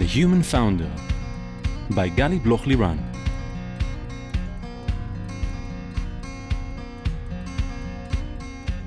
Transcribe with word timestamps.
The 0.00 0.06
Human 0.06 0.42
Founder 0.42 0.90
by 1.90 2.08
Gali 2.08 2.42
Bloch 2.42 2.62
Liran. 2.62 2.98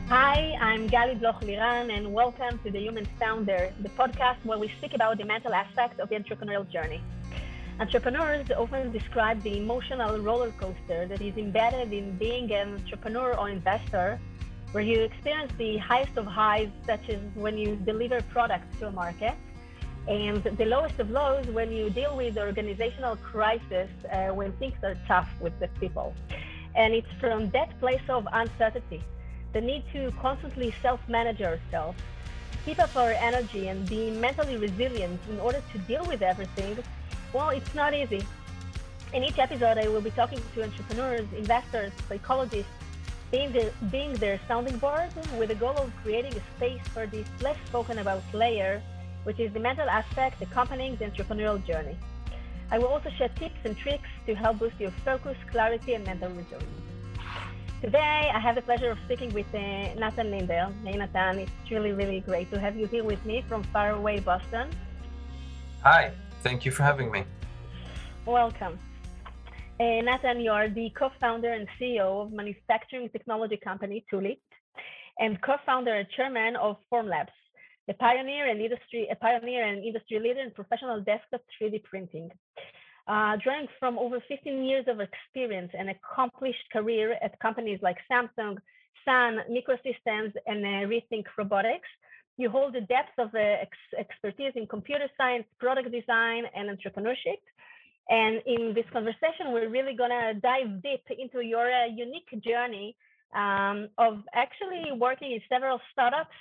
Hi, 0.09 0.57
I'm 0.59 0.89
Gali 0.89 1.19
Bloch 1.19 1.39
Liran, 1.41 1.95
and 1.95 2.11
welcome 2.11 2.57
to 2.63 2.71
The 2.71 2.79
Human 2.79 3.05
Founder, 3.19 3.71
the 3.83 3.89
podcast 3.89 4.43
where 4.43 4.57
we 4.57 4.69
speak 4.79 4.95
about 4.95 5.19
the 5.19 5.25
mental 5.25 5.53
aspect 5.53 5.99
of 5.99 6.09
the 6.09 6.15
entrepreneurial 6.15 6.67
journey. 6.67 6.99
Entrepreneurs 7.79 8.49
often 8.57 8.91
describe 8.91 9.39
the 9.43 9.55
emotional 9.55 10.17
roller 10.17 10.49
coaster 10.59 11.05
that 11.05 11.21
is 11.21 11.37
embedded 11.37 11.93
in 11.93 12.17
being 12.17 12.51
an 12.51 12.73
entrepreneur 12.73 13.37
or 13.37 13.49
investor, 13.51 14.19
where 14.71 14.83
you 14.83 15.01
experience 15.01 15.53
the 15.59 15.77
highest 15.77 16.17
of 16.17 16.25
highs, 16.25 16.69
such 16.87 17.07
as 17.09 17.19
when 17.35 17.55
you 17.55 17.75
deliver 17.85 18.19
products 18.33 18.79
to 18.79 18.87
a 18.87 18.91
market, 18.91 19.35
and 20.07 20.43
the 20.43 20.65
lowest 20.65 20.99
of 20.99 21.09
lows 21.09 21.45
when 21.47 21.71
you 21.71 21.89
deal 21.89 22.15
with 22.15 22.37
organizational 22.37 23.15
crisis 23.17 23.89
uh, 24.11 24.27
when 24.27 24.51
things 24.53 24.75
are 24.83 24.97
tough 25.07 25.29
with 25.39 25.57
the 25.59 25.67
people. 25.79 26.13
And 26.75 26.93
it's 26.93 27.11
from 27.19 27.49
that 27.51 27.79
place 27.79 28.01
of 28.09 28.27
uncertainty, 28.33 29.01
the 29.53 29.61
need 29.61 29.83
to 29.93 30.11
constantly 30.19 30.73
self-manage 30.81 31.41
ourselves, 31.41 31.97
keep 32.65 32.79
up 32.79 32.95
our 32.95 33.11
energy 33.11 33.67
and 33.67 33.87
be 33.87 34.11
mentally 34.11 34.57
resilient 34.57 35.21
in 35.29 35.39
order 35.39 35.61
to 35.71 35.77
deal 35.79 36.05
with 36.05 36.21
everything, 36.21 36.77
well, 37.31 37.49
it's 37.49 37.73
not 37.73 37.93
easy. 37.93 38.23
In 39.13 39.23
each 39.23 39.37
episode, 39.37 39.77
I 39.77 39.87
will 39.87 40.01
be 40.01 40.11
talking 40.11 40.41
to 40.55 40.63
entrepreneurs, 40.63 41.27
investors, 41.37 41.91
psychologists, 42.09 42.71
being, 43.31 43.51
the, 43.51 43.71
being 43.91 44.13
their 44.15 44.39
sounding 44.47 44.77
board 44.77 45.09
with 45.37 45.49
the 45.49 45.55
goal 45.55 45.75
of 45.77 45.91
creating 46.03 46.33
a 46.35 46.41
space 46.57 46.81
for 46.93 47.07
this 47.07 47.27
less 47.41 47.57
spoken 47.67 47.99
about 47.99 48.21
layer 48.33 48.81
which 49.23 49.39
is 49.39 49.51
the 49.53 49.59
mental 49.59 49.89
aspect 49.89 50.41
accompanying 50.41 50.95
the 50.97 51.05
entrepreneurial 51.05 51.65
journey. 51.65 51.97
I 52.71 52.79
will 52.79 52.87
also 52.87 53.09
share 53.17 53.29
tips 53.29 53.59
and 53.65 53.77
tricks 53.77 54.09
to 54.25 54.33
help 54.33 54.59
boost 54.59 54.79
your 54.79 54.91
focus, 55.05 55.37
clarity, 55.51 55.93
and 55.93 56.05
mental 56.05 56.29
resilience. 56.29 56.83
Today, 57.81 58.31
I 58.33 58.39
have 58.39 58.55
the 58.55 58.61
pleasure 58.61 58.91
of 58.91 58.97
speaking 59.05 59.33
with 59.33 59.45
uh, 59.53 59.59
Natan 59.59 60.31
Linder. 60.31 60.69
Hey, 60.85 60.97
Natan, 60.97 61.39
it's 61.39 61.51
really, 61.69 61.91
really 61.91 62.21
great 62.21 62.49
to 62.51 62.59
have 62.59 62.77
you 62.77 62.87
here 62.87 63.03
with 63.03 63.23
me 63.25 63.43
from 63.49 63.61
far 63.65 63.91
away 63.91 64.21
Boston. 64.21 64.69
Hi, 65.81 66.13
thank 66.41 66.63
you 66.63 66.71
for 66.71 66.83
having 66.83 67.11
me. 67.11 67.25
Welcome. 68.25 68.79
Uh, 69.79 69.99
Natan, 70.01 70.39
you 70.39 70.51
are 70.51 70.69
the 70.69 70.91
co-founder 70.91 71.51
and 71.51 71.67
CEO 71.77 72.23
of 72.23 72.31
manufacturing 72.31 73.09
technology 73.09 73.57
company 73.57 74.05
Tulip, 74.09 74.39
and 75.19 75.41
co-founder 75.41 75.93
and 75.93 76.07
chairman 76.15 76.55
of 76.55 76.77
Formlabs, 76.89 77.35
a 77.89 77.93
pioneer 77.93 78.47
and 78.47 78.61
industry, 78.61 79.07
a 79.11 79.15
pioneer 79.15 79.65
and 79.65 79.83
industry 79.83 80.19
leader 80.19 80.41
in 80.41 80.51
professional 80.51 81.01
desktop 81.01 81.41
3D 81.61 81.83
printing. 81.83 82.29
Uh, 83.05 83.35
drawing 83.43 83.67
from 83.79 83.99
over 83.99 84.19
15 84.29 84.63
years 84.63 84.85
of 84.87 85.01
experience 85.01 85.69
and 85.77 85.89
accomplished 85.89 86.63
career 86.71 87.17
at 87.21 87.37
companies 87.39 87.79
like 87.81 87.97
Samsung, 88.09 88.55
Sun, 89.03 89.39
Microsystems, 89.51 90.31
and 90.47 90.63
uh, 90.63 90.87
Rethink 90.87 91.25
Robotics, 91.37 91.89
you 92.37 92.49
hold 92.49 92.75
a 92.75 92.81
depth 92.81 93.19
of 93.19 93.27
uh, 93.35 93.39
ex- 93.39 93.93
expertise 93.99 94.53
in 94.55 94.65
computer 94.67 95.07
science, 95.17 95.45
product 95.59 95.91
design, 95.91 96.43
and 96.55 96.69
entrepreneurship. 96.69 97.41
And 98.09 98.41
in 98.45 98.73
this 98.73 98.85
conversation, 98.91 99.51
we're 99.51 99.69
really 99.69 99.95
gonna 99.95 100.33
dive 100.35 100.81
deep 100.81 101.03
into 101.17 101.41
your 101.41 101.71
uh, 101.71 101.87
unique 101.87 102.29
journey 102.43 102.95
um, 103.35 103.89
of 103.97 104.23
actually 104.33 104.91
working 104.97 105.31
in 105.33 105.41
several 105.49 105.79
startups 105.91 106.35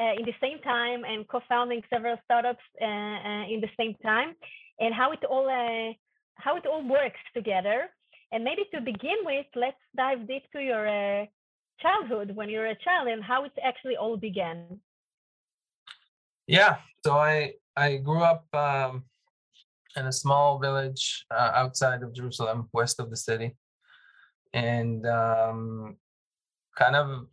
uh, 0.00 0.14
in 0.18 0.24
the 0.24 0.34
same 0.40 0.58
time 0.60 1.04
and 1.04 1.26
co-founding 1.28 1.82
several 1.90 2.16
startups 2.24 2.64
uh, 2.80 2.84
uh, 2.84 3.44
in 3.48 3.60
the 3.60 3.70
same 3.78 3.94
time, 4.02 4.34
and 4.80 4.94
how 4.94 5.12
it 5.12 5.24
all 5.28 5.48
uh, 5.48 5.92
how 6.34 6.56
it 6.56 6.66
all 6.66 6.86
works 6.88 7.20
together. 7.34 7.88
And 8.32 8.44
maybe 8.44 8.62
to 8.74 8.80
begin 8.80 9.18
with, 9.24 9.46
let's 9.54 9.76
dive 9.94 10.26
deep 10.26 10.44
to 10.52 10.60
your 10.60 10.88
uh, 10.88 11.26
childhood 11.80 12.34
when 12.34 12.48
you're 12.48 12.66
a 12.66 12.76
child 12.76 13.08
and 13.08 13.22
how 13.22 13.44
it 13.44 13.52
actually 13.62 13.96
all 13.96 14.16
began. 14.16 14.80
Yeah, 16.46 16.76
so 17.04 17.18
I 17.18 17.54
I 17.76 17.96
grew 17.98 18.22
up 18.22 18.46
um, 18.54 19.04
in 19.96 20.06
a 20.06 20.12
small 20.12 20.58
village 20.58 21.24
uh, 21.30 21.52
outside 21.54 22.02
of 22.02 22.14
Jerusalem, 22.14 22.68
west 22.72 23.00
of 23.00 23.10
the 23.10 23.16
city, 23.16 23.56
and 24.52 25.06
um, 25.06 25.96
kind 26.76 26.96
of 26.96 27.26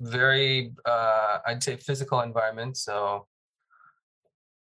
very 0.00 0.72
uh, 0.84 1.38
I'd 1.46 1.62
say 1.62 1.76
physical 1.76 2.20
environment. 2.20 2.76
So 2.76 3.26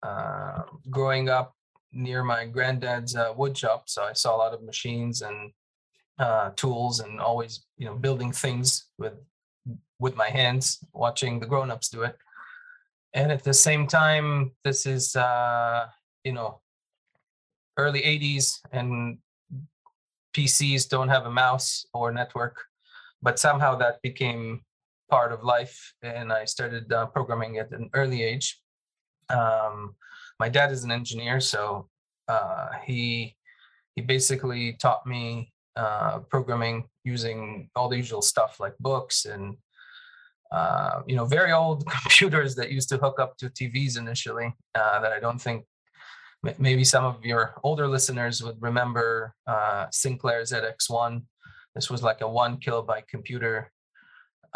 uh, 0.03 0.63
growing 0.91 1.29
up 1.29 1.55
near 1.93 2.23
my 2.23 2.47
granddad's 2.47 3.17
uh, 3.17 3.33
wood 3.37 3.57
shop, 3.57 3.89
so 3.89 4.03
I 4.05 4.13
saw 4.13 4.37
a 4.37 4.39
lot 4.39 4.55
of 4.55 4.63
machines 4.63 5.23
and 5.23 5.53
uh, 6.19 6.51
tools, 6.57 7.01
and 7.01 7.21
always 7.21 7.67
you 7.77 7.87
know 7.87 7.95
building 7.95 8.33
things 8.33 8.87
with 8.99 9.15
with 9.99 10.17
my 10.17 10.29
hands, 10.29 10.79
watching 10.93 11.41
the 11.41 11.47
grown-ups 11.47 11.89
do 11.89 12.03
it. 12.03 12.17
And 13.15 13.33
at 13.33 13.45
the 13.45 13.55
same 13.55 13.87
time, 13.87 14.53
this 14.65 14.87
is 14.87 15.17
uh, 15.17 15.87
you 16.25 16.33
know 16.33 16.61
early 17.79 18.01
80s 18.01 18.61
and 18.73 19.19
PCs 20.35 20.89
don't 20.89 21.09
have 21.09 21.27
a 21.27 21.31
mouse 21.31 21.87
or 21.95 22.13
network, 22.13 22.63
but 23.23 23.39
somehow 23.39 23.75
that 23.77 24.01
became 24.03 24.63
part 25.09 25.33
of 25.33 25.45
life 25.45 25.95
and 26.03 26.33
I 26.33 26.45
started 26.45 26.93
uh, 26.93 27.07
programming 27.07 27.59
at 27.59 27.71
an 27.73 27.91
early 27.95 28.23
age. 28.23 28.61
Um, 29.31 29.95
my 30.39 30.49
dad 30.49 30.71
is 30.73 30.85
an 30.85 30.91
engineer, 30.91 31.41
so 31.41 31.89
uh, 32.29 32.69
he 32.85 33.37
he 33.95 34.03
basically 34.03 34.75
taught 34.75 35.07
me 35.07 35.53
uh, 35.77 36.19
programming 36.31 36.89
using 37.05 37.71
all 37.75 37.89
the 37.89 37.97
usual 37.97 38.23
stuff 38.23 38.61
like 38.61 38.75
books 38.79 39.25
and 39.25 39.57
uh, 40.53 41.03
you 41.07 41.17
know 41.17 41.25
very 41.25 41.53
old 41.53 41.87
computers 42.03 42.55
that 42.55 42.71
used 42.71 42.89
to 42.89 42.99
hook 42.99 43.19
up 43.19 43.37
to 43.39 43.49
TVs 43.49 43.99
initially 43.99 44.55
uh, 44.75 45.01
that 45.01 45.13
I 45.13 45.21
don't 45.21 45.41
think 45.41 45.65
maybe 46.59 46.85
some 46.85 47.05
of 47.05 47.25
your 47.25 47.55
older 47.65 47.89
listeners 47.89 48.43
would 48.43 48.57
remember 48.61 49.35
uh, 49.47 49.87
Sinclair 49.91 50.43
ZX1. 50.43 51.23
This 51.75 51.91
was 51.91 52.03
like 52.03 52.21
a 52.21 52.29
one 52.29 52.59
kilobyte 52.59 53.09
computer 53.09 53.73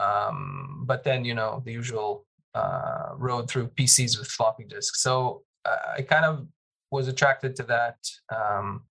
um, 0.00 0.84
but 0.87 1.05
then, 1.05 1.25
you 1.25 1.34
know, 1.34 1.62
the 1.65 1.72
usual 1.72 2.27
uh, 2.55 3.11
road 3.16 3.49
through 3.49 3.69
PCs 3.69 4.19
with 4.19 4.28
floppy 4.28 4.65
disks. 4.65 5.03
So 5.03 5.43
uh, 5.65 5.94
I 5.99 6.03
kind 6.03 6.25
of 6.25 6.47
was 6.91 7.09
attracted 7.09 7.55
to 7.56 7.62
that. 7.65 7.97
Um, 8.34 8.83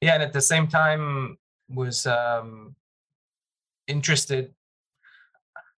yeah, 0.00 0.14
and 0.14 0.22
at 0.22 0.32
the 0.32 0.40
same 0.40 0.66
time 0.66 1.36
was 1.68 2.06
um, 2.06 2.74
interested. 3.86 4.52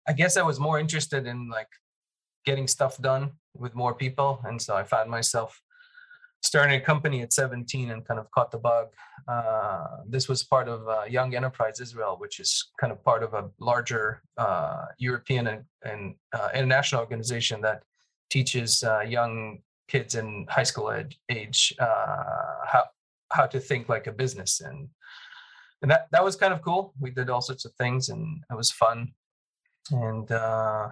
I 0.07 0.13
guess 0.13 0.37
I 0.37 0.43
was 0.43 0.59
more 0.59 0.79
interested 0.79 1.27
in 1.27 1.49
like 1.49 1.67
getting 2.45 2.67
stuff 2.67 2.97
done 3.01 3.31
with 3.55 3.75
more 3.75 3.93
people, 3.93 4.41
and 4.45 4.61
so 4.61 4.75
I 4.75 4.83
found 4.83 5.09
myself 5.09 5.61
starting 6.43 6.75
a 6.75 6.81
company 6.81 7.21
at 7.21 7.31
17 7.31 7.91
and 7.91 8.05
kind 8.05 8.19
of 8.19 8.29
caught 8.31 8.51
the 8.51 8.57
bug. 8.57 8.87
Uh, 9.27 9.87
this 10.07 10.27
was 10.27 10.43
part 10.43 10.67
of 10.67 10.87
uh, 10.87 11.03
Young 11.09 11.33
Enterprise 11.35 11.79
Israel, 11.79 12.17
which 12.19 12.39
is 12.39 12.71
kind 12.79 12.91
of 12.91 13.03
part 13.03 13.23
of 13.23 13.33
a 13.33 13.49
larger 13.59 14.21
uh, 14.37 14.85
European 14.97 15.47
and, 15.47 15.63
and 15.83 16.15
uh, 16.33 16.49
international 16.53 16.99
organization 16.99 17.61
that 17.61 17.83
teaches 18.29 18.83
uh, 18.83 18.99
young 18.99 19.59
kids 19.87 20.15
in 20.15 20.45
high 20.49 20.63
school 20.63 20.91
ed- 20.91 21.15
age 21.29 21.73
uh, 21.79 22.25
how 22.65 22.83
how 23.31 23.45
to 23.45 23.59
think 23.59 23.89
like 23.89 24.07
a 24.07 24.11
business 24.11 24.61
and 24.61 24.87
and 25.81 25.89
that 25.91 26.07
that 26.11 26.23
was 26.23 26.35
kind 26.35 26.53
of 26.53 26.61
cool. 26.61 26.93
We 26.99 27.09
did 27.11 27.29
all 27.29 27.41
sorts 27.41 27.65
of 27.65 27.73
things 27.73 28.09
and 28.09 28.43
it 28.51 28.55
was 28.55 28.69
fun. 28.71 29.13
And 29.91 30.29
how 30.29 30.91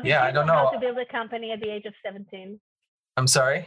did 0.00 0.06
yeah, 0.06 0.22
you 0.22 0.28
I 0.28 0.32
don't 0.32 0.46
know 0.46 0.54
know. 0.54 0.64
how 0.66 0.70
to 0.70 0.80
build 0.80 0.98
a 0.98 1.06
company 1.06 1.50
at 1.50 1.60
the 1.60 1.70
age 1.70 1.86
of 1.86 1.94
17? 2.04 2.60
I'm 3.16 3.26
sorry. 3.26 3.66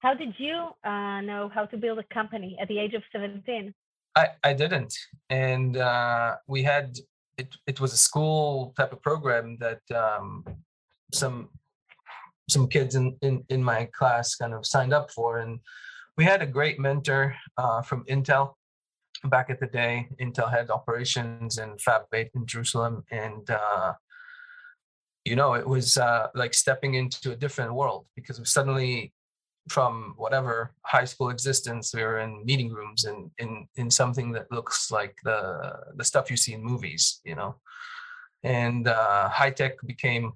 How 0.00 0.14
did 0.14 0.34
you 0.38 0.70
uh, 0.84 1.20
know 1.22 1.50
how 1.52 1.66
to 1.66 1.76
build 1.76 1.98
a 1.98 2.04
company 2.14 2.56
at 2.60 2.68
the 2.68 2.78
age 2.78 2.94
of 2.94 3.02
17? 3.12 3.74
I, 4.14 4.28
I 4.42 4.52
didn't. 4.52 4.94
And 5.30 5.76
uh, 5.76 6.36
we 6.46 6.62
had, 6.62 6.98
it, 7.38 7.54
it 7.66 7.80
was 7.80 7.92
a 7.92 7.96
school 7.96 8.72
type 8.76 8.92
of 8.92 9.02
program 9.02 9.58
that 9.60 9.80
um, 9.94 10.44
some 11.12 11.50
some 12.48 12.68
kids 12.68 12.94
in, 12.94 13.16
in, 13.22 13.44
in 13.48 13.62
my 13.62 13.88
class 13.92 14.36
kind 14.36 14.54
of 14.54 14.66
signed 14.66 14.92
up 14.92 15.10
for. 15.10 15.38
And 15.38 15.60
we 16.16 16.24
had 16.24 16.42
a 16.42 16.46
great 16.46 16.78
mentor 16.78 17.34
uh, 17.58 17.82
from 17.82 18.04
Intel 18.04 18.54
back 19.24 19.50
at 19.50 19.60
the 19.60 19.66
day. 19.66 20.08
Intel 20.20 20.50
had 20.50 20.70
operations 20.70 21.58
in 21.58 21.76
Fab 21.78 22.02
8 22.12 22.30
in 22.34 22.46
Jerusalem. 22.46 23.04
And, 23.10 23.50
uh, 23.50 23.94
you 25.24 25.34
know, 25.34 25.54
it 25.54 25.66
was 25.66 25.98
uh, 25.98 26.28
like 26.34 26.54
stepping 26.54 26.94
into 26.94 27.32
a 27.32 27.36
different 27.36 27.74
world 27.74 28.06
because 28.14 28.40
suddenly 28.48 29.12
from 29.68 30.14
whatever 30.16 30.72
high 30.82 31.04
school 31.04 31.30
existence 31.30 31.92
we 31.94 32.02
were 32.02 32.18
in 32.18 32.44
meeting 32.44 32.72
rooms 32.72 33.04
and 33.04 33.30
in 33.38 33.66
in 33.76 33.90
something 33.90 34.30
that 34.32 34.50
looks 34.52 34.90
like 34.90 35.16
the 35.24 35.72
the 35.96 36.04
stuff 36.04 36.30
you 36.30 36.36
see 36.36 36.52
in 36.52 36.62
movies 36.62 37.20
you 37.24 37.34
know 37.34 37.56
and 38.44 38.86
uh, 38.86 39.28
high 39.28 39.50
tech 39.50 39.72
became 39.86 40.32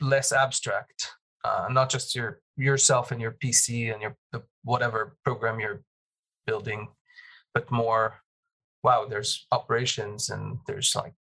less 0.00 0.32
abstract 0.32 1.12
uh, 1.44 1.68
not 1.70 1.88
just 1.88 2.14
your 2.14 2.40
yourself 2.56 3.10
and 3.10 3.20
your 3.20 3.32
PC 3.32 3.92
and 3.92 4.02
your 4.02 4.16
the, 4.32 4.42
whatever 4.62 5.16
program 5.24 5.58
you're 5.58 5.82
building, 6.46 6.88
but 7.54 7.70
more, 7.70 8.16
wow, 8.82 9.06
there's 9.08 9.46
operations 9.52 10.30
and 10.30 10.58
there's 10.66 10.94
like 10.94 11.14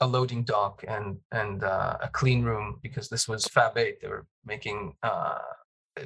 a 0.00 0.06
loading 0.06 0.44
dock 0.44 0.84
and 0.86 1.18
and 1.32 1.64
uh, 1.64 1.96
a 2.02 2.08
clean 2.08 2.42
room 2.42 2.78
because 2.82 3.08
this 3.08 3.26
was 3.26 3.46
Fab 3.46 3.78
Eight. 3.78 4.00
They 4.00 4.08
were 4.08 4.26
making 4.44 4.94
uh, 5.02 5.38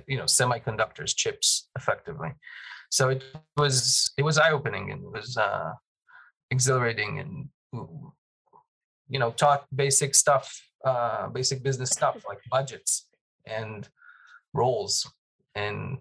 you 0.07 0.17
know 0.17 0.25
semiconductors, 0.25 1.15
chips, 1.15 1.69
effectively. 1.77 2.31
So 2.91 3.09
it 3.09 3.23
was 3.57 4.13
it 4.17 4.23
was 4.23 4.39
eye 4.39 4.51
opening 4.51 4.91
and 4.91 5.03
it 5.03 5.13
was 5.13 5.37
uh, 5.37 5.73
exhilarating 6.51 7.19
and 7.21 7.49
you 9.09 9.19
know 9.19 9.31
taught 9.31 9.67
basic 9.75 10.15
stuff, 10.15 10.61
uh, 10.85 11.29
basic 11.29 11.63
business 11.63 11.91
stuff 11.91 12.17
like 12.29 12.39
budgets 12.51 13.07
and 13.47 13.89
roles 14.55 15.11
and 15.55 15.99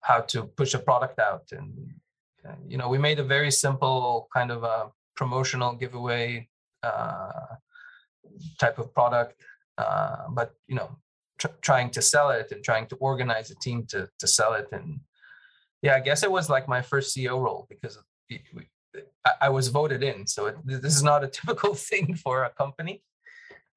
how 0.00 0.20
to 0.20 0.44
push 0.44 0.74
a 0.74 0.78
product 0.78 1.18
out 1.18 1.46
and 1.52 1.72
uh, 2.46 2.54
you 2.66 2.78
know 2.78 2.88
we 2.88 2.98
made 2.98 3.18
a 3.18 3.24
very 3.24 3.50
simple 3.50 4.28
kind 4.34 4.50
of 4.50 4.64
a 4.64 4.90
promotional 5.16 5.74
giveaway 5.74 6.48
uh, 6.82 7.56
type 8.58 8.78
of 8.78 8.94
product, 8.94 9.42
uh, 9.78 10.28
but 10.30 10.54
you 10.66 10.76
know, 10.76 10.88
tr- 11.38 11.58
trying 11.60 11.90
to 11.90 12.02
sell 12.02 12.30
it 12.30 12.50
and 12.52 12.62
trying 12.62 12.86
to 12.88 12.96
organize 12.96 13.50
a 13.50 13.56
team 13.56 13.86
to 13.86 14.08
to 14.18 14.26
sell 14.26 14.54
it. 14.54 14.66
And 14.72 15.00
yeah, 15.82 15.94
I 15.96 16.00
guess 16.00 16.22
it 16.22 16.30
was 16.30 16.48
like 16.48 16.68
my 16.68 16.82
first 16.82 17.16
CEO 17.16 17.40
role 17.40 17.66
because 17.68 17.98
I, 19.24 19.32
I 19.42 19.48
was 19.48 19.68
voted 19.68 20.02
in. 20.02 20.26
So 20.26 20.46
it, 20.46 20.56
this 20.64 20.96
is 20.96 21.02
not 21.02 21.24
a 21.24 21.28
typical 21.38 21.74
thing 21.74 22.14
for 22.14 22.44
a 22.44 22.50
company, 22.50 23.02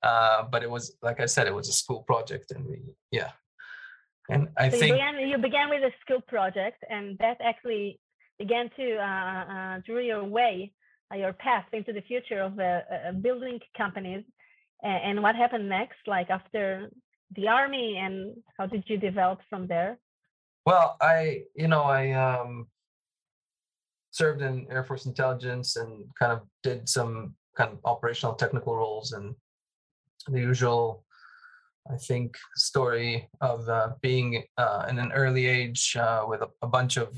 uh, 0.04 0.44
but 0.52 0.63
it 0.63 0.69
was 0.69 0.96
like 1.02 1.19
I 1.19 1.25
said, 1.25 1.48
it 1.48 1.56
was 1.56 1.69
a 1.69 1.74
school 1.74 2.04
project, 2.04 2.52
and 2.52 2.66
we 2.66 2.96
yeah. 3.12 3.31
And 4.30 4.48
I 4.58 4.69
so 4.69 4.78
think 4.78 4.92
you 4.92 4.94
began, 4.94 5.30
you 5.30 5.38
began 5.38 5.69
with 5.69 5.84
a 5.84 5.92
school 6.02 6.22
project, 6.22 6.84
and 6.90 7.18
that 7.19 7.38
actually 7.44 8.00
began 8.40 8.69
to 8.75 8.96
uh, 8.98 9.44
uh, 9.56 9.80
draw 9.86 10.00
your 10.00 10.24
way 10.24 10.72
uh, 11.12 11.18
your 11.18 11.34
path 11.34 11.66
into 11.74 11.92
the 11.94 12.02
future 12.02 12.42
of 12.42 12.60
uh, 12.60 12.63
uh, 12.63 13.12
building 13.12 13.60
companies 13.78 14.24
and 14.84 15.22
what 15.22 15.36
happened 15.36 15.69
next 15.69 16.00
like 16.08 16.30
after 16.31 16.90
the 17.36 17.48
army 17.48 17.98
and 17.98 18.36
how 18.57 18.66
did 18.66 18.83
you 18.88 18.98
develop 18.98 19.39
from 19.50 19.68
there? 19.68 19.98
Well 20.66 20.98
i 21.01 21.44
you 21.56 21.68
know 21.68 21.83
i 21.83 22.12
um 22.12 22.68
served 24.12 24.42
in 24.42 24.68
air 24.69 24.83
force 24.83 25.06
intelligence 25.06 25.75
and 25.75 26.06
kind 26.19 26.31
of 26.31 26.42
did 26.63 26.88
some 26.88 27.33
kind 27.57 27.72
of 27.72 27.80
operational 27.86 28.36
technical 28.36 28.75
roles 28.75 29.13
and 29.13 29.33
the 30.28 30.39
usual 30.39 31.04
i 31.92 31.95
think 31.95 32.38
story 32.56 33.28
of 33.42 33.68
uh, 33.69 33.89
being 34.01 34.44
uh, 34.57 34.86
in 34.89 35.00
an 35.00 35.12
early 35.13 35.48
age 35.48 35.98
uh, 35.98 36.24
with 36.27 36.42
a, 36.42 36.50
a 36.62 36.68
bunch 36.68 36.98
of 36.98 37.10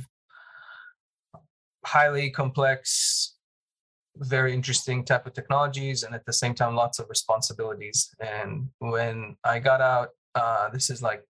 highly 1.85 2.29
complex 2.29 3.32
very 4.17 4.53
interesting 4.53 5.03
type 5.03 5.25
of 5.25 5.33
technologies 5.33 6.03
and 6.03 6.13
at 6.13 6.25
the 6.25 6.33
same 6.33 6.53
time 6.53 6.75
lots 6.75 6.99
of 6.99 7.09
responsibilities. 7.09 8.09
And 8.19 8.69
when 8.79 9.35
i 9.43 9.59
got 9.59 9.81
out 9.81 10.09
uh, 10.35 10.69
this 10.69 10.89
is 10.89 11.01
like 11.01 11.23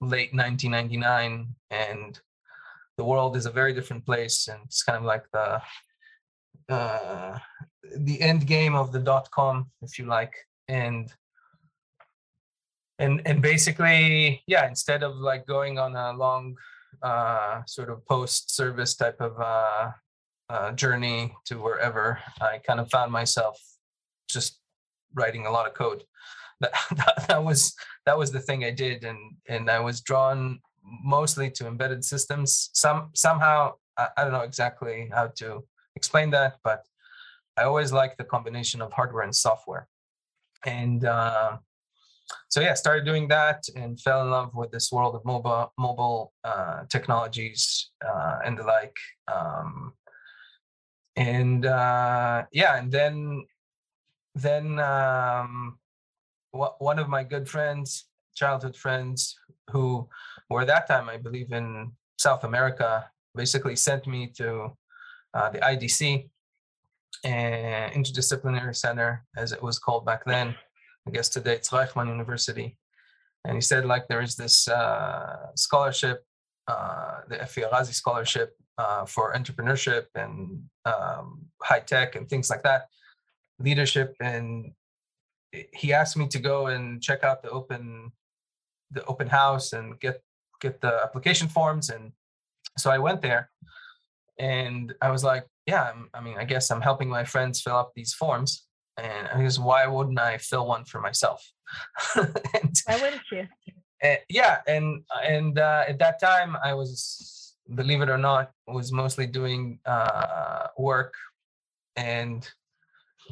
late 0.00 0.32
1999 0.32 1.54
and 1.70 2.20
the 2.96 3.04
world 3.04 3.36
is 3.36 3.46
a 3.46 3.50
very 3.50 3.72
different 3.72 4.04
place 4.04 4.48
and 4.48 4.60
it's 4.64 4.82
kind 4.82 4.98
of 4.98 5.04
like 5.04 5.24
the 5.32 5.60
uh, 6.68 7.38
the 7.96 8.20
end 8.20 8.46
game 8.46 8.74
of 8.74 8.92
the 8.92 8.98
dot 8.98 9.30
com 9.30 9.70
if 9.82 9.98
you 9.98 10.06
like. 10.06 10.34
And 10.68 11.12
and 12.98 13.22
and 13.24 13.42
basically 13.42 14.42
yeah 14.46 14.68
instead 14.68 15.02
of 15.02 15.16
like 15.16 15.46
going 15.46 15.78
on 15.78 15.96
a 15.96 16.12
long 16.12 16.56
uh, 17.02 17.62
sort 17.66 17.90
of 17.90 18.04
post 18.06 18.54
service 18.54 18.94
type 18.94 19.20
of 19.20 19.40
uh, 19.40 19.90
uh, 20.50 20.72
journey 20.72 21.32
to 21.44 21.58
wherever, 21.58 22.18
I 22.40 22.58
kind 22.58 22.80
of 22.80 22.90
found 22.90 23.12
myself 23.12 23.56
just 24.28 24.58
writing 25.14 25.46
a 25.46 25.50
lot 25.50 25.66
of 25.66 25.74
code. 25.74 26.02
That, 26.60 26.72
that, 26.96 27.24
that 27.28 27.44
was 27.44 27.74
that 28.04 28.18
was 28.18 28.32
the 28.32 28.40
thing 28.40 28.64
I 28.64 28.70
did, 28.70 29.04
and 29.04 29.18
and 29.48 29.70
I 29.70 29.78
was 29.78 30.00
drawn 30.00 30.58
mostly 30.82 31.50
to 31.52 31.66
embedded 31.66 32.04
systems. 32.04 32.70
Some 32.74 33.10
somehow 33.14 33.74
I, 33.96 34.08
I 34.16 34.24
don't 34.24 34.32
know 34.32 34.40
exactly 34.40 35.08
how 35.14 35.28
to 35.36 35.64
explain 35.94 36.30
that, 36.30 36.56
but 36.64 36.82
I 37.56 37.62
always 37.62 37.92
liked 37.92 38.18
the 38.18 38.24
combination 38.24 38.82
of 38.82 38.92
hardware 38.92 39.22
and 39.22 39.34
software, 39.34 39.86
and 40.66 41.04
uh, 41.04 41.58
so 42.48 42.60
yeah, 42.60 42.74
started 42.74 43.04
doing 43.04 43.28
that 43.28 43.62
and 43.76 44.00
fell 44.00 44.22
in 44.22 44.30
love 44.30 44.54
with 44.54 44.72
this 44.72 44.90
world 44.90 45.14
of 45.14 45.24
mobile 45.24 45.72
mobile 45.78 46.32
uh, 46.42 46.82
technologies 46.88 47.90
uh, 48.04 48.40
and 48.44 48.58
the 48.58 48.64
like. 48.64 48.96
Um, 49.32 49.94
and 51.20 51.66
uh, 51.66 52.44
yeah, 52.50 52.78
and 52.78 52.90
then 52.90 53.44
then 54.34 54.78
um, 54.78 55.78
one 56.50 56.98
of 56.98 57.08
my 57.08 57.22
good 57.22 57.46
friends, 57.46 58.06
childhood 58.34 58.74
friends, 58.74 59.38
who 59.70 60.08
were 60.48 60.62
at 60.62 60.68
that 60.68 60.88
time, 60.88 61.10
I 61.10 61.18
believe, 61.18 61.52
in 61.52 61.92
South 62.18 62.44
America, 62.44 63.10
basically 63.34 63.76
sent 63.76 64.06
me 64.06 64.28
to 64.38 64.76
uh, 65.34 65.50
the 65.50 65.58
IDC, 65.58 66.30
and 67.24 67.92
Interdisciplinary 67.92 68.74
Center, 68.74 69.24
as 69.36 69.52
it 69.52 69.62
was 69.62 69.78
called 69.78 70.06
back 70.06 70.24
then. 70.24 70.54
I 71.06 71.10
guess 71.10 71.28
today 71.28 71.56
it's 71.56 71.68
Reichman 71.68 72.08
University. 72.08 72.78
And 73.44 73.56
he 73.56 73.60
said, 73.60 73.84
like, 73.84 74.08
there 74.08 74.22
is 74.22 74.36
this 74.36 74.68
uh, 74.68 75.48
scholarship, 75.54 76.24
uh, 76.70 77.20
the 77.28 77.36
Efi 77.36 77.68
Arazi 77.68 77.94
scholarship 77.94 78.56
uh, 78.78 79.04
for 79.04 79.34
entrepreneurship 79.34 80.06
and 80.14 80.62
um, 80.84 81.46
high 81.62 81.80
tech 81.80 82.14
and 82.16 82.28
things 82.28 82.48
like 82.48 82.62
that, 82.62 82.82
leadership. 83.58 84.14
And 84.20 84.72
he 85.72 85.92
asked 85.92 86.16
me 86.16 86.28
to 86.28 86.38
go 86.38 86.68
and 86.68 87.02
check 87.02 87.24
out 87.24 87.42
the 87.42 87.50
open 87.50 88.12
the 88.92 89.04
open 89.06 89.28
house 89.28 89.72
and 89.72 89.98
get 90.00 90.22
get 90.60 90.80
the 90.80 91.00
application 91.02 91.48
forms. 91.48 91.90
And 91.90 92.12
so 92.78 92.90
I 92.90 92.98
went 92.98 93.20
there, 93.20 93.50
and 94.38 94.94
I 95.02 95.10
was 95.10 95.24
like, 95.24 95.44
yeah, 95.66 95.90
I'm, 95.90 96.08
I 96.14 96.20
mean, 96.20 96.36
I 96.38 96.44
guess 96.44 96.70
I'm 96.70 96.80
helping 96.80 97.08
my 97.08 97.24
friends 97.24 97.60
fill 97.60 97.76
up 97.76 97.92
these 97.94 98.14
forms. 98.14 98.66
And 98.96 99.28
I 99.28 99.42
guess 99.42 99.58
why 99.58 99.86
wouldn't 99.86 100.20
I 100.20 100.38
fill 100.38 100.66
one 100.66 100.84
for 100.84 101.00
myself? 101.00 101.40
and, 102.16 102.74
why 102.86 102.96
wouldn't 103.00 103.22
you? 103.32 103.46
And, 104.02 104.18
yeah, 104.28 104.58
and 104.66 105.02
and 105.22 105.58
uh, 105.58 105.84
at 105.86 105.98
that 105.98 106.20
time 106.20 106.56
I 106.62 106.72
was 106.74 107.50
believe 107.74 108.00
it 108.00 108.08
or 108.08 108.18
not, 108.18 108.50
was 108.66 108.92
mostly 108.92 109.26
doing 109.26 109.78
uh, 109.86 110.68
work 110.78 111.14
and 111.96 112.48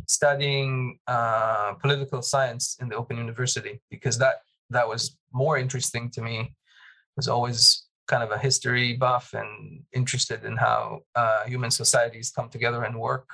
studying 0.06 0.98
uh, 1.06 1.74
political 1.74 2.22
science 2.22 2.76
in 2.80 2.88
the 2.88 2.96
Open 2.96 3.16
University 3.16 3.80
because 3.90 4.18
that 4.18 4.36
that 4.70 4.86
was 4.86 5.16
more 5.32 5.58
interesting 5.58 6.10
to 6.10 6.22
me. 6.22 6.38
I 6.40 7.16
was 7.16 7.28
always 7.28 7.86
kind 8.06 8.22
of 8.22 8.30
a 8.30 8.38
history 8.38 8.96
buff 8.96 9.34
and 9.34 9.82
interested 9.92 10.44
in 10.44 10.56
how 10.56 11.00
uh, 11.14 11.44
human 11.44 11.70
societies 11.70 12.30
come 12.30 12.48
together 12.48 12.84
and 12.84 12.98
work. 12.98 13.28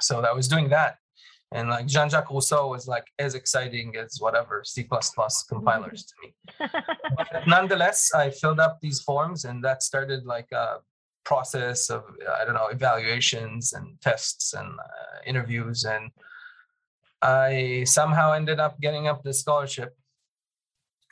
So 0.00 0.20
I 0.20 0.32
was 0.32 0.48
doing 0.48 0.68
that, 0.70 0.96
and 1.52 1.68
like 1.68 1.86
Jean-Jacques 1.86 2.30
Rousseau 2.30 2.68
was 2.68 2.86
like 2.86 3.06
as 3.18 3.34
exciting 3.34 3.96
as 3.96 4.18
whatever 4.20 4.62
C++ 4.64 4.88
compilers 5.48 6.04
to 6.04 6.14
me. 6.22 6.34
but 7.16 7.46
nonetheless, 7.46 8.12
I 8.14 8.30
filled 8.30 8.60
up 8.60 8.78
these 8.80 9.00
forms 9.00 9.44
and 9.44 9.62
that 9.64 9.82
started 9.82 10.24
like 10.24 10.46
a 10.52 10.76
process 11.24 11.90
of, 11.90 12.04
I 12.40 12.44
don't 12.44 12.54
know, 12.54 12.68
evaluations 12.68 13.72
and 13.72 14.00
tests 14.00 14.54
and 14.54 14.68
uh, 14.78 15.18
interviews. 15.26 15.84
And 15.84 16.12
I 17.20 17.82
somehow 17.84 18.32
ended 18.32 18.60
up 18.60 18.80
getting 18.80 19.08
up 19.08 19.24
the 19.24 19.32
scholarship. 19.32 19.96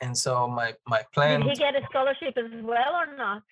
And 0.01 0.17
so 0.17 0.47
my, 0.47 0.73
my 0.87 1.03
plan. 1.13 1.41
Did 1.41 1.49
he 1.49 1.55
get 1.55 1.75
a 1.75 1.81
scholarship 1.89 2.37
as 2.37 2.63
well 2.63 2.93
or 2.93 3.13
not? 3.17 3.43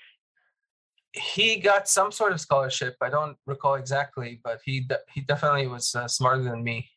He 1.17 1.57
got 1.57 1.87
some 1.87 2.11
sort 2.11 2.31
of 2.31 2.39
scholarship. 2.39 2.95
I 3.01 3.09
don't 3.09 3.37
recall 3.45 3.75
exactly, 3.75 4.39
but 4.43 4.59
he 4.63 4.81
de- 4.81 5.05
he 5.13 5.21
definitely 5.21 5.67
was 5.67 5.93
uh, 5.95 6.07
smarter 6.07 6.43
than 6.43 6.63
me. 6.63 6.89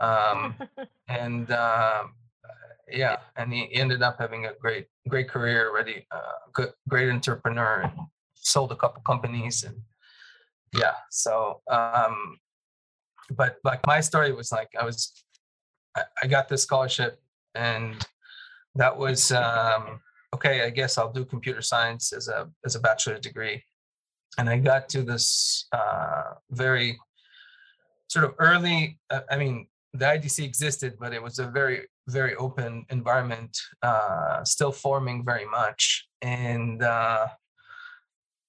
Um, 0.00 0.56
and 1.08 1.50
uh, 1.50 2.04
yeah, 2.90 3.18
and 3.36 3.52
he 3.52 3.72
ended 3.74 4.02
up 4.02 4.16
having 4.18 4.46
a 4.46 4.52
great 4.60 4.86
great 5.08 5.28
career 5.28 5.68
already. 5.68 6.06
Uh, 6.10 6.38
good 6.52 6.72
great 6.88 7.10
entrepreneur, 7.10 7.82
and 7.82 7.92
sold 8.34 8.72
a 8.72 8.76
couple 8.76 9.02
companies, 9.02 9.64
and 9.64 9.76
yeah. 10.74 10.94
So, 11.10 11.60
um, 11.70 12.38
but 13.30 13.56
like 13.64 13.86
my 13.86 14.00
story 14.00 14.32
was 14.32 14.52
like 14.52 14.70
I 14.78 14.84
was, 14.84 15.12
I, 15.96 16.02
I 16.22 16.26
got 16.26 16.48
this 16.48 16.62
scholarship, 16.62 17.20
and 17.54 17.94
that 18.76 18.96
was. 18.96 19.32
Um, 19.32 20.00
okay, 20.34 20.64
I 20.64 20.70
guess 20.70 20.98
I'll 20.98 21.12
do 21.12 21.24
computer 21.24 21.62
science 21.62 22.12
as 22.12 22.28
a 22.28 22.48
as 22.64 22.74
a 22.74 22.80
bachelor 22.80 23.18
degree. 23.18 23.62
And 24.38 24.48
I 24.48 24.58
got 24.58 24.88
to 24.90 25.02
this 25.02 25.66
uh, 25.72 26.34
very 26.50 26.98
sort 28.08 28.24
of 28.24 28.34
early. 28.38 28.98
Uh, 29.10 29.20
I 29.30 29.36
mean, 29.36 29.66
the 29.92 30.06
IDC 30.06 30.42
existed, 30.44 30.94
but 30.98 31.12
it 31.12 31.22
was 31.22 31.38
a 31.38 31.46
very 31.46 31.86
very 32.08 32.34
open 32.36 32.84
environment, 32.90 33.56
uh, 33.82 34.42
still 34.44 34.72
forming 34.72 35.24
very 35.24 35.46
much, 35.46 36.08
and 36.22 36.82
uh, 36.82 37.28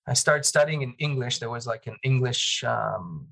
I 0.08 0.14
started 0.14 0.46
studying 0.46 0.82
in 0.82 0.94
English. 1.00 1.40
There 1.40 1.50
was 1.50 1.68
like 1.68 1.88
an 1.88 1.98
English. 2.04 2.64
Um, 2.64 3.28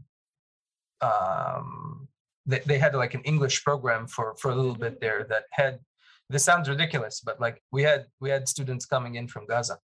um, 1.01 2.07
they, 2.45 2.59
they 2.65 2.77
had 2.77 2.95
like 2.95 3.13
an 3.13 3.21
English 3.21 3.63
program 3.63 4.07
for 4.07 4.35
for 4.35 4.51
a 4.51 4.55
little 4.55 4.75
bit 4.75 4.99
there 4.99 5.25
that 5.29 5.45
had. 5.51 5.79
This 6.31 6.43
sounds 6.43 6.69
ridiculous, 6.69 7.21
but 7.21 7.39
like 7.39 7.61
we 7.71 7.83
had 7.83 8.05
we 8.19 8.29
had 8.29 8.47
students 8.47 8.85
coming 8.85 9.15
in 9.15 9.27
from 9.27 9.45
Gaza, 9.45 9.77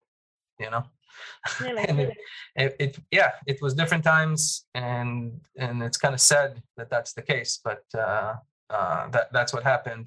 you 0.58 0.70
know, 0.70 0.84
Really, 1.60 1.84
and 1.88 2.00
it, 2.00 2.16
it, 2.56 2.76
it 2.78 2.98
yeah 3.10 3.32
it 3.46 3.58
was 3.62 3.74
different 3.74 4.04
times 4.04 4.66
and 4.74 5.40
and 5.56 5.82
it's 5.82 5.96
kind 5.96 6.14
of 6.14 6.20
sad 6.20 6.62
that 6.76 6.90
that's 6.90 7.12
the 7.12 7.22
case 7.22 7.60
but 7.64 7.82
uh, 7.96 8.34
uh, 8.70 9.08
that 9.10 9.32
that's 9.32 9.52
what 9.52 9.62
happened. 9.62 10.06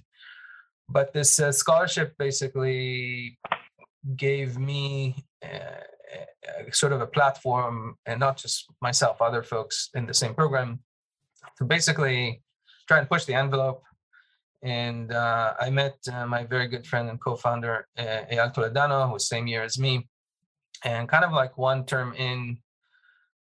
But 0.89 1.13
this 1.13 1.39
uh, 1.39 1.51
scholarship 1.51 2.15
basically 2.17 3.37
gave 4.15 4.57
me 4.57 5.23
uh, 5.43 5.47
uh, 5.47 6.71
sort 6.71 6.93
of 6.93 7.01
a 7.01 7.07
platform 7.07 7.95
and 8.05 8.19
not 8.19 8.37
just 8.37 8.65
myself 8.81 9.21
other 9.21 9.43
folks 9.43 9.89
in 9.93 10.05
the 10.05 10.13
same 10.13 10.33
program 10.33 10.79
to 11.57 11.63
basically 11.63 12.41
try 12.87 12.99
and 12.99 13.09
push 13.09 13.25
the 13.25 13.35
envelope 13.35 13.83
and 14.61 15.13
uh, 15.13 15.53
i 15.59 15.69
met 15.69 15.95
uh, 16.11 16.25
my 16.25 16.43
very 16.43 16.67
good 16.67 16.85
friend 16.85 17.09
and 17.09 17.21
co-founder 17.21 17.87
uh, 17.97 18.21
eyal 18.31 18.53
toledano 18.53 19.07
who 19.07 19.13
was 19.13 19.27
same 19.27 19.47
year 19.47 19.63
as 19.63 19.77
me. 19.77 20.07
And 20.85 21.09
kind 21.09 21.25
of 21.25 21.33
like 21.33 21.57
one 21.57 21.85
term 21.85 22.13
in 22.13 22.57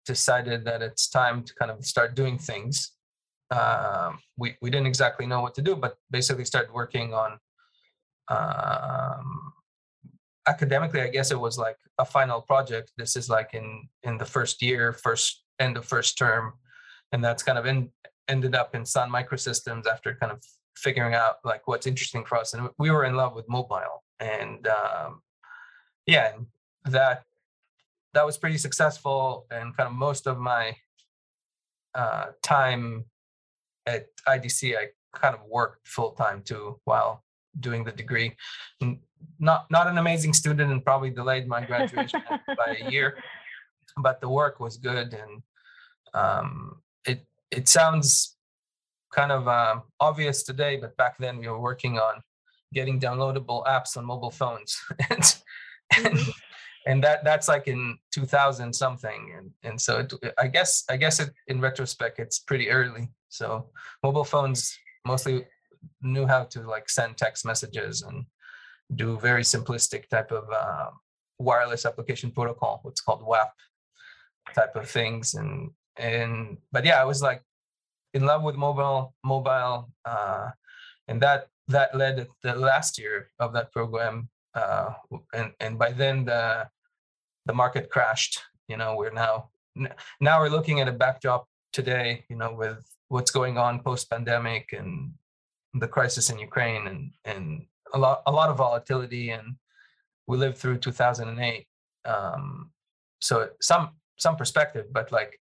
decided 0.05 0.63
that 0.63 0.81
it's 0.81 1.09
time 1.09 1.43
to 1.43 1.53
kind 1.55 1.69
of 1.69 1.85
start 1.85 2.15
doing 2.15 2.37
things. 2.37 2.93
Um, 3.51 4.19
we, 4.37 4.55
we 4.61 4.69
didn't 4.69 4.87
exactly 4.87 5.25
know 5.25 5.41
what 5.41 5.55
to 5.55 5.61
do 5.61 5.75
but 5.75 5.95
basically 6.11 6.45
started 6.45 6.71
working 6.73 7.13
on 7.13 7.39
um, 8.29 9.53
academically 10.47 11.01
i 11.01 11.07
guess 11.07 11.31
it 11.31 11.39
was 11.39 11.57
like 11.57 11.77
a 11.99 12.05
final 12.05 12.41
project. 12.41 12.91
This 12.97 13.15
is 13.15 13.29
like 13.29 13.53
in 13.53 13.87
in 14.03 14.17
the 14.17 14.25
first 14.25 14.61
year 14.61 14.93
first 14.93 15.43
end 15.59 15.77
of 15.77 15.85
first 15.85 16.17
term. 16.17 16.53
And 17.11 17.23
that's 17.23 17.43
kind 17.43 17.57
of 17.57 17.65
in, 17.65 17.89
ended 18.27 18.53
up 18.53 18.75
in 18.75 18.85
sun 18.85 19.09
microsystems 19.09 19.87
after 19.87 20.15
kind 20.15 20.31
of 20.31 20.43
figuring 20.77 21.13
out 21.13 21.35
like 21.43 21.67
what's 21.67 21.87
interesting 21.87 22.23
for 22.25 22.37
us 22.37 22.53
and 22.53 22.69
we 22.77 22.91
were 22.91 23.05
in 23.05 23.15
love 23.15 23.35
with 23.35 23.47
mobile 23.49 24.03
and 24.19 24.67
um, 24.67 25.21
yeah 26.05 26.33
that 26.85 27.23
that 28.13 28.25
was 28.25 28.37
pretty 28.37 28.57
successful 28.57 29.45
and 29.51 29.75
kind 29.75 29.87
of 29.87 29.93
most 29.93 30.27
of 30.27 30.37
my 30.37 30.75
uh, 31.95 32.27
time 32.41 33.05
at 33.85 34.07
idc 34.27 34.77
i 34.77 34.87
kind 35.13 35.35
of 35.35 35.41
worked 35.47 35.87
full 35.87 36.11
time 36.11 36.41
too 36.43 36.79
while 36.83 37.23
doing 37.59 37.83
the 37.83 37.91
degree. 37.91 38.35
Not 39.39 39.65
not 39.71 39.87
an 39.87 39.97
amazing 39.97 40.33
student 40.33 40.71
and 40.71 40.83
probably 40.83 41.09
delayed 41.09 41.47
my 41.47 41.65
graduation 41.65 42.21
by 42.29 42.77
a 42.79 42.89
year 42.89 43.17
but 43.97 44.21
the 44.21 44.29
work 44.29 44.59
was 44.59 44.77
good 44.77 45.13
and 45.13 45.41
um, 46.13 46.81
it 47.05 47.25
it 47.51 47.67
sounds 47.67 48.36
kind 49.13 49.31
of 49.31 49.47
um, 49.47 49.83
obvious 49.99 50.43
today 50.43 50.77
but 50.77 50.95
back 50.97 51.17
then 51.17 51.37
we 51.37 51.47
were 51.47 51.59
working 51.59 51.97
on 51.97 52.21
getting 52.73 52.99
downloadable 52.99 53.65
apps 53.65 53.97
on 53.97 54.05
mobile 54.05 54.31
phones. 54.31 54.77
And, 55.09 56.05
and 56.05 56.17
Mhm. 56.17 56.31
and 56.85 57.03
that 57.03 57.23
that's 57.23 57.47
like 57.47 57.67
in 57.67 57.97
2000 58.13 58.73
something 58.73 59.33
and 59.37 59.51
and 59.63 59.79
so 59.79 59.99
it, 59.99 60.33
i 60.37 60.47
guess 60.47 60.83
i 60.89 60.97
guess 60.97 61.19
it, 61.19 61.29
in 61.47 61.61
retrospect 61.61 62.19
it's 62.19 62.39
pretty 62.39 62.69
early. 62.69 63.09
So 63.29 63.69
mobile 64.03 64.25
phones 64.25 64.77
mostly 65.05 65.45
knew 66.01 66.25
how 66.25 66.43
to 66.45 66.61
like 66.61 66.89
send 66.89 67.17
text 67.17 67.45
messages 67.45 68.01
and 68.01 68.25
do 68.95 69.17
very 69.19 69.43
simplistic 69.43 70.07
type 70.09 70.31
of 70.31 70.45
uh, 70.51 70.89
wireless 71.39 71.85
application 71.85 72.31
protocol 72.31 72.79
what's 72.83 73.01
called 73.01 73.25
wap 73.25 73.53
type 74.53 74.75
of 74.75 74.89
things. 74.89 75.35
And 75.35 75.71
and 75.97 76.57
but 76.71 76.85
yeah 76.85 77.01
i 77.01 77.05
was 77.05 77.21
like 77.21 77.41
in 78.13 78.25
love 78.25 78.43
with 78.43 78.55
mobile 78.55 79.13
mobile 79.23 79.89
uh 80.05 80.49
and 81.07 81.21
that 81.21 81.47
that 81.67 81.95
led 81.95 82.27
the 82.43 82.55
last 82.55 82.97
year 82.97 83.29
of 83.39 83.53
that 83.53 83.71
program 83.71 84.29
uh 84.55 84.93
and 85.33 85.51
and 85.59 85.77
by 85.77 85.91
then 85.91 86.25
the 86.25 86.67
the 87.45 87.53
market 87.53 87.89
crashed 87.89 88.41
you 88.67 88.77
know 88.77 88.95
we're 88.95 89.13
now 89.13 89.49
now 90.19 90.39
we're 90.39 90.49
looking 90.49 90.79
at 90.79 90.87
a 90.87 90.91
backdrop 90.91 91.47
today 91.71 92.23
you 92.29 92.35
know 92.35 92.53
with 92.53 92.79
what's 93.09 93.31
going 93.31 93.57
on 93.57 93.79
post 93.79 94.09
pandemic 94.09 94.73
and 94.73 95.11
the 95.75 95.87
crisis 95.87 96.29
in 96.29 96.39
ukraine 96.39 96.87
and 96.87 97.11
and 97.25 97.65
a 97.93 97.97
lot 97.97 98.21
a 98.25 98.31
lot 98.31 98.49
of 98.49 98.57
volatility 98.57 99.29
and 99.29 99.55
we 100.27 100.37
lived 100.37 100.57
through 100.57 100.77
2008 100.77 101.67
um 102.05 102.71
so 103.19 103.49
some 103.61 103.89
some 104.17 104.35
perspective 104.35 104.85
but 104.91 105.11
like 105.11 105.39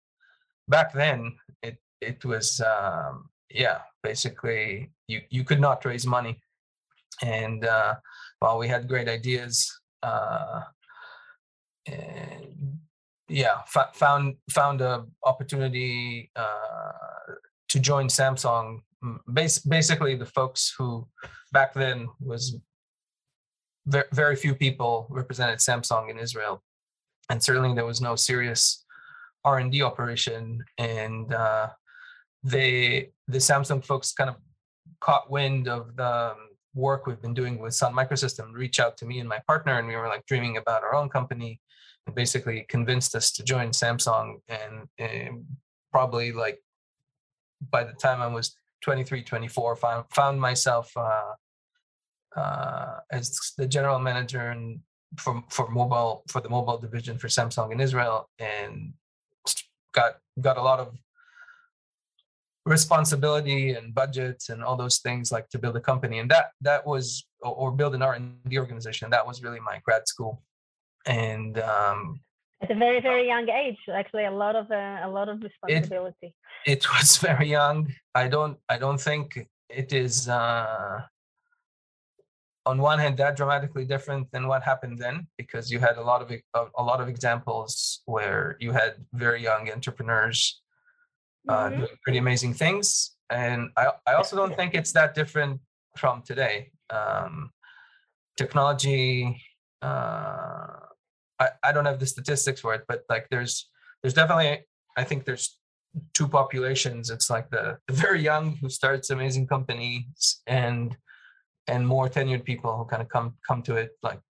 back 0.68 0.92
then 0.92 1.36
it 1.62 1.78
it 2.00 2.24
was 2.24 2.60
um 2.60 3.28
yeah 3.50 3.78
basically 4.02 4.90
you 5.08 5.20
you 5.30 5.44
could 5.44 5.60
not 5.60 5.84
raise 5.84 6.06
money. 6.06 6.40
And 7.22 7.64
uh 7.64 7.94
while 8.38 8.58
we 8.58 8.68
had 8.68 8.88
great 8.88 9.08
ideas 9.08 9.70
uh 10.02 10.62
and 11.86 12.78
yeah 13.28 13.58
f- 13.76 13.94
found 13.94 14.36
found 14.50 14.80
a 14.80 15.04
opportunity 15.24 16.30
uh 16.36 16.92
to 17.68 17.78
join 17.78 18.08
samsung. 18.08 18.80
Bas- 19.28 19.60
basically 19.60 20.16
the 20.16 20.26
folks 20.26 20.74
who 20.76 21.06
back 21.52 21.72
then 21.74 22.08
was 22.20 22.56
very, 23.86 24.04
very 24.12 24.36
few 24.36 24.54
people 24.54 25.06
represented 25.10 25.58
samsung 25.58 26.10
in 26.10 26.18
israel. 26.18 26.62
And 27.30 27.42
certainly 27.42 27.74
there 27.74 27.86
was 27.86 28.00
no 28.00 28.16
serious 28.16 28.84
r&d 29.44 29.82
operation. 29.82 30.64
And 30.78 31.32
uh 31.32 31.68
they 32.42 33.10
the 33.28 33.38
samsung 33.38 33.84
folks 33.84 34.12
kind 34.12 34.30
of 34.30 34.36
caught 35.00 35.30
wind 35.30 35.68
of 35.68 35.96
the 35.96 36.32
um, 36.32 36.36
work 36.74 37.06
we've 37.06 37.20
been 37.20 37.34
doing 37.34 37.58
with 37.58 37.74
sun 37.74 37.92
microsystem 37.92 38.52
reach 38.52 38.78
out 38.78 38.96
to 38.96 39.06
me 39.06 39.18
and 39.18 39.28
my 39.28 39.40
partner 39.46 39.78
and 39.78 39.88
we 39.88 39.96
were 39.96 40.08
like 40.08 40.24
dreaming 40.26 40.56
about 40.56 40.82
our 40.82 40.94
own 40.94 41.08
company 41.08 41.60
and 42.06 42.14
basically 42.14 42.64
convinced 42.68 43.14
us 43.14 43.32
to 43.32 43.42
join 43.42 43.70
samsung. 43.70 44.36
And, 44.48 44.88
and 44.98 45.44
probably 45.92 46.32
like 46.32 46.62
by 47.70 47.84
the 47.84 47.92
time 47.92 48.20
i 48.20 48.26
was 48.26 48.56
23 48.82 49.22
24 49.22 49.76
found, 49.76 50.04
found 50.10 50.40
myself 50.40 50.90
uh, 50.96 51.32
uh, 52.36 53.00
as 53.10 53.52
the 53.58 53.66
general 53.66 53.98
manager 53.98 54.50
and 54.50 54.80
for 55.16 55.42
for 55.50 55.68
mobile 55.68 56.22
for 56.28 56.40
the 56.40 56.48
mobile 56.48 56.78
division 56.78 57.18
for 57.18 57.26
samsung 57.26 57.72
in 57.72 57.80
israel 57.80 58.30
and 58.38 58.92
got 59.92 60.12
got 60.40 60.56
a 60.56 60.62
lot 60.62 60.78
of 60.78 60.96
responsibility 62.70 63.72
and 63.72 63.94
budgets 63.94 64.48
and 64.48 64.62
all 64.62 64.76
those 64.76 64.98
things 64.98 65.32
like 65.32 65.48
to 65.50 65.58
build 65.58 65.76
a 65.76 65.80
company. 65.80 66.20
And 66.20 66.30
that 66.30 66.46
that 66.62 66.86
was 66.86 67.26
or, 67.42 67.72
build 67.72 67.94
an 67.94 68.02
r&d 68.02 68.58
organization. 68.58 69.10
That 69.10 69.26
was 69.26 69.42
really 69.42 69.60
my 69.60 69.80
grad 69.84 70.06
school. 70.06 70.42
And 71.06 71.58
um, 71.58 72.20
At 72.62 72.70
a 72.70 72.74
very, 72.74 73.00
very 73.00 73.26
young 73.26 73.48
age, 73.48 73.78
actually, 74.00 74.26
a 74.26 74.36
lot 74.44 74.54
of 74.54 74.70
uh, 74.70 75.08
a 75.08 75.10
lot 75.18 75.28
of 75.28 75.36
responsibility. 75.42 76.34
it 76.66 76.82
was 76.94 77.16
very 77.28 77.48
young. 77.58 77.78
I 78.22 78.24
don't 78.34 78.56
i 78.74 78.76
don't 78.84 79.00
think 79.08 79.26
it 79.82 79.92
is 80.04 80.14
uh 80.28 81.00
on 82.66 82.76
one 82.90 82.98
hand 83.02 83.16
that 83.16 83.36
dramatically 83.40 83.84
different 83.94 84.24
than 84.32 84.46
what 84.50 84.62
happened 84.62 84.96
then 85.04 85.16
because 85.40 85.64
you 85.72 85.78
had 85.86 85.96
a 86.02 86.04
lot 86.10 86.20
of 86.22 86.28
a 86.82 86.84
lot 86.90 86.98
of 87.02 87.08
examples 87.14 88.02
where 88.14 88.56
you 88.64 88.70
had 88.80 88.92
very 89.24 89.40
young 89.50 89.62
entrepreneurs 89.76 90.60
uh, 91.48 91.68
Mhm. 91.70 91.76
doing 91.78 91.96
pretty 92.04 92.18
amazing 92.18 92.52
things 92.54 93.16
and 93.30 93.70
i 93.76 93.84
i 94.06 94.12
also 94.14 94.36
don't 94.36 94.54
think 94.56 94.74
it's 94.74 94.92
that 94.92 95.14
different 95.14 95.60
from 95.96 96.22
today 96.22 96.70
um 96.90 97.50
technology 98.36 99.42
uh 99.82 100.76
I, 101.38 101.48
I 101.62 101.72
don't 101.72 101.86
have 101.86 101.98
the 101.98 102.06
statistics 102.06 102.60
for 102.60 102.74
it, 102.74 102.84
but 102.86 103.04
like 103.08 103.26
there's 103.30 103.70
there's 104.02 104.12
definitely 104.14 104.66
I 104.96 105.04
think 105.04 105.24
there's 105.24 105.58
two 106.12 106.28
populations. 106.28 107.08
It's 107.08 107.30
like 107.30 107.50
the, 107.50 107.78
the 107.88 107.94
very 107.94 108.20
young 108.22 108.56
who 108.56 108.68
starts 108.68 109.08
amazing 109.10 109.46
companies 109.46 110.42
and 110.46 110.96
and 111.66 111.86
more 111.86 112.08
tenured 112.10 112.44
people 112.44 112.76
who 112.76 112.84
kind 112.84 113.00
of 113.02 113.08
come 113.08 113.36
come 113.48 113.62
to 113.62 113.76
it 113.76 113.92
like 114.02 114.20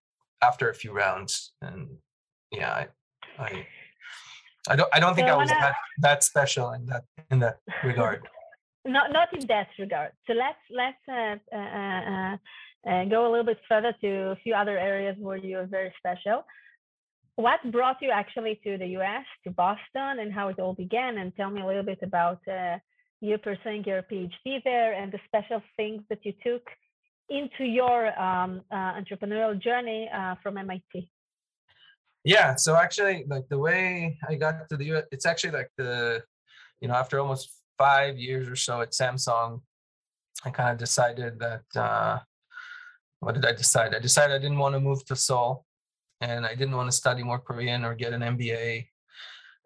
after 0.40 0.70
a 0.70 0.74
few 0.74 0.92
rounds. 0.92 1.52
And 1.62 1.88
yeah, 2.52 2.72
I 2.72 2.86
I, 3.44 3.66
I 4.70 4.76
don't 4.76 4.90
I 4.94 5.00
don't 5.00 5.14
think 5.16 5.28
So 5.28 5.34
I 5.34 5.36
was 5.36 5.48
that 5.48 5.74
that 5.98 6.22
special 6.22 6.70
in 6.72 6.86
that 6.86 7.04
in 7.30 7.40
that 7.40 7.58
regard. 7.82 8.20
not 8.86 9.12
not 9.12 9.28
in 9.36 9.44
that 9.48 9.68
regard. 9.78 10.12
So 10.26 10.32
let's 10.44 10.64
let's 10.82 11.04
uh, 11.08 11.56
uh, 11.60 12.00
uh, 12.12 12.36
uh, 12.88 13.04
go 13.14 13.28
a 13.28 13.30
little 13.30 13.48
bit 13.52 13.58
further 13.68 13.92
to 14.00 14.10
a 14.34 14.36
few 14.44 14.54
other 14.54 14.78
areas 14.78 15.16
where 15.18 15.36
you 15.36 15.58
are 15.58 15.66
very 15.66 15.92
special. 15.98 16.44
What 17.34 17.60
brought 17.72 17.98
you 18.00 18.10
actually 18.10 18.60
to 18.64 18.78
the 18.78 18.88
U.S. 18.98 19.26
to 19.44 19.50
Boston 19.50 20.20
and 20.20 20.32
how 20.32 20.48
it 20.48 20.58
all 20.60 20.74
began? 20.74 21.18
And 21.18 21.34
tell 21.36 21.50
me 21.50 21.62
a 21.62 21.66
little 21.66 21.82
bit 21.92 22.00
about 22.02 22.40
uh, 22.46 22.78
you 23.20 23.38
pursuing 23.38 23.82
your 23.84 24.02
PhD 24.02 24.62
there 24.62 24.92
and 24.94 25.10
the 25.10 25.20
special 25.26 25.60
things 25.76 26.02
that 26.10 26.20
you 26.24 26.32
took 26.44 26.62
into 27.28 27.64
your 27.64 27.98
um, 28.20 28.62
uh, 28.70 28.92
entrepreneurial 29.00 29.60
journey 29.60 30.08
uh, 30.14 30.34
from 30.42 30.58
MIT. 30.58 31.08
Yeah, 32.24 32.54
so 32.56 32.76
actually, 32.76 33.24
like 33.28 33.48
the 33.48 33.58
way 33.58 34.18
I 34.28 34.34
got 34.34 34.68
to 34.68 34.76
the 34.76 34.84
US, 34.92 35.04
it's 35.10 35.26
actually 35.26 35.52
like 35.52 35.70
the, 35.76 36.22
you 36.80 36.88
know, 36.88 36.94
after 36.94 37.18
almost 37.18 37.50
five 37.78 38.18
years 38.18 38.48
or 38.48 38.56
so 38.56 38.82
at 38.82 38.92
Samsung, 38.92 39.62
I 40.44 40.50
kind 40.50 40.70
of 40.70 40.78
decided 40.78 41.38
that, 41.38 41.64
uh, 41.74 42.18
what 43.20 43.34
did 43.34 43.44
I 43.44 43.52
decide? 43.52 43.94
I 43.94 43.98
decided 43.98 44.34
I 44.34 44.38
didn't 44.38 44.58
want 44.58 44.74
to 44.74 44.80
move 44.80 45.04
to 45.06 45.16
Seoul 45.16 45.64
and 46.20 46.44
I 46.46 46.54
didn't 46.54 46.76
want 46.76 46.90
to 46.90 46.96
study 46.96 47.22
more 47.22 47.38
Korean 47.38 47.84
or 47.84 47.94
get 47.94 48.12
an 48.12 48.20
MBA. 48.20 48.86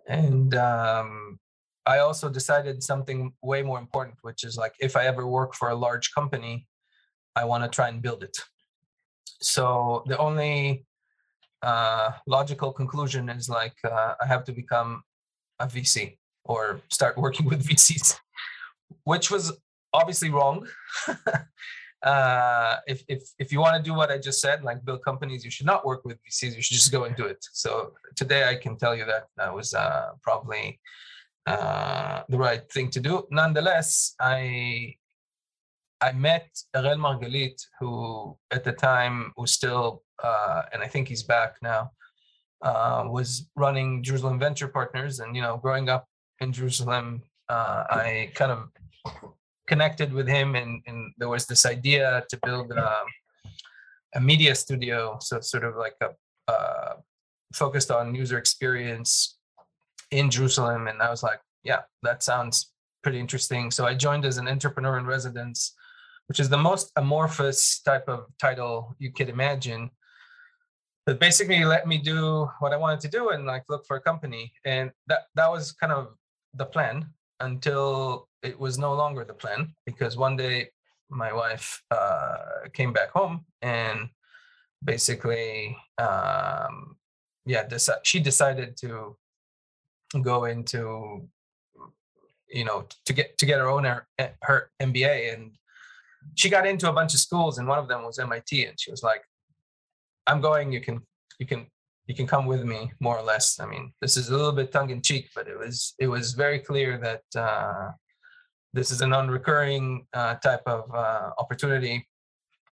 And 0.09 0.55
um, 0.55 1.39
I 1.87 1.99
also 1.99 2.29
decided 2.29 2.83
something 2.83 3.33
way 3.43 3.63
more 3.63 3.79
important, 3.79 4.17
which 4.23 4.45
is 4.45 4.57
like 4.57 4.75
if 4.81 4.97
I 4.97 5.07
ever 5.07 5.27
work 5.27 5.55
for 5.55 5.71
a 5.71 5.75
large 5.75 6.15
company, 6.15 6.67
I 7.37 7.45
want 7.45 7.65
to 7.65 7.69
try 7.69 7.89
and 7.89 8.01
build 8.01 8.23
it. 8.23 8.37
So 9.41 10.05
the 10.07 10.19
only 10.19 10.87
uh, 11.65 12.13
logical 12.27 12.73
conclusion 12.73 13.29
is 13.29 13.49
like 13.49 13.77
uh, 13.85 14.15
I 14.23 14.27
have 14.27 14.45
to 14.45 14.53
become 14.53 15.03
a 15.59 15.67
VC 15.67 16.17
or 16.45 16.81
start 16.91 17.17
working 17.17 17.47
with 17.51 17.67
VCs, 17.67 18.19
which 19.05 19.31
was 19.31 19.53
obviously 19.93 20.31
wrong. 20.31 20.67
uh, 22.03 22.77
if 22.87 23.03
if 23.09 23.23
if 23.39 23.53
you 23.53 23.61
want 23.61 23.77
to 23.77 23.83
do 23.83 23.95
what 23.95 24.11
I 24.11 24.19
just 24.19 24.41
said, 24.41 24.63
like 24.63 24.85
build 24.85 25.03
companies, 25.05 25.45
you 25.45 25.51
should 25.51 25.67
not 25.67 25.87
work 25.87 26.05
with 26.05 26.19
VCs. 26.25 26.55
You 26.57 26.63
should 26.63 26.79
just 26.83 26.93
go 26.93 27.05
and 27.05 27.17
do 27.17 27.27
it. 27.27 27.43
So 27.53 27.93
today 28.15 28.49
I 28.49 28.57
can 28.57 28.77
tell 28.77 28.95
you 28.95 29.07
that 29.07 29.25
that 29.39 29.55
was 29.55 29.75
uh, 29.75 30.11
probably 30.23 30.81
uh, 31.47 32.23
the 32.29 32.39
right 32.39 32.71
thing 32.71 32.91
to 32.91 33.01
do. 33.01 33.27
Nonetheless, 33.31 34.15
I 34.21 34.97
I 36.01 36.13
met 36.13 36.49
Erel 36.77 36.99
Margalit, 36.99 37.59
who 37.81 38.37
at 38.51 38.65
the 38.65 38.73
time 38.73 39.33
was 39.39 39.53
still, 39.53 40.03
uh, 40.23 40.63
and 40.73 40.83
I 40.83 40.89
think 40.89 41.09
he's 41.09 41.23
back 41.23 41.57
now, 41.63 41.91
uh, 42.63 43.05
was 43.07 43.49
running 43.57 44.03
Jerusalem 44.03 44.39
Venture 44.39 44.69
Partners. 44.69 45.21
And, 45.21 45.35
you 45.35 45.43
know, 45.43 45.57
growing 45.57 45.89
up 45.89 46.07
in 46.41 46.53
Jerusalem, 46.53 47.23
uh, 47.49 47.85
I 47.91 48.31
kind 48.35 48.53
of 48.53 48.69
connected 49.67 50.13
with 50.13 50.29
him, 50.29 50.55
and, 50.55 50.83
and 50.87 51.13
there 51.19 51.29
was 51.29 51.47
this 51.47 51.67
idea 51.67 52.25
to 52.29 52.39
build 52.45 52.73
um, 52.73 53.07
a 54.15 54.21
media 54.21 54.55
studio. 54.55 55.19
So, 55.21 55.41
sort 55.41 55.65
of 55.65 55.77
like 55.77 55.97
a 56.03 56.11
uh, 56.51 56.95
focused 57.53 57.91
on 57.91 58.15
user 58.15 58.39
experience 58.39 59.39
in 60.11 60.31
Jerusalem. 60.31 60.89
And 60.89 61.01
I 61.01 61.11
was 61.11 61.23
like, 61.23 61.41
yeah, 61.63 61.83
that 62.03 62.23
sounds 62.23 62.73
pretty 63.03 63.21
interesting. 63.21 63.71
So 63.71 63.87
I 63.87 63.95
joined 63.95 64.25
as 64.25 64.39
an 64.39 64.49
entrepreneur 64.49 64.99
in 64.99 65.07
residence 65.07 65.75
which 66.27 66.41
is 66.41 66.49
the 66.49 66.59
most 66.59 66.91
amorphous 66.97 67.81
type 67.81 68.09
of 68.09 68.27
title 68.39 68.95
you 68.99 69.13
could 69.13 69.29
imagine. 69.29 69.91
But 71.07 71.21
basically 71.21 71.65
let 71.65 71.87
me 71.87 71.99
do 71.99 72.49
what 72.61 72.73
I 72.73 72.77
wanted 72.77 73.01
to 73.01 73.09
do 73.09 73.31
and 73.31 73.45
like 73.45 73.65
look 73.69 73.87
for 73.87 73.97
a 73.97 74.01
company. 74.01 74.53
And 74.65 74.91
that 75.07 75.27
that 75.35 75.51
was 75.51 75.73
kind 75.73 75.93
of 75.93 76.15
the 76.55 76.65
plan 76.65 77.07
until 77.41 78.29
it 78.43 78.59
was 78.59 78.79
no 78.79 78.95
longer 78.95 79.25
the 79.25 79.35
plan 79.35 79.75
because 79.85 80.17
one 80.17 80.37
day 80.37 80.69
my 81.11 81.33
wife 81.33 81.83
uh, 81.91 82.37
came 82.73 82.93
back 82.93 83.11
home 83.11 83.45
and 83.63 84.09
basically 84.83 85.77
um, 85.99 86.97
yeah 87.47 87.67
deci- 87.67 88.05
she 88.05 88.21
decided 88.21 88.77
to 88.77 89.17
go 90.23 90.45
into 90.45 91.29
you 92.49 92.65
know 92.65 92.87
to 93.05 93.13
get 93.13 93.37
to 93.39 93.47
get 93.47 93.59
her 93.59 93.69
own 93.69 93.85
her, 93.85 94.07
her 94.43 94.71
MBA 94.81 95.35
and 95.35 95.53
she 96.35 96.49
got 96.49 96.67
into 96.67 96.89
a 96.89 96.93
bunch 96.93 97.15
of 97.15 97.21
schools 97.21 97.59
and 97.59 97.69
one 97.69 97.79
of 97.79 97.89
them 97.89 98.05
was 98.05 98.19
MIT 98.19 98.65
and 98.65 98.79
she 98.79 98.91
was 98.91 99.03
like 99.03 99.23
I'm 100.27 100.41
going 100.41 100.73
you 100.73 100.81
can 100.81 101.01
you 101.39 101.47
can 101.47 101.67
you 102.07 102.15
can 102.15 102.27
come 102.27 102.47
with 102.47 102.65
me 102.65 102.93
more 103.01 103.19
or 103.19 103.23
less. 103.23 103.61
I 103.61 103.67
mean 103.67 103.93
this 104.01 104.17
is 104.17 104.29
a 104.29 104.37
little 104.37 104.53
bit 104.53 104.73
tongue 104.73 104.91
in 104.91 105.03
cheek 105.03 105.31
but 105.35 105.49
it 105.49 105.59
was 105.59 105.95
it 105.99 106.07
was 106.07 106.33
very 106.33 106.59
clear 106.59 106.99
that 106.99 107.41
uh, 107.41 107.91
this 108.73 108.91
is 108.91 109.01
a 109.01 109.07
non-recurring 109.07 110.07
uh, 110.13 110.35
type 110.37 110.63
of 110.67 110.93
uh, 110.95 111.31
opportunity 111.39 112.07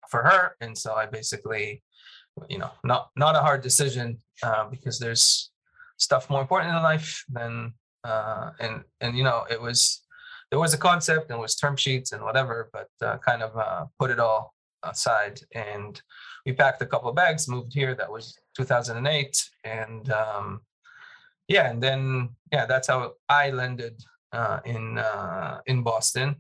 for 0.10 0.24
her. 0.24 0.56
And 0.62 0.78
so 0.78 0.94
I 0.94 1.06
basically 1.06 1.84
you 2.50 2.58
know 2.58 2.72
not 2.84 3.10
not 3.16 3.36
a 3.36 3.40
hard 3.40 3.62
decision 3.62 4.18
uh, 4.44 4.66
because 4.70 5.00
there's 5.00 5.52
stuff 5.98 6.30
more 6.30 6.42
important 6.42 6.76
in 6.76 6.82
life 6.82 7.24
than 7.30 7.74
uh, 8.04 8.52
and 8.60 8.84
and 9.02 9.18
you 9.18 9.24
know 9.24 9.46
it 9.50 9.62
was 9.62 10.02
there 10.50 10.60
was 10.60 10.74
a 10.74 10.78
concept 10.78 11.32
and 11.32 11.40
was 11.40 11.56
term 11.56 11.78
sheets 11.78 12.12
and 12.12 12.22
whatever, 12.22 12.70
but 12.74 12.90
uh, 13.02 13.18
kind 13.20 13.42
of 13.42 13.88
put 13.98 14.12
it 14.12 14.20
all 14.20 14.54
aside. 14.84 15.40
And 15.54 16.02
we 16.46 16.54
packed 16.54 16.82
a 16.82 16.86
couple 16.86 17.10
of 17.10 17.16
bags, 17.16 17.48
moved 17.48 17.74
here. 17.74 17.96
That 17.96 18.12
was 18.12 18.38
2008, 18.58 19.50
and 19.64 20.12
um, 20.12 20.62
yeah, 21.48 21.70
and 21.70 21.82
then 21.82 22.30
yeah, 22.52 22.66
that's 22.66 22.88
how 22.88 23.14
I 23.30 23.52
landed 23.52 24.02
uh, 24.32 24.60
in 24.66 24.98
uh, 24.98 25.60
in 25.66 25.84
Boston. 25.84 26.36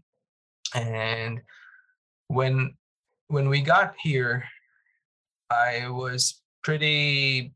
And 0.74 1.42
when 2.28 2.76
when 3.28 3.50
we 3.50 3.62
got 3.62 3.96
here, 4.02 4.44
I 5.50 5.90
was 5.90 6.42
pretty 6.64 7.54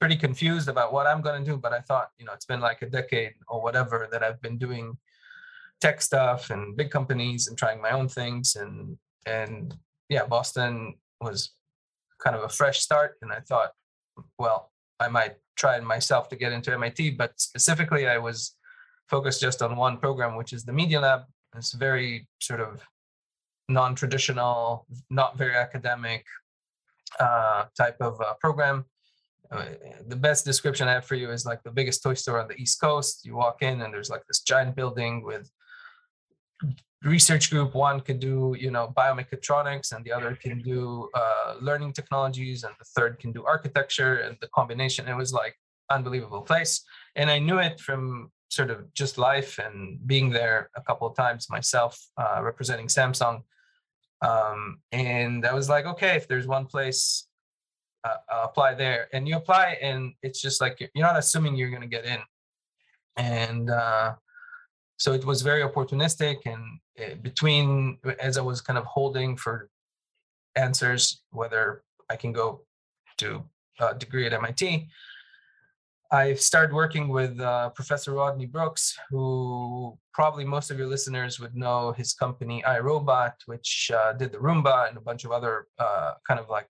pretty 0.00 0.16
confused 0.16 0.68
about 0.68 0.92
what 0.92 1.06
I'm 1.06 1.20
going 1.20 1.44
to 1.44 1.50
do. 1.50 1.56
But 1.56 1.72
I 1.72 1.80
thought, 1.80 2.10
you 2.18 2.24
know, 2.24 2.32
it's 2.32 2.46
been 2.46 2.60
like 2.60 2.82
a 2.82 2.88
decade 2.88 3.34
or 3.48 3.62
whatever 3.62 4.08
that 4.10 4.22
I've 4.22 4.40
been 4.40 4.56
doing 4.56 4.96
tech 5.80 6.00
stuff 6.00 6.50
and 6.50 6.76
big 6.76 6.90
companies 6.90 7.48
and 7.48 7.56
trying 7.56 7.80
my 7.80 7.90
own 7.90 8.08
things 8.08 8.56
and 8.56 8.98
and 9.26 9.76
yeah 10.08 10.26
boston 10.26 10.94
was 11.20 11.50
kind 12.22 12.36
of 12.36 12.42
a 12.42 12.48
fresh 12.48 12.80
start 12.80 13.16
and 13.22 13.32
i 13.32 13.40
thought 13.40 13.72
well 14.38 14.70
i 14.98 15.08
might 15.08 15.36
try 15.56 15.78
myself 15.80 16.28
to 16.28 16.36
get 16.36 16.52
into 16.52 16.76
mit 16.78 17.16
but 17.16 17.32
specifically 17.38 18.06
i 18.08 18.18
was 18.18 18.56
focused 19.08 19.40
just 19.40 19.62
on 19.62 19.76
one 19.76 19.96
program 19.96 20.36
which 20.36 20.52
is 20.52 20.64
the 20.64 20.72
media 20.72 21.00
lab 21.00 21.22
it's 21.56 21.72
very 21.72 22.28
sort 22.40 22.60
of 22.60 22.80
non-traditional 23.68 24.86
not 25.10 25.36
very 25.36 25.54
academic 25.54 26.24
uh, 27.18 27.64
type 27.76 27.96
of 28.00 28.20
uh, 28.20 28.34
program 28.40 28.84
uh, 29.52 29.64
the 30.06 30.16
best 30.16 30.44
description 30.44 30.86
I 30.86 30.92
have 30.92 31.04
for 31.04 31.16
you 31.16 31.30
is 31.32 31.44
like 31.44 31.62
the 31.64 31.72
biggest 31.72 32.02
toy 32.02 32.14
store 32.14 32.40
on 32.40 32.46
the 32.46 32.54
East 32.54 32.80
Coast. 32.80 33.24
You 33.24 33.34
walk 33.34 33.62
in 33.62 33.82
and 33.82 33.92
there's 33.92 34.10
like 34.10 34.24
this 34.28 34.40
giant 34.42 34.76
building 34.76 35.24
with 35.24 35.50
research 37.02 37.50
group 37.50 37.74
one 37.74 38.00
could 38.00 38.20
do 38.20 38.54
you 38.58 38.70
know 38.70 38.92
biomechatronics 38.96 39.92
and 39.92 40.04
the 40.04 40.12
other 40.12 40.34
can 40.36 40.60
do 40.60 41.08
uh, 41.14 41.54
learning 41.60 41.92
technologies 41.92 42.64
and 42.64 42.74
the 42.78 42.84
third 42.84 43.18
can 43.18 43.32
do 43.32 43.44
architecture 43.44 44.16
and 44.16 44.36
the 44.40 44.48
combination. 44.48 45.08
It 45.08 45.16
was 45.16 45.32
like 45.32 45.56
unbelievable 45.90 46.42
place. 46.42 46.82
And 47.16 47.30
i 47.30 47.38
knew 47.38 47.58
it 47.58 47.80
from 47.80 48.30
sort 48.48 48.70
of 48.70 48.92
just 48.94 49.16
life 49.16 49.58
and 49.58 49.98
being 50.06 50.30
there 50.30 50.70
a 50.76 50.82
couple 50.82 51.06
of 51.06 51.16
times 51.16 51.48
myself 51.50 51.98
uh, 52.16 52.40
representing 52.42 52.86
samsung. 52.86 53.42
Um, 54.22 54.80
and 54.92 55.46
i 55.46 55.54
was 55.54 55.70
like 55.70 55.86
okay 55.86 56.14
if 56.14 56.28
there's 56.28 56.46
one 56.46 56.66
place 56.66 57.26
uh, 58.04 58.16
apply 58.44 58.74
there. 58.74 59.08
And 59.12 59.28
you 59.28 59.36
apply 59.36 59.78
and 59.80 60.12
it's 60.22 60.40
just 60.40 60.60
like 60.60 60.80
you're 60.80 61.06
not 61.06 61.18
assuming 61.18 61.56
you're 61.56 61.70
going 61.70 61.82
to 61.82 61.88
get 61.88 62.04
in. 62.04 62.20
And 63.16 63.70
uh, 63.70 64.14
so 65.00 65.14
it 65.14 65.24
was 65.24 65.40
very 65.40 65.62
opportunistic 65.62 66.36
and 66.44 66.62
uh, 67.00 67.14
between 67.22 67.96
as 68.20 68.36
i 68.36 68.40
was 68.40 68.60
kind 68.60 68.78
of 68.78 68.84
holding 68.84 69.36
for 69.36 69.70
answers 70.56 71.22
whether 71.30 71.82
i 72.10 72.16
can 72.16 72.32
go 72.32 72.60
to 73.16 73.42
a 73.80 73.94
degree 73.94 74.26
at 74.26 74.40
mit 74.42 74.62
i 76.12 76.34
started 76.34 76.72
working 76.74 77.08
with 77.08 77.40
uh, 77.40 77.70
professor 77.70 78.12
rodney 78.12 78.46
brooks 78.46 78.94
who 79.08 79.98
probably 80.12 80.44
most 80.44 80.70
of 80.70 80.78
your 80.78 80.90
listeners 80.94 81.40
would 81.40 81.56
know 81.56 81.92
his 81.92 82.12
company 82.12 82.62
irobot 82.66 83.32
which 83.46 83.90
uh, 83.94 84.12
did 84.12 84.30
the 84.32 84.38
roomba 84.38 84.88
and 84.88 84.96
a 84.98 85.00
bunch 85.08 85.24
of 85.24 85.32
other 85.32 85.66
uh, 85.78 86.12
kind 86.28 86.38
of 86.38 86.48
like 86.50 86.68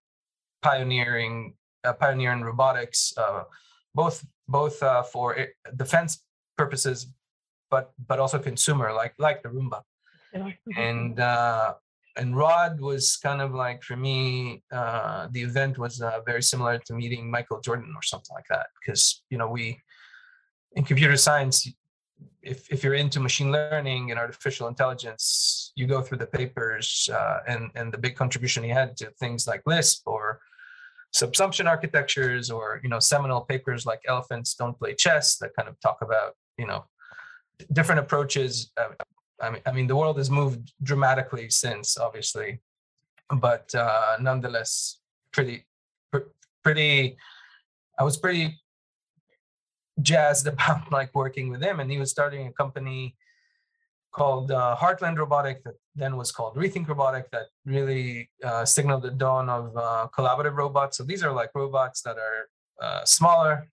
pioneering 0.62 1.54
uh, 1.84 1.92
pioneering 1.92 2.42
robotics 2.42 3.12
uh, 3.16 3.42
both 3.92 4.24
both 4.46 4.78
for 5.10 5.36
defense 5.76 6.22
purposes 6.56 7.08
but 7.70 7.92
but 8.06 8.18
also 8.18 8.38
consumer 8.38 8.92
like 8.92 9.14
like 9.18 9.42
the 9.42 9.48
Roomba. 9.48 9.82
And 10.76 11.18
uh, 11.18 11.74
and 12.16 12.36
Rod 12.36 12.80
was 12.80 13.16
kind 13.16 13.40
of 13.40 13.54
like 13.54 13.82
for 13.82 13.96
me, 13.96 14.62
uh, 14.72 15.28
the 15.30 15.42
event 15.42 15.78
was 15.78 16.00
uh, 16.00 16.20
very 16.26 16.42
similar 16.42 16.78
to 16.86 16.94
meeting 16.94 17.30
Michael 17.30 17.60
Jordan 17.60 17.92
or 17.96 18.02
something 18.02 18.34
like 18.34 18.46
that 18.48 18.66
because 18.78 19.22
you 19.30 19.38
know 19.38 19.48
we 19.48 19.80
in 20.72 20.84
computer 20.84 21.16
science. 21.16 21.68
If, 22.42 22.70
if 22.70 22.82
you're 22.84 22.94
into 22.94 23.18
machine 23.20 23.50
learning 23.52 24.10
and 24.10 24.18
artificial 24.18 24.66
intelligence, 24.68 25.72
you 25.74 25.86
go 25.86 26.00
through 26.00 26.18
the 26.18 26.26
papers 26.26 27.08
uh, 27.12 27.38
and 27.46 27.70
and 27.74 27.92
the 27.92 27.98
big 27.98 28.14
contribution 28.16 28.62
he 28.62 28.70
had 28.70 28.96
to 28.98 29.10
things 29.18 29.46
like 29.46 29.62
Lisp 29.66 30.02
or 30.06 30.40
subsumption 31.14 31.66
architectures 31.66 32.50
or 32.50 32.80
you 32.82 32.88
know 32.88 32.98
seminal 32.98 33.40
papers 33.42 33.84
like 33.84 34.00
elephants 34.06 34.54
don't 34.54 34.78
play 34.78 34.94
chess 34.94 35.36
that 35.36 35.54
kind 35.56 35.68
of 35.68 35.78
talk 35.80 35.98
about 36.02 36.34
you 36.56 36.66
know 36.66 36.84
different 37.72 38.00
approaches. 38.00 38.72
Uh, 38.76 38.88
I 39.40 39.50
mean, 39.50 39.62
I 39.66 39.72
mean, 39.72 39.86
the 39.86 39.96
world 39.96 40.18
has 40.18 40.30
moved 40.30 40.72
dramatically 40.82 41.48
since, 41.50 41.96
obviously, 41.96 42.60
but 43.34 43.74
uh, 43.74 44.16
nonetheless, 44.20 44.98
pretty, 45.32 45.64
pretty. 46.62 47.16
I 47.98 48.04
was 48.04 48.16
pretty 48.16 48.60
jazzed 50.02 50.46
about 50.54 50.90
like 50.92 51.14
working 51.14 51.50
with 51.50 51.62
him, 51.62 51.80
and 51.80 51.90
he 51.90 51.98
was 51.98 52.10
starting 52.10 52.46
a 52.46 52.52
company 52.52 53.16
called 54.12 54.50
uh, 54.50 54.76
Heartland 54.78 55.18
Robotic 55.18 55.62
that 55.64 55.74
then 55.94 56.16
was 56.16 56.32
called 56.32 56.56
Rethink 56.56 56.88
Robotic 56.88 57.30
that 57.30 57.46
really 57.64 58.28
uh, 58.42 58.64
signaled 58.64 59.02
the 59.02 59.10
dawn 59.10 59.48
of 59.48 59.76
uh, 59.76 60.08
collaborative 60.16 60.56
robots. 60.56 60.96
So 60.96 61.04
these 61.04 61.22
are 61.22 61.32
like 61.32 61.50
robots 61.54 62.02
that 62.02 62.16
are 62.18 62.48
uh, 62.82 63.04
smaller, 63.04 63.68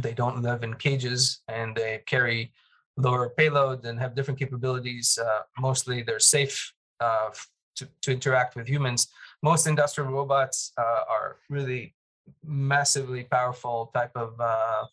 they 0.00 0.12
don't 0.12 0.42
live 0.42 0.62
in 0.62 0.74
cages, 0.74 1.40
and 1.48 1.74
they 1.74 2.02
carry 2.06 2.52
lower 2.96 3.30
payload 3.30 3.84
and 3.84 3.98
have 3.98 4.14
different 4.14 4.38
capabilities. 4.38 5.18
Uh, 5.18 5.40
mostly 5.58 6.02
they're 6.02 6.18
safe 6.18 6.72
uh, 7.00 7.30
to, 7.76 7.88
to 8.02 8.12
interact 8.12 8.56
with 8.56 8.66
humans. 8.68 9.08
Most 9.42 9.66
industrial 9.66 10.10
robots 10.10 10.72
uh, 10.78 11.04
are 11.08 11.36
really 11.50 11.94
massively 12.44 13.24
powerful 13.24 13.90
type 13.94 14.12
of 14.16 14.40
uh, 14.40 14.84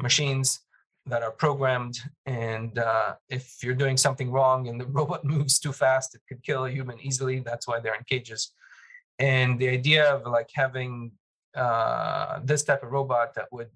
machines 0.00 0.60
that 1.06 1.22
are 1.22 1.32
programmed. 1.32 1.98
And 2.26 2.78
uh, 2.78 3.14
if 3.28 3.56
you're 3.62 3.74
doing 3.74 3.96
something 3.96 4.30
wrong 4.30 4.68
and 4.68 4.80
the 4.80 4.86
robot 4.98 5.24
moves 5.24 5.58
too 5.58 5.72
fast, 5.72 6.14
it 6.14 6.22
could 6.28 6.42
kill 6.42 6.66
a 6.66 6.70
human 6.70 7.00
easily. 7.00 7.40
That's 7.40 7.66
why 7.66 7.80
they're 7.80 7.94
in 7.94 8.04
cages. 8.08 8.52
And 9.18 9.58
the 9.58 9.68
idea 9.68 10.14
of 10.14 10.26
like 10.26 10.50
having 10.54 11.12
uh, 11.54 12.40
this 12.44 12.62
type 12.62 12.82
of 12.82 12.90
robot 12.90 13.34
that 13.34 13.48
would 13.50 13.70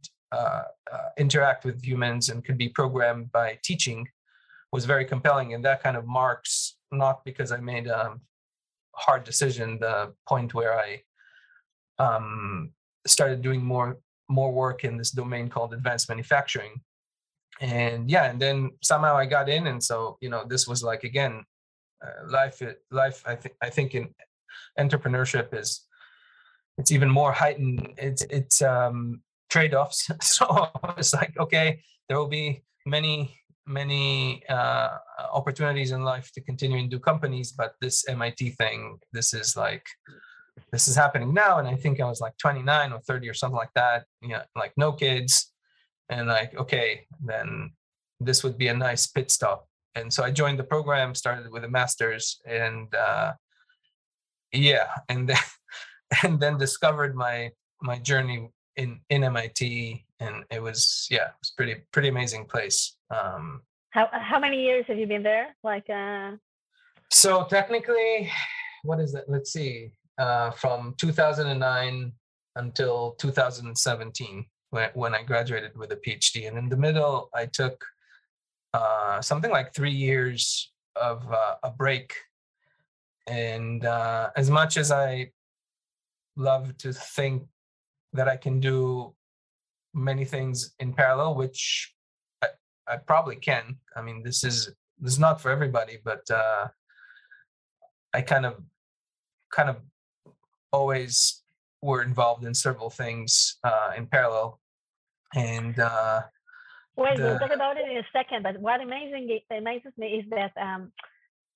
interact 1.19 1.65
with 1.65 1.85
humans 1.85 2.29
and 2.29 2.45
could 2.45 2.59
be 2.59 2.69
programmed 2.69 3.31
by 3.33 3.59
teaching 3.63 4.09
was 4.73 4.85
very 4.85 5.05
compelling. 5.05 5.55
And 5.55 5.65
that 5.65 5.83
kind 5.83 5.97
of 5.97 6.07
marks, 6.07 6.77
not 6.91 7.25
because 7.25 7.53
I 7.53 7.59
made 7.59 7.87
a 7.87 8.17
hard 8.95 9.25
decision, 9.25 9.79
the 9.81 10.13
point 10.29 10.55
where 10.55 10.79
I 10.79 11.03
um, 11.99 12.73
started 13.07 13.43
doing 13.43 13.63
more 13.63 13.99
more 14.29 14.53
work 14.53 14.85
in 14.85 14.97
this 14.97 15.11
domain 15.11 15.49
called 15.49 15.75
advanced 15.75 16.09
manufacturing. 16.09 16.81
And 17.61 18.11
yeah, 18.11 18.25
and 18.31 18.41
then 18.41 18.71
somehow 18.83 19.17
I 19.17 19.27
got 19.27 19.49
in, 19.49 19.67
and 19.69 19.83
so 19.83 20.17
you 20.21 20.29
know, 20.29 20.45
this 20.49 20.67
was 20.67 20.83
like 20.83 21.05
again, 21.05 21.45
uh, 22.05 22.31
life. 22.31 22.61
Life. 22.91 23.23
I 23.27 23.37
think. 23.37 23.55
I 23.63 23.71
think 23.71 23.95
in 23.95 24.15
entrepreneurship 24.79 25.55
is 25.55 25.87
it's 26.79 26.91
even 26.91 27.09
more 27.09 27.33
heightened. 27.33 27.95
It's 27.97 28.23
it's 28.23 28.61
um, 28.61 29.23
trade-offs. 29.55 30.11
so 30.21 30.45
it's 30.99 31.15
like, 31.15 31.33
okay, 31.39 31.81
there 32.09 32.19
will 32.19 32.33
be 32.43 32.65
many, 32.87 33.17
many 33.67 34.43
uh, 34.49 34.91
opportunities 35.33 35.93
in 35.93 36.03
life 36.03 36.33
to 36.33 36.41
continue 36.41 36.79
and 36.79 36.91
do 36.91 36.99
companies, 36.99 37.53
but 37.53 37.75
this 37.81 37.97
MIT 38.09 38.51
thing, 38.61 38.99
this 39.13 39.33
is 39.33 39.57
like, 39.57 39.87
this 40.73 40.89
is 40.89 40.97
happening 40.97 41.33
now. 41.33 41.59
And 41.59 41.69
I 41.69 41.77
think 41.77 42.01
I 42.01 42.07
was 42.07 42.21
like 42.21 42.37
29 42.39 42.93
or 42.93 43.01
30 43.01 43.29
or 43.29 43.35
something 43.35 43.57
like 43.57 43.75
that. 43.77 44.05
You 44.23 44.31
know, 44.31 44.43
like 44.57 44.73
no 44.77 44.91
kids, 44.93 45.53
and 46.09 46.29
like, 46.29 46.53
okay, 46.63 47.07
then 47.25 47.71
this 48.21 48.43
would 48.45 48.59
be 48.59 48.69
a 48.69 48.75
nice 48.75 49.07
pit 49.07 49.31
stop. 49.31 49.69
And 49.95 50.13
so 50.13 50.25
I 50.25 50.31
joined 50.31 50.59
the 50.59 50.65
program, 50.75 51.15
started 51.15 51.51
with 51.51 51.65
a 51.65 51.69
master's, 51.69 52.41
and 52.45 52.93
uh, 52.95 53.33
yeah, 54.53 54.89
and 55.09 55.29
then 55.29 55.45
and 56.25 56.41
then 56.41 56.59
discovered 56.59 57.15
my 57.15 57.51
my 57.81 57.99
journey 57.99 58.49
in 58.77 59.01
in 59.11 59.25
MIT, 59.25 60.05
and 60.21 60.45
it 60.51 60.63
was 60.63 61.07
yeah, 61.11 61.29
it 61.29 61.35
was 61.41 61.51
pretty 61.57 61.77
pretty 61.93 62.09
amazing 62.09 62.47
place. 62.47 62.97
Um, 63.11 63.63
how 63.91 64.09
how 64.13 64.39
many 64.39 64.63
years 64.63 64.85
have 64.89 64.99
you 64.99 65.07
been 65.07 65.23
there? 65.23 65.57
Like 65.63 65.89
uh... 65.91 66.33
so 67.11 67.45
technically, 67.45 68.31
what 68.83 69.01
is 69.01 69.15
it? 69.15 69.25
Let's 69.29 69.53
see, 69.53 69.93
uh, 70.19 70.51
from 70.53 70.95
2009 70.99 72.13
until 72.57 73.17
2017 73.19 74.47
when 74.71 74.91
when 74.95 75.15
I 75.15 75.23
graduated 75.23 75.77
with 75.77 75.93
a 75.93 75.97
PhD, 75.97 76.49
and 76.49 76.59
in 76.59 76.69
the 76.69 76.77
middle 76.77 77.31
I 77.35 77.47
took 77.47 77.85
uh, 78.75 79.23
something 79.23 79.53
like 79.53 79.73
three 79.73 79.93
years 79.93 80.73
of 80.97 81.31
uh, 81.33 81.55
a 81.63 81.71
break. 81.71 82.13
And 83.27 83.85
uh, 83.87 84.31
as 84.37 84.51
much 84.51 84.77
as 84.77 84.91
I 84.91 85.31
love 86.37 86.77
to 86.79 86.93
think 86.93 87.45
that 88.15 88.29
I 88.29 88.37
can 88.37 88.61
do 88.61 89.15
many 89.93 90.25
things 90.25 90.75
in 90.79 90.93
parallel, 90.93 91.35
which 91.35 91.95
I, 92.43 92.49
I 92.89 92.97
probably 92.97 93.37
can. 93.37 93.77
I 93.95 94.03
mean, 94.03 94.23
this 94.23 94.45
is 94.45 94.71
this 94.99 95.13
is 95.13 95.19
not 95.19 95.41
for 95.41 95.51
everybody, 95.51 95.99
but 96.03 96.23
uh, 96.31 96.69
I 98.15 98.23
kind 98.23 98.47
of 98.47 98.63
kind 99.51 99.69
of 99.69 99.77
always 100.73 101.43
were 101.83 102.03
involved 102.03 102.45
in 102.45 102.55
several 102.55 102.89
things 102.89 103.57
uh, 103.65 103.91
in 103.97 104.07
parallel, 104.07 104.61
and 105.35 105.79
uh, 105.79 106.23
Wait, 106.97 107.17
the, 107.17 107.25
we'll 107.25 107.39
talk 107.39 107.53
about 107.53 107.77
it 107.77 107.89
in 107.91 107.99
a 107.99 108.07
second. 108.13 108.43
But 108.45 108.59
what 108.61 108.81
amazing 108.81 109.41
amazes 109.51 109.93
me 109.99 110.23
is 110.23 110.25
that 110.31 110.53
um, 110.61 110.93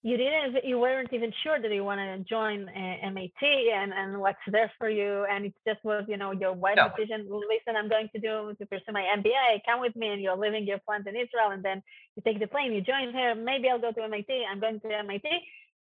you 0.02 0.16
didn't 0.16 0.64
you 0.64 0.78
weren't 0.78 1.12
even 1.12 1.32
sure 1.42 1.60
that 1.60 1.72
you 1.72 1.82
want 1.82 1.98
to 1.98 2.18
join 2.28 2.68
uh, 2.68 3.06
MIT 3.06 3.72
and 3.74 3.92
and 3.92 4.20
what's 4.20 4.38
there 4.46 4.70
for 4.78 4.88
you 4.88 5.26
and 5.30 5.46
it 5.46 5.54
just 5.66 5.82
was 5.84 6.04
you 6.06 6.16
know 6.16 6.30
your 6.30 6.52
wife 6.52 6.76
no. 6.76 6.88
decision 6.88 7.26
listen 7.28 7.74
I'm 7.76 7.88
going 7.88 8.08
to 8.14 8.20
do 8.20 8.54
to 8.58 8.66
pursue 8.66 8.92
my 8.92 9.04
MBA 9.18 9.60
come 9.66 9.80
with 9.80 9.96
me 9.96 10.08
and 10.08 10.22
you're 10.22 10.36
leaving 10.36 10.66
your 10.66 10.78
plans 10.78 11.06
in 11.08 11.16
Israel 11.16 11.50
and 11.50 11.64
then 11.64 11.82
you 12.14 12.22
take 12.24 12.38
the 12.38 12.46
plane 12.46 12.72
you 12.72 12.80
join 12.80 13.12
here 13.12 13.34
maybe 13.34 13.68
I'll 13.68 13.80
go 13.80 13.90
to 13.90 14.02
MIT 14.04 14.44
I'm 14.48 14.60
going 14.60 14.78
to 14.80 14.88
MIT 14.88 15.28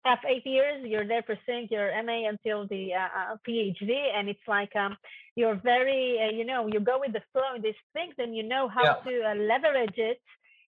after 0.03 0.27
eight 0.27 0.45
years 0.45 0.83
you're 0.85 1.07
there 1.07 1.21
pursuing 1.21 1.69
your 1.71 1.89
MA 2.03 2.27
until 2.27 2.67
the 2.67 2.93
uh, 2.93 3.33
uh 3.33 3.35
PhD 3.47 3.91
and 4.13 4.27
it's 4.27 4.47
like 4.47 4.75
um 4.75 4.97
you're 5.35 5.55
very 5.55 6.19
uh, 6.21 6.35
you 6.35 6.43
know 6.43 6.67
you 6.67 6.81
go 6.81 6.99
with 6.99 7.13
the 7.13 7.21
flow 7.31 7.55
in 7.55 7.61
these 7.61 7.81
things 7.93 8.13
and 8.17 8.35
you 8.35 8.43
know 8.43 8.67
how 8.67 8.83
yeah. 8.83 9.09
to 9.09 9.31
uh, 9.31 9.35
leverage 9.35 9.97
it 9.97 10.19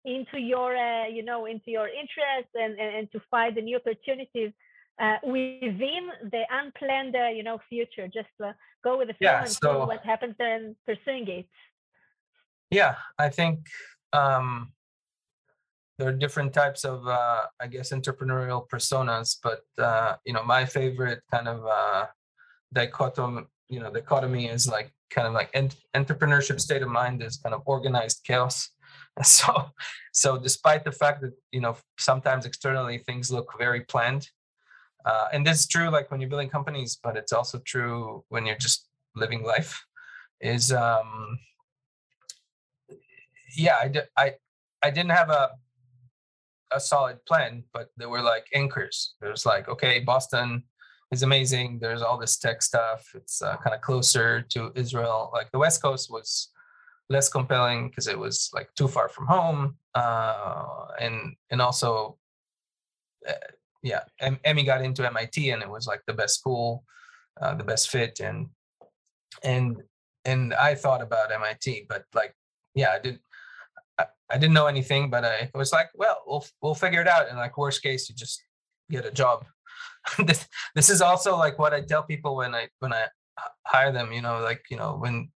into 0.06 0.40
your 0.40 0.76
uh, 0.76 1.08
you 1.08 1.24
know 1.24 1.46
into 1.46 1.72
your 1.72 1.88
interests 1.88 2.54
and, 2.56 2.80
and, 2.80 2.96
and 2.96 3.12
to 3.12 3.22
find 3.30 3.56
the 3.56 3.62
new 3.62 3.78
opportunities 3.78 4.52
uh, 5.02 5.18
within 5.24 6.10
the 6.32 6.44
unplanned 6.52 7.16
uh, 7.16 7.28
you 7.28 7.44
know 7.44 7.60
future. 7.70 8.08
Just 8.08 8.30
go 8.84 8.98
with 8.98 9.08
the 9.10 9.14
flow 9.16 9.30
yeah, 9.30 9.42
and 9.42 9.50
so, 9.50 9.72
see 9.72 9.88
what 9.88 10.04
happens 10.04 10.36
and 10.40 10.76
pursuing 10.86 11.28
it. 11.28 11.48
Yeah 12.72 12.96
i 13.20 13.30
think 13.30 13.68
um, 14.14 14.72
there 15.98 16.08
are 16.10 16.14
different 16.14 16.54
types 16.54 16.84
of 16.84 17.06
uh, 17.06 17.42
i 17.60 17.68
guess 17.68 17.92
entrepreneurial 17.92 18.68
personas 18.68 19.38
but 19.44 19.62
uh, 19.78 20.16
you 20.26 20.34
know 20.34 20.44
my 20.44 20.66
favorite 20.66 21.22
kind 21.30 21.48
of 21.48 21.66
uh, 21.66 22.06
dichotomy 22.74 23.44
you 23.70 23.80
know 23.80 23.92
dichotomy 23.92 24.48
is 24.48 24.68
like 24.68 24.92
kind 25.10 25.28
of 25.28 25.34
like 25.34 25.50
ent- 25.54 25.84
entrepreneurship 25.94 26.60
state 26.60 26.82
of 26.82 26.90
mind 26.90 27.22
is 27.22 27.38
kind 27.38 27.54
of 27.54 27.62
organized 27.66 28.22
chaos 28.24 28.70
so 29.24 29.72
so 30.14 30.38
despite 30.38 30.84
the 30.84 30.92
fact 30.92 31.22
that 31.22 31.34
you 31.52 31.62
know 31.62 31.76
sometimes 31.98 32.46
externally 32.46 32.98
things 32.98 33.32
look 33.32 33.54
very 33.58 33.82
planned 33.82 34.30
uh, 35.06 35.28
and 35.34 35.46
this 35.46 35.62
is 35.62 35.68
true 35.68 35.90
like 35.90 36.10
when 36.12 36.22
you're 36.22 36.30
building 36.30 36.50
companies 36.50 36.98
but 37.04 37.18
it's 37.18 37.34
also 37.34 37.60
true 37.66 38.24
when 38.30 38.46
you're 38.46 38.58
just 38.58 38.88
living 39.16 39.44
life 39.44 39.84
is 40.40 40.72
um 40.72 41.38
yeah 43.56 43.78
i 43.82 43.88
did 43.88 44.04
i 44.18 44.34
i 44.82 44.90
didn't 44.90 45.12
have 45.12 45.30
a 45.30 45.52
a 46.72 46.80
solid 46.80 47.24
plan 47.26 47.64
but 47.74 47.90
there 47.98 48.10
were 48.10 48.22
like 48.22 48.48
anchors. 48.54 49.16
There's 49.22 49.46
like 49.46 49.68
okay 49.68 50.00
boston 50.00 50.64
is 51.12 51.24
amazing. 51.24 51.80
There's 51.80 52.02
all 52.02 52.18
this 52.18 52.38
tech 52.38 52.62
stuff. 52.62 53.06
It's 53.14 53.42
uh, 53.42 53.58
kind 53.58 53.76
of 53.76 53.82
closer 53.82 54.42
to 54.54 54.72
israel. 54.76 55.30
Like 55.34 55.52
the 55.52 55.60
west 55.60 55.82
coast 55.82 56.10
was 56.10 56.50
less 57.12 57.30
compelling 57.30 57.90
because 57.90 58.08
it 58.08 58.18
was 58.18 58.50
like 58.54 58.70
too 58.76 58.88
far 58.88 59.10
from 59.10 59.28
home 59.28 59.76
uh, 59.96 60.88
and 61.00 61.36
and 61.50 61.62
also 61.62 62.18
uh, 63.28 63.48
yeah 63.84 64.02
emmy 64.20 64.64
got 64.64 64.84
into 64.84 65.02
mit 65.12 65.38
and 65.54 65.62
it 65.62 65.70
was 65.70 65.88
like 65.88 66.02
the 66.08 66.14
best 66.14 66.40
school 66.40 66.84
uh, 67.42 67.54
the 67.54 67.64
best 67.64 67.90
fit 67.90 68.20
and 68.20 68.48
and 69.44 69.82
and 70.26 70.54
i 70.54 70.74
thought 70.74 71.02
about 71.02 71.30
mit 71.42 71.86
but 71.90 72.06
like 72.14 72.34
yeah 72.76 72.92
i 72.92 73.00
didn't 73.00 73.22
I, 74.00 74.38
didn't 74.38 74.54
know 74.54 74.68
anything 74.68 75.10
but 75.10 75.26
i 75.26 75.50
was 75.54 75.74
like 75.74 75.90
well 75.94 76.24
we'll 76.26 76.46
we'll 76.62 76.76
figure 76.84 77.02
it 77.02 77.08
out 77.08 77.28
and 77.28 77.38
like 77.38 77.58
worst 77.58 77.84
case 77.84 78.08
you 78.10 78.16
just 78.16 78.42
get 78.90 79.06
a 79.06 79.12
job. 79.12 79.46
This 80.26 80.48
this 80.74 80.90
is 80.90 81.02
also 81.02 81.38
like 81.38 81.60
what 81.60 81.74
i 81.74 81.82
tell 81.82 82.04
people 82.04 82.36
when 82.36 82.56
i 82.56 82.68
when 82.80 82.92
i 82.92 83.04
hire 83.68 83.92
them 83.92 84.12
you 84.12 84.22
know 84.22 84.40
like 84.42 84.64
you 84.72 84.78
know 84.78 84.98
when 84.98 85.30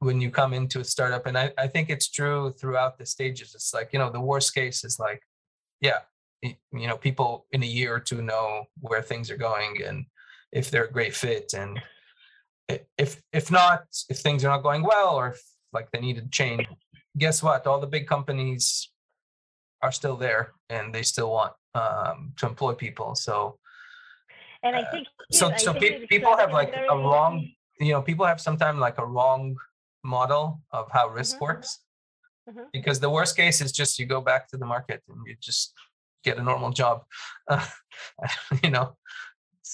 when 0.00 0.20
you 0.20 0.30
come 0.30 0.52
into 0.52 0.80
a 0.80 0.84
startup 0.84 1.26
and 1.26 1.36
I, 1.36 1.52
I 1.58 1.66
think 1.66 1.90
it's 1.90 2.08
true 2.08 2.52
throughout 2.58 2.98
the 2.98 3.06
stages. 3.06 3.54
It's 3.54 3.74
like 3.74 3.92
you 3.92 3.98
know 3.98 4.10
the 4.10 4.20
worst 4.20 4.54
case 4.54 4.84
is 4.84 4.98
like 4.98 5.20
yeah 5.80 6.00
you 6.42 6.86
know 6.86 6.96
people 6.96 7.46
in 7.52 7.62
a 7.62 7.66
year 7.66 7.94
or 7.96 8.00
two 8.00 8.22
know 8.22 8.64
where 8.80 9.02
things 9.02 9.30
are 9.30 9.36
going 9.36 9.82
and 9.84 10.06
if 10.52 10.70
they're 10.70 10.84
a 10.84 10.92
great 10.92 11.14
fit 11.14 11.52
and 11.52 11.80
if 12.96 13.20
if 13.32 13.50
not 13.50 13.84
if 14.08 14.18
things 14.18 14.44
are 14.44 14.48
not 14.48 14.62
going 14.62 14.82
well 14.82 15.16
or 15.16 15.28
if 15.28 15.40
like 15.72 15.90
they 15.90 16.00
need 16.00 16.16
to 16.16 16.26
change 16.28 16.66
guess 17.16 17.42
what? 17.42 17.66
All 17.66 17.80
the 17.80 17.86
big 17.86 18.06
companies 18.06 18.90
are 19.82 19.90
still 19.90 20.16
there 20.16 20.52
and 20.70 20.94
they 20.94 21.02
still 21.02 21.30
want 21.32 21.52
um, 21.74 22.32
to 22.36 22.46
employ 22.46 22.74
people. 22.74 23.14
So 23.16 23.58
And 24.62 24.76
I 24.76 24.82
Uh, 24.82 24.90
think 24.92 25.06
so 25.32 25.50
I 25.50 25.56
so 25.56 25.72
think 25.72 25.82
pe- 25.82 26.06
people 26.06 26.36
have 26.36 26.52
like 26.52 26.72
a 26.94 26.96
wrong 26.96 27.34
you 27.80 27.92
know 27.92 28.02
people 28.02 28.26
have 28.26 28.40
sometimes 28.40 28.78
like 28.78 28.98
a 28.98 29.06
wrong 29.06 29.56
model 30.08 30.44
of 30.78 30.84
how 30.96 31.04
risk 31.08 31.36
Mhm, 31.36 31.38
mhm. 31.38 31.46
works 31.46 31.70
Mhm. 32.48 32.66
because 32.72 32.98
the 33.00 33.10
worst 33.16 33.36
case 33.36 33.58
is 33.64 33.72
just 33.80 33.98
you 33.98 34.06
go 34.06 34.20
back 34.30 34.42
to 34.48 34.56
the 34.56 34.66
market 34.74 35.00
and 35.08 35.18
you 35.26 35.36
just 35.50 35.74
get 36.26 36.38
a 36.38 36.42
normal 36.42 36.70
job 36.80 36.96
you 38.64 38.70
know 38.76 38.86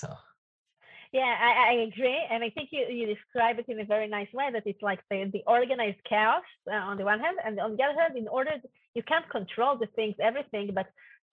so 0.00 0.08
Yeah, 1.22 1.34
I, 1.48 1.52
I 1.70 1.74
agree, 1.90 2.20
and 2.32 2.40
I 2.46 2.50
think 2.50 2.70
you, 2.74 2.82
you 2.98 3.04
describe 3.14 3.56
it 3.60 3.68
in 3.72 3.78
a 3.78 3.84
very 3.94 4.08
nice 4.08 4.32
way. 4.38 4.46
That 4.54 4.66
it's 4.66 4.82
like 4.82 5.00
the, 5.10 5.18
the 5.36 5.44
organized 5.46 6.02
chaos 6.10 6.46
uh, 6.74 6.90
on 6.90 6.94
the 6.98 7.06
one 7.12 7.20
hand, 7.24 7.38
and 7.46 7.54
on 7.66 7.70
the 7.76 7.84
other 7.86 7.98
hand, 8.02 8.14
in 8.22 8.26
order 8.38 8.54
you 8.96 9.02
can't 9.10 9.28
control 9.30 9.72
the 9.78 9.90
things, 9.98 10.16
everything, 10.30 10.66
but 10.78 10.88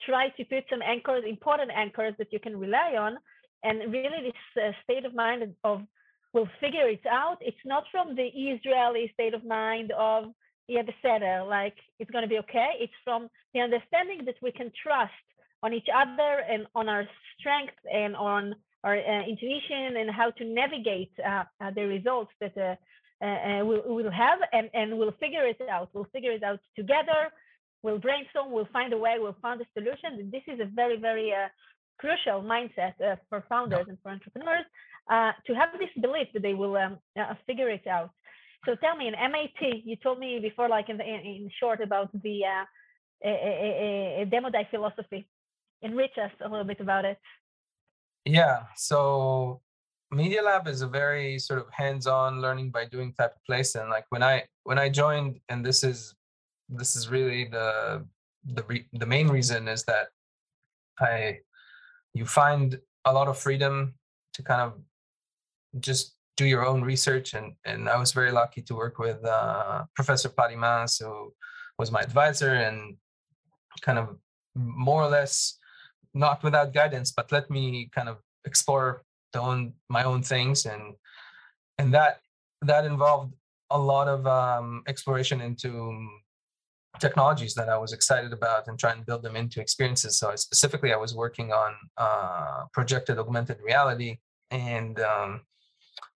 try 0.10 0.30
to 0.38 0.44
put 0.54 0.64
some 0.72 0.84
anchors, 0.94 1.24
important 1.38 1.72
anchors 1.84 2.14
that 2.20 2.32
you 2.34 2.40
can 2.46 2.56
rely 2.66 2.90
on, 3.06 3.14
and 3.64 3.76
really 3.92 4.22
this 4.30 4.64
uh, 4.64 4.72
state 4.84 5.04
of 5.10 5.14
mind 5.24 5.40
of 5.72 5.78
we'll 6.34 6.50
figure 6.60 6.88
it 6.88 7.06
out. 7.10 7.38
It's 7.42 7.66
not 7.66 7.84
from 7.92 8.16
the 8.16 8.28
Israeli 8.28 9.12
state 9.14 9.34
of 9.34 9.44
mind 9.46 9.92
of 9.92 10.26
yeah, 10.68 10.84
better, 11.04 11.44
like 11.48 11.76
it's 12.00 12.10
going 12.12 12.24
to 12.24 12.30
be 12.30 12.40
okay. 12.40 12.72
It's 12.80 12.94
from 13.04 13.30
the 13.54 13.60
understanding 13.60 14.24
that 14.26 14.36
we 14.42 14.52
can 14.52 14.72
trust 14.82 15.12
on 15.64 15.74
each 15.74 15.88
other 15.94 16.44
and 16.50 16.66
on 16.76 16.88
our 16.88 17.06
strength 17.38 17.76
and 17.92 18.16
on 18.16 18.56
our 18.84 18.96
uh, 18.96 19.24
intuition 19.28 19.98
and 19.98 20.10
how 20.10 20.32
to 20.32 20.46
navigate 20.46 21.12
uh, 21.20 21.44
uh, 21.60 21.72
the 21.76 21.84
results 21.84 22.32
that 22.40 22.58
uh, 22.58 23.26
uh, 23.26 23.66
we'll, 23.66 23.84
we'll 23.86 24.12
have 24.12 24.40
and, 24.54 24.70
and 24.74 24.98
we'll 24.98 25.14
figure 25.20 25.46
it 25.46 25.60
out. 25.70 25.90
We'll 25.94 26.08
figure 26.14 26.32
it 26.32 26.44
out 26.44 26.60
together. 26.76 27.30
We'll 27.84 28.00
brainstorm. 28.00 28.52
We'll 28.52 28.70
find 28.72 28.94
a 28.94 28.98
way. 28.98 29.16
We'll 29.20 29.38
find 29.42 29.62
a 29.62 29.66
solution. 29.74 30.20
And 30.20 30.32
this 30.32 30.44
is 30.48 30.60
a 30.60 30.66
very, 30.66 30.98
very 30.98 31.32
uh, 31.32 31.50
crucial 32.00 32.42
mindset 32.42 32.94
uh, 33.02 33.18
for 33.30 33.44
founders 33.50 33.86
and 33.90 33.98
for 34.02 34.10
entrepreneurs 34.10 34.66
uh, 35.10 35.32
to 35.48 35.54
have 35.54 35.70
this 35.80 35.90
belief 36.02 36.28
that 36.34 36.44
they 36.44 36.54
will 36.54 36.76
um, 36.78 36.98
uh, 37.20 37.34
figure 37.48 37.70
it 37.70 37.88
out. 37.88 38.12
So 38.66 38.76
tell 38.76 38.96
me, 38.96 39.08
in 39.08 39.16
MIT, 39.16 39.84
you 39.86 39.96
told 39.96 40.20
me 40.20 40.40
before, 40.40 40.70
like 40.70 40.90
in, 40.90 41.02
in, 41.02 41.20
in 41.22 41.50
short, 41.60 41.82
about 41.82 42.12
the 42.22 42.46
uh, 42.46 42.66
a, 43.24 43.30
a, 43.30 44.22
a 44.22 44.26
demo 44.26 44.50
die 44.50 44.68
philosophy. 44.70 45.28
Enrich 45.82 46.18
us 46.24 46.32
a 46.44 46.48
little 46.48 46.66
bit 46.66 46.80
about 46.80 47.06
it. 47.06 47.18
Yeah. 48.26 48.64
So 48.76 49.62
Media 50.12 50.44
Lab 50.44 50.68
is 50.68 50.82
a 50.82 50.88
very 50.88 51.40
sort 51.40 51.60
of 51.60 51.68
hands-on 51.72 52.42
learning 52.42 52.70
by 52.70 52.86
doing 52.86 53.14
type 53.14 53.34
of 53.36 53.44
place. 53.46 53.76
And 53.76 53.90
like 53.90 54.06
when 54.10 54.22
I 54.22 54.44
when 54.64 54.78
I 54.78 54.90
joined, 54.90 55.40
and 55.50 55.66
this 55.66 55.84
is 55.84 56.14
this 56.70 56.96
is 56.96 57.10
really 57.10 57.46
the 57.46 58.06
the 58.46 58.64
re- 58.64 58.88
the 58.94 59.06
main 59.06 59.28
reason 59.28 59.68
is 59.68 59.84
that 59.86 60.10
I 61.00 61.40
you 62.14 62.26
find 62.26 62.80
a 63.06 63.14
lot 63.14 63.28
of 63.28 63.40
freedom 63.40 63.96
to 64.34 64.44
kind 64.44 64.62
of 64.62 64.74
just 65.80 66.16
do 66.38 66.46
your 66.46 66.66
own 66.66 66.82
research 66.82 67.34
and 67.34 67.54
and 67.66 67.90
I 67.90 67.98
was 67.98 68.12
very 68.12 68.32
lucky 68.32 68.62
to 68.64 68.76
work 68.76 69.00
with 69.00 69.24
uh, 69.26 69.84
Professor 69.96 70.30
Pattie 70.30 70.56
Maes 70.56 70.98
who 70.98 71.34
was 71.78 71.92
my 71.92 72.02
advisor 72.02 72.54
and 72.56 72.96
kind 73.82 74.00
of 74.00 74.18
more 74.56 75.02
or 75.04 75.10
less 75.10 75.58
not 76.14 76.44
without 76.44 76.74
guidance 76.74 77.12
but 77.12 77.32
let 77.32 77.50
me 77.50 77.90
kind 77.94 78.10
of 78.10 78.18
explore 78.46 79.04
the 79.34 79.40
own 79.40 79.74
my 79.90 80.04
own 80.04 80.22
things 80.22 80.66
and 80.66 80.94
and 81.78 81.94
that 81.94 82.20
that 82.62 82.86
involved 82.86 83.34
a 83.72 83.78
lot 83.78 84.08
of 84.08 84.28
um, 84.28 84.84
exploration 84.88 85.42
into 85.42 85.72
technologies 87.00 87.54
that 87.56 87.70
I 87.70 87.78
was 87.78 87.94
excited 87.94 88.34
about 88.34 88.68
and 88.68 88.78
trying 88.78 89.00
to 89.00 89.06
build 89.06 89.24
them 89.24 89.36
into 89.36 89.62
experiences. 89.62 90.18
So 90.18 90.30
I 90.30 90.36
specifically, 90.36 90.94
I 90.94 90.98
was 90.98 91.16
working 91.16 91.52
on 91.52 91.74
uh, 91.98 92.66
projected 92.74 93.18
augmented 93.18 93.60
reality 93.64 94.18
and 94.52 95.00
um, 95.00 95.42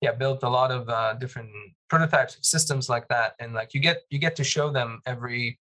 yeah, 0.02 0.12
built 0.12 0.44
a 0.44 0.50
lot 0.50 0.72
of 0.72 0.90
uh, 0.90 1.14
different 1.16 1.50
prototypes 1.90 2.36
of 2.36 2.46
systems 2.46 2.90
like 2.90 3.08
that. 3.08 3.34
And 3.40 3.54
like 3.54 3.74
you 3.74 3.80
get 3.80 4.02
you 4.10 4.20
get 4.20 4.36
to 4.38 4.44
show 4.44 4.72
them 4.72 5.02
every 5.06 5.60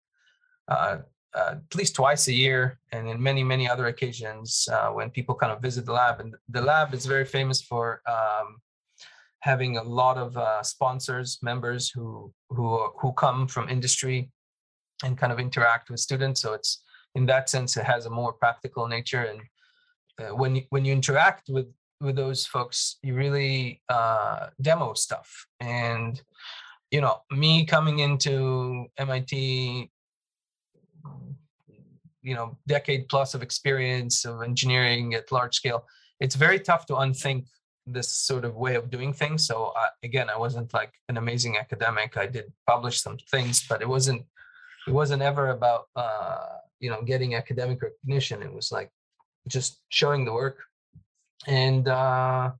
uh, 0.69 0.99
uh, 1.35 1.55
at 1.57 1.75
least 1.75 1.95
twice 1.95 2.29
a 2.29 2.33
year, 2.33 2.79
and 2.93 3.09
in 3.09 3.23
many 3.23 3.43
many 3.43 3.69
other 3.69 3.87
occasions 3.87 4.69
uh, 4.73 4.89
when 4.89 5.11
people 5.11 5.35
kind 5.35 5.53
of 5.53 5.61
visit 5.61 5.87
the 5.87 5.93
lab. 5.93 6.21
And 6.21 6.35
the 6.49 6.63
lab 6.63 6.95
is 6.95 7.07
very 7.07 7.25
famous 7.25 7.63
for. 7.63 8.03
Um, 8.07 8.61
having 9.43 9.79
a 9.79 9.83
lot 9.83 10.19
of 10.19 10.37
uh, 10.37 10.63
sponsors 10.63 11.39
members 11.41 11.89
who 11.89 12.31
who 12.51 12.91
who 13.01 13.11
come 13.15 13.49
from 13.49 13.71
industry 13.71 14.31
and 15.03 15.17
kind 15.17 15.33
of 15.33 15.41
interact 15.41 15.89
with 15.89 15.99
students. 15.99 16.43
So 16.43 16.53
it's 16.53 16.83
in 17.15 17.27
that 17.27 17.49
sense, 17.51 17.77
it 17.77 17.85
has 17.85 18.07
a 18.07 18.11
more 18.11 18.33
practical 18.33 18.87
nature. 18.87 19.25
And 19.25 19.41
uh, 20.21 20.35
when 20.35 20.57
you, 20.57 20.63
when 20.71 20.85
you 20.85 20.93
interact 20.93 21.49
with 21.49 21.67
with 22.01 22.17
those 22.17 22.47
folks, 22.47 22.97
you 23.03 23.15
really 23.15 23.83
uh, 23.89 24.49
demo 24.61 24.95
stuff. 24.95 25.47
And 25.61 26.21
you 26.91 27.01
know, 27.01 27.23
me 27.31 27.65
coming 27.65 28.01
into 28.01 28.87
MIT, 28.99 29.91
you 32.23 32.35
know, 32.35 32.59
decade 32.67 33.09
plus 33.09 33.35
of 33.35 33.43
experience 33.43 34.25
of 34.25 34.43
engineering 34.43 35.15
at 35.15 35.31
large 35.31 35.55
scale, 35.55 35.87
it's 36.19 36.35
very 36.35 36.59
tough 36.59 36.87
to 36.87 36.97
unthink 36.97 37.47
this 37.87 38.13
sort 38.13 38.45
of 38.45 38.57
way 38.57 38.75
of 38.75 38.91
doing 38.91 39.13
things. 39.13 39.47
So 39.47 39.73
uh, 39.77 39.89
again, 40.03 40.29
I 40.29 40.37
wasn't 40.37 40.73
like 40.75 40.93
an 41.09 41.17
amazing 41.17 41.57
academic. 41.57 42.17
I 42.17 42.27
did 42.27 42.53
publish 42.67 43.01
some 43.01 43.19
things, 43.31 43.67
but 43.67 43.83
it 43.83 43.89
wasn't 43.89 44.25
it 44.87 44.93
wasn't 44.93 45.23
ever 45.23 45.51
about 45.51 45.87
uh, 45.97 46.57
you 46.81 46.91
know 46.91 47.03
getting 47.03 47.35
academic 47.35 47.83
recognition. 47.83 48.43
It 48.43 48.53
was 48.53 48.73
like 48.73 48.91
just 49.49 49.81
showing 49.89 50.25
the 50.25 50.33
work, 50.33 50.59
and 51.47 51.89
uh, 51.89 52.53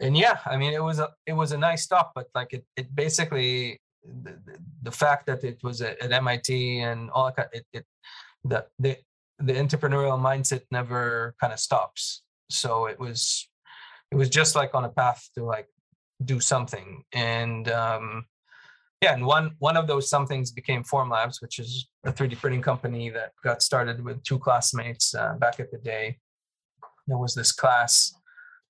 and 0.00 0.16
yeah, 0.16 0.38
I 0.46 0.56
mean 0.56 0.72
it 0.72 0.82
was 0.82 0.98
a 0.98 1.10
it 1.26 1.32
was 1.32 1.52
a 1.52 1.58
nice 1.58 1.82
stop, 1.82 2.12
but 2.14 2.28
like 2.34 2.52
it 2.52 2.64
it 2.76 2.94
basically 2.94 3.80
the, 4.04 4.36
the 4.82 4.90
fact 4.90 5.26
that 5.26 5.44
it 5.44 5.62
was 5.62 5.80
at, 5.80 6.00
at 6.02 6.12
MIT 6.12 6.80
and 6.80 7.10
all 7.10 7.32
that 7.36 7.50
it, 7.52 7.66
it 7.72 7.86
the 8.44 8.66
the 8.78 8.96
the 9.38 9.54
entrepreneurial 9.54 10.20
mindset 10.20 10.62
never 10.70 11.34
kind 11.40 11.52
of 11.52 11.60
stops. 11.60 12.22
So 12.50 12.86
it 12.86 12.98
was 12.98 13.48
it 14.10 14.16
was 14.16 14.28
just 14.28 14.54
like 14.54 14.74
on 14.74 14.84
a 14.84 14.88
path 14.88 15.28
to 15.34 15.44
like 15.44 15.68
do 16.24 16.38
something 16.38 17.02
and 17.12 17.68
um 17.68 18.24
yeah 19.00 19.12
and 19.12 19.26
one 19.26 19.50
one 19.58 19.76
of 19.76 19.86
those 19.88 20.08
somethings 20.08 20.52
became 20.52 20.84
formlabs 20.84 21.42
which 21.42 21.58
is 21.58 21.88
a 22.04 22.12
3d 22.12 22.36
printing 22.38 22.62
company 22.62 23.10
that 23.10 23.32
got 23.42 23.60
started 23.60 24.04
with 24.04 24.22
two 24.22 24.38
classmates 24.38 25.14
uh, 25.14 25.34
back 25.40 25.58
at 25.58 25.70
the 25.72 25.78
day 25.78 26.16
there 27.06 27.18
was 27.18 27.34
this 27.34 27.52
class 27.52 28.12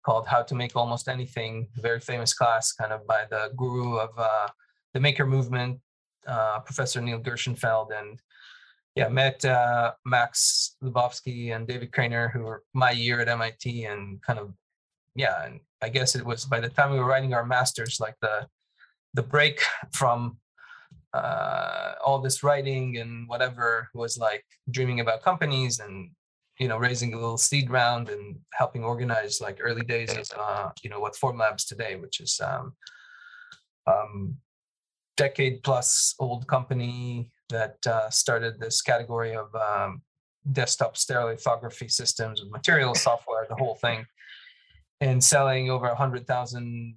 called 0.04 0.26
how 0.26 0.42
to 0.42 0.54
make 0.54 0.74
almost 0.74 1.08
anything 1.08 1.68
very 1.76 2.00
famous 2.00 2.34
class 2.34 2.72
kind 2.72 2.92
of 2.92 3.06
by 3.06 3.24
the 3.30 3.50
guru 3.56 3.96
of 3.96 4.10
uh, 4.18 4.48
the 4.94 5.00
maker 5.00 5.26
movement 5.26 5.78
uh, 6.26 6.58
professor 6.60 7.00
neil 7.00 7.20
gershenfeld. 7.20 7.88
And 7.98 8.20
yeah 8.94 9.08
met 9.08 9.44
uh, 9.44 9.92
max 10.04 10.76
Lobovsky 10.82 11.54
and 11.54 11.66
david 11.66 11.92
Cranor, 11.92 12.32
who 12.32 12.40
were 12.40 12.62
my 12.74 12.90
year 12.90 13.20
at 13.20 13.38
mit 13.38 13.64
and 13.86 14.20
kind 14.22 14.38
of 14.38 14.52
yeah 15.14 15.44
and 15.44 15.60
i 15.82 15.88
guess 15.88 16.14
it 16.14 16.24
was 16.24 16.44
by 16.44 16.60
the 16.60 16.68
time 16.68 16.92
we 16.92 16.98
were 16.98 17.06
writing 17.06 17.34
our 17.34 17.44
masters 17.44 17.98
like 18.00 18.16
the 18.20 18.46
the 19.14 19.22
break 19.22 19.60
from 19.92 20.38
uh, 21.12 21.92
all 22.02 22.18
this 22.18 22.42
writing 22.42 22.96
and 22.96 23.28
whatever 23.28 23.88
was 23.92 24.16
like 24.16 24.44
dreaming 24.70 25.00
about 25.00 25.22
companies 25.22 25.78
and 25.80 26.10
you 26.58 26.68
know 26.68 26.78
raising 26.78 27.14
a 27.14 27.16
little 27.16 27.38
seed 27.38 27.70
round 27.70 28.08
and 28.08 28.36
helping 28.52 28.84
organize 28.84 29.40
like 29.40 29.58
early 29.60 29.84
days 29.84 30.16
of 30.16 30.26
uh, 30.38 30.70
you 30.82 30.90
know 30.90 31.00
what 31.00 31.14
formlabs 31.14 31.66
today 31.66 31.96
which 31.96 32.20
is 32.20 32.40
um, 32.44 32.72
um, 33.86 34.36
decade 35.16 35.62
plus 35.62 36.14
old 36.18 36.46
company 36.46 37.30
that 37.48 37.76
uh, 37.86 38.08
started 38.10 38.58
this 38.58 38.80
category 38.82 39.34
of 39.34 39.54
um, 39.54 40.02
desktop 40.52 40.94
stereolithography 40.94 41.90
systems 41.90 42.40
with 42.40 42.50
material 42.50 42.94
software 42.94 43.46
the 43.48 43.54
whole 43.54 43.76
thing 43.76 44.04
and 45.00 45.22
selling 45.22 45.70
over 45.70 45.86
a 45.86 45.94
hundred 45.94 46.26
thousand 46.26 46.96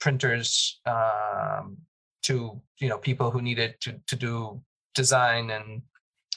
printers 0.00 0.80
um, 0.86 1.76
to 2.22 2.60
you 2.78 2.88
know 2.88 2.98
people 2.98 3.30
who 3.30 3.40
needed 3.40 3.74
to 3.80 4.00
to 4.06 4.16
do 4.16 4.60
design 4.94 5.50
and 5.50 5.82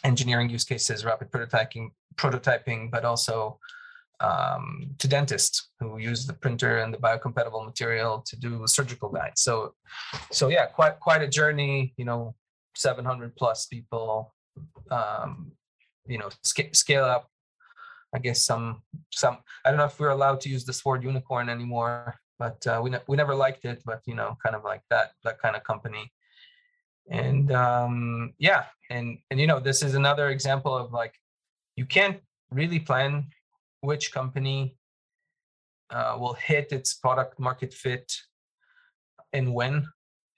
engineering 0.06 0.50
use 0.50 0.64
cases, 0.64 1.04
rapid 1.04 1.32
prototyping, 1.32 1.90
prototyping, 2.16 2.92
but 2.92 3.04
also 3.04 3.60
um, 4.22 4.96
to 5.00 5.08
dentists 5.08 5.70
who 5.80 5.98
use 5.98 6.26
the 6.26 6.34
printer 6.34 6.78
and 6.78 6.94
the 6.94 6.98
biocompatible 6.98 7.66
material 7.66 8.24
to 8.28 8.38
do 8.38 8.66
surgical 8.68 9.10
guides. 9.10 9.42
So, 9.42 9.74
so 10.32 10.48
yeah, 10.48 10.68
quite 10.68 11.00
quite 11.00 11.22
a 11.22 11.28
journey. 11.28 11.94
You 11.98 12.06
know, 12.06 12.36
700 12.76 13.36
plus 13.36 13.66
people. 13.66 14.34
Um, 14.90 15.52
you 16.08 16.18
know, 16.20 16.30
sc- 16.44 16.74
scale 16.74 17.04
up 17.04 17.30
I 18.16 18.20
guess 18.20 18.46
some 18.46 18.82
some 19.12 19.38
I 19.66 19.70
don't 19.70 19.78
know 19.78 19.86
if 19.86 20.00
we're 20.00 20.10
allowed 20.10 20.40
to 20.42 20.50
use 20.50 20.64
this 20.66 20.86
word 20.86 21.04
unicorn 21.04 21.50
anymore, 21.50 22.16
but 22.40 22.66
uh, 22.66 22.80
we 22.82 22.90
ne- 22.90 23.06
we 23.08 23.18
never 23.18 23.36
liked 23.36 23.66
it. 23.66 23.82
But 23.86 24.02
you 24.06 24.16
know, 24.16 24.38
kind 24.42 24.56
of 24.56 24.64
like 24.64 24.82
that 24.90 25.12
that 25.26 25.38
kind 25.42 25.56
of 25.56 25.64
company, 25.66 26.12
and 27.10 27.52
um, 27.52 28.34
yeah, 28.40 28.66
and 28.90 29.18
and 29.30 29.40
you 29.40 29.48
know 29.48 29.60
this 29.60 29.84
is 29.84 29.96
another 29.96 30.30
example 30.30 30.76
of 30.76 30.92
like 30.92 31.14
you 31.76 31.86
can't 31.86 32.20
really 32.52 32.80
plan 32.80 33.28
which 33.82 34.12
company 34.12 34.78
uh, 35.92 36.18
will 36.20 36.34
hit 36.34 36.72
its 36.72 36.94
product 36.94 37.40
market 37.40 37.74
fit 37.74 38.12
and 39.34 39.54
when 39.54 39.88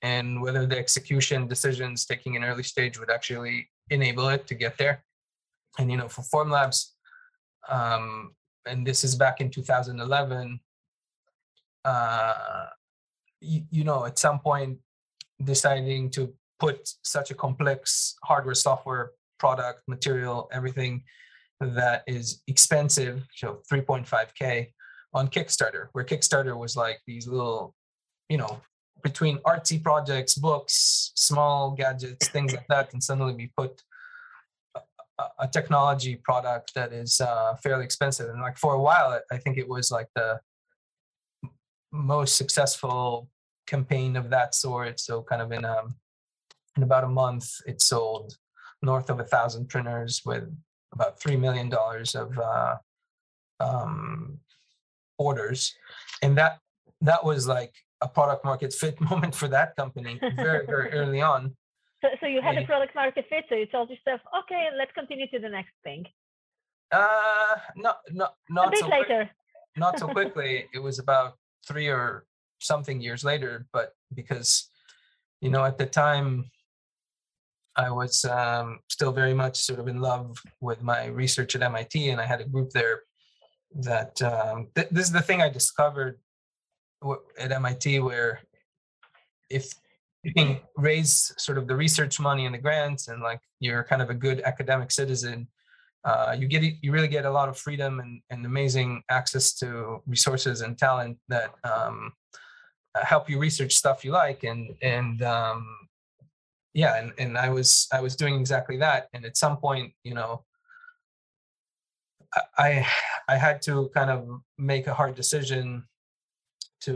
and 0.01 0.41
whether 0.41 0.65
the 0.65 0.77
execution 0.77 1.47
decisions 1.47 2.05
taking 2.05 2.35
an 2.35 2.43
early 2.43 2.63
stage 2.63 2.99
would 2.99 3.09
actually 3.09 3.69
enable 3.89 4.27
it 4.29 4.45
to 4.47 4.55
get 4.55 4.77
there. 4.77 5.03
And 5.79 5.89
you 5.91 5.97
know 5.97 6.09
for 6.09 6.23
formlabs 6.23 6.91
um, 7.69 8.31
and 8.65 8.85
this 8.85 9.03
is 9.03 9.15
back 9.15 9.41
in 9.41 9.49
2011 9.49 10.59
uh, 11.85 12.65
you, 13.39 13.61
you 13.69 13.83
know 13.83 14.05
at 14.05 14.19
some 14.19 14.39
point 14.39 14.79
deciding 15.43 16.09
to 16.11 16.33
put 16.59 16.89
such 17.03 17.31
a 17.31 17.35
complex 17.35 18.15
hardware 18.23 18.55
software 18.55 19.11
product 19.39 19.81
material 19.87 20.49
everything 20.51 21.03
that 21.59 22.03
is 22.07 22.41
expensive 22.47 23.27
so 23.35 23.61
3.5k 23.71 24.67
on 25.13 25.27
kickstarter 25.27 25.87
where 25.93 26.03
kickstarter 26.03 26.57
was 26.57 26.75
like 26.75 26.99
these 27.07 27.27
little 27.27 27.73
you 28.29 28.37
know 28.37 28.59
between 29.03 29.37
artsy 29.39 29.81
projects 29.81 30.35
books 30.35 31.11
small 31.15 31.71
gadgets 31.71 32.27
things 32.29 32.53
like 32.53 32.67
that 32.67 32.91
and 32.93 33.03
suddenly 33.03 33.33
we 33.33 33.51
put 33.57 33.81
a, 34.75 34.81
a 35.39 35.47
technology 35.47 36.15
product 36.23 36.73
that 36.75 36.93
is 36.93 37.21
uh, 37.21 37.55
fairly 37.63 37.83
expensive. 37.83 38.29
And 38.29 38.41
like 38.41 38.57
for 38.57 38.73
a 38.73 38.81
while 38.81 39.19
i 39.31 39.37
think 39.37 39.57
it 39.57 39.67
was 39.67 39.91
like 39.91 40.09
the 40.15 40.39
most 41.91 42.35
successful 42.35 43.29
campaign 43.65 44.15
of 44.15 44.29
that 44.29 44.55
sort 44.55 44.99
so 44.99 45.21
kind 45.23 45.41
of 45.41 45.51
in 45.51 45.65
um 45.65 45.95
in 46.77 46.83
about 46.83 47.03
a 47.03 47.07
month 47.07 47.49
it 47.65 47.81
sold 47.81 48.37
north 48.81 49.09
of 49.09 49.19
a 49.19 49.23
thousand 49.23 49.67
printers 49.67 50.21
with 50.25 50.43
about 50.93 51.19
three 51.19 51.35
million 51.35 51.69
dollars 51.69 52.15
of 52.15 52.37
uh, 52.39 52.75
um, 53.59 54.37
orders, 55.17 55.75
and 56.21 56.37
that 56.37 56.59
that 57.01 57.23
was 57.23 57.47
like 57.47 57.73
a 58.01 58.07
product 58.07 58.45
market 58.45 58.73
fit 58.73 58.99
moment 59.09 59.35
for 59.35 59.47
that 59.47 59.75
company 59.75 60.19
very 60.35 60.65
very 60.65 60.91
early 60.99 61.21
on. 61.21 61.55
So, 62.01 62.09
so 62.21 62.27
you 62.27 62.41
had 62.41 62.57
a 62.57 62.65
product 62.65 62.93
market 62.93 63.25
fit, 63.27 63.45
so 63.49 63.55
you 63.55 63.65
told 63.65 63.89
yourself, 63.89 64.21
okay, 64.43 64.69
let's 64.77 64.91
continue 64.91 65.27
to 65.29 65.39
the 65.39 65.49
next 65.49 65.73
thing. 65.83 66.05
Uh, 66.91 67.55
not 67.75 67.99
not 68.11 68.35
not 68.49 68.67
a 68.67 68.71
bit 68.71 68.79
so 68.79 68.87
later. 68.87 69.25
Quick, 69.25 69.29
not 69.77 69.99
so 69.99 70.07
quickly. 70.17 70.67
it 70.73 70.79
was 70.79 70.99
about 70.99 71.33
three 71.67 71.87
or 71.87 72.25
something 72.59 73.01
years 73.01 73.23
later, 73.23 73.65
but 73.73 73.93
because 74.13 74.69
you 75.41 75.49
know 75.49 75.65
at 75.65 75.77
the 75.77 75.85
time 75.85 76.49
I 77.77 77.91
was 77.91 78.25
um, 78.25 78.79
still 78.89 79.11
very 79.11 79.35
much 79.35 79.57
sort 79.57 79.79
of 79.79 79.87
in 79.87 80.01
love 80.01 80.37
with 80.61 80.81
my 80.81 81.05
research 81.05 81.55
at 81.55 81.61
MIT, 81.61 82.09
and 82.09 82.19
I 82.19 82.25
had 82.25 82.41
a 82.41 82.45
group 82.45 82.71
there 82.71 83.03
that 83.75 84.19
um, 84.23 84.67
th- 84.75 84.89
this 84.89 85.05
is 85.05 85.11
the 85.11 85.21
thing 85.21 85.41
I 85.41 85.49
discovered 85.49 86.19
w- 87.01 87.21
at 87.39 87.51
MIT, 87.51 87.99
where 87.99 88.41
if 89.49 89.71
you 90.23 90.33
can 90.33 90.59
raise 90.75 91.31
sort 91.37 91.59
of 91.59 91.67
the 91.67 91.75
research 91.75 92.19
money 92.19 92.47
and 92.47 92.55
the 92.55 92.59
grants, 92.59 93.09
and 93.09 93.21
like 93.21 93.41
you're 93.59 93.83
kind 93.83 94.01
of 94.01 94.09
a 94.09 94.15
good 94.15 94.41
academic 94.41 94.91
citizen, 94.91 95.47
uh, 96.03 96.35
you 96.37 96.47
get 96.47 96.63
you 96.81 96.91
really 96.91 97.07
get 97.07 97.25
a 97.25 97.31
lot 97.31 97.47
of 97.47 97.57
freedom 97.57 97.99
and, 97.99 98.21
and 98.31 98.43
amazing 98.43 99.03
access 99.09 99.53
to 99.53 100.01
resources 100.07 100.61
and 100.61 100.79
talent 100.79 101.17
that 101.27 101.53
um, 101.63 102.11
help 103.03 103.29
you 103.29 103.37
research 103.37 103.75
stuff 103.75 104.03
you 104.03 104.11
like 104.11 104.43
and 104.43 104.73
and 104.81 105.21
um, 105.21 105.86
yeah 106.77 106.93
and, 106.99 107.11
and 107.17 107.37
i 107.37 107.49
was 107.49 107.87
i 107.91 107.99
was 107.99 108.15
doing 108.15 108.35
exactly 108.39 108.77
that 108.77 109.09
and 109.13 109.25
at 109.25 109.35
some 109.35 109.57
point 109.57 109.91
you 110.03 110.13
know 110.13 110.45
i 112.57 112.85
i 113.27 113.35
had 113.35 113.61
to 113.61 113.89
kind 113.95 114.11
of 114.11 114.19
make 114.57 114.85
a 114.85 114.93
hard 114.93 115.15
decision 115.15 115.83
to 116.79 116.93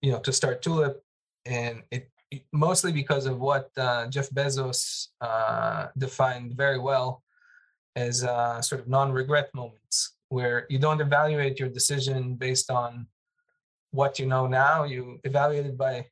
you 0.00 0.10
know 0.10 0.18
to 0.18 0.32
start 0.32 0.62
tulip 0.62 1.04
and 1.44 1.82
it 1.90 2.08
mostly 2.52 2.90
because 2.90 3.26
of 3.26 3.38
what 3.38 3.68
uh, 3.76 4.06
jeff 4.08 4.30
bezos 4.30 5.08
uh, 5.20 5.88
defined 5.98 6.54
very 6.56 6.78
well 6.78 7.22
as 7.94 8.24
uh, 8.24 8.62
sort 8.62 8.80
of 8.80 8.88
non-regret 8.88 9.50
moments 9.54 10.16
where 10.30 10.64
you 10.70 10.78
don't 10.78 11.02
evaluate 11.02 11.60
your 11.60 11.68
decision 11.68 12.34
based 12.36 12.70
on 12.70 13.06
what 13.90 14.18
you 14.18 14.26
know 14.26 14.46
now. 14.46 14.84
You 14.84 15.20
evaluate 15.24 15.66
it 15.66 15.76
by 15.76 16.06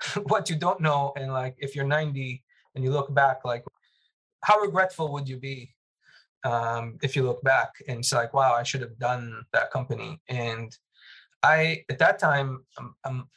what 0.24 0.48
you 0.48 0.56
don't 0.56 0.80
know 0.80 1.12
and 1.16 1.32
like 1.32 1.56
if 1.58 1.74
you're 1.74 1.86
90 1.86 2.42
and 2.74 2.84
you 2.84 2.90
look 2.90 3.12
back 3.14 3.44
like 3.44 3.64
how 4.42 4.58
regretful 4.58 5.12
would 5.12 5.28
you 5.28 5.36
be 5.36 5.74
um, 6.44 6.98
if 7.02 7.16
you 7.16 7.24
look 7.24 7.42
back 7.42 7.72
and 7.88 7.98
it's 7.98 8.12
like 8.12 8.32
wow 8.32 8.54
i 8.54 8.62
should 8.62 8.80
have 8.80 8.98
done 8.98 9.44
that 9.52 9.70
company. 9.70 10.20
And 10.28 10.76
i 11.42 11.84
at 11.88 11.98
that 11.98 12.18
time 12.18 12.64
um, 12.78 12.94
um 13.04 13.28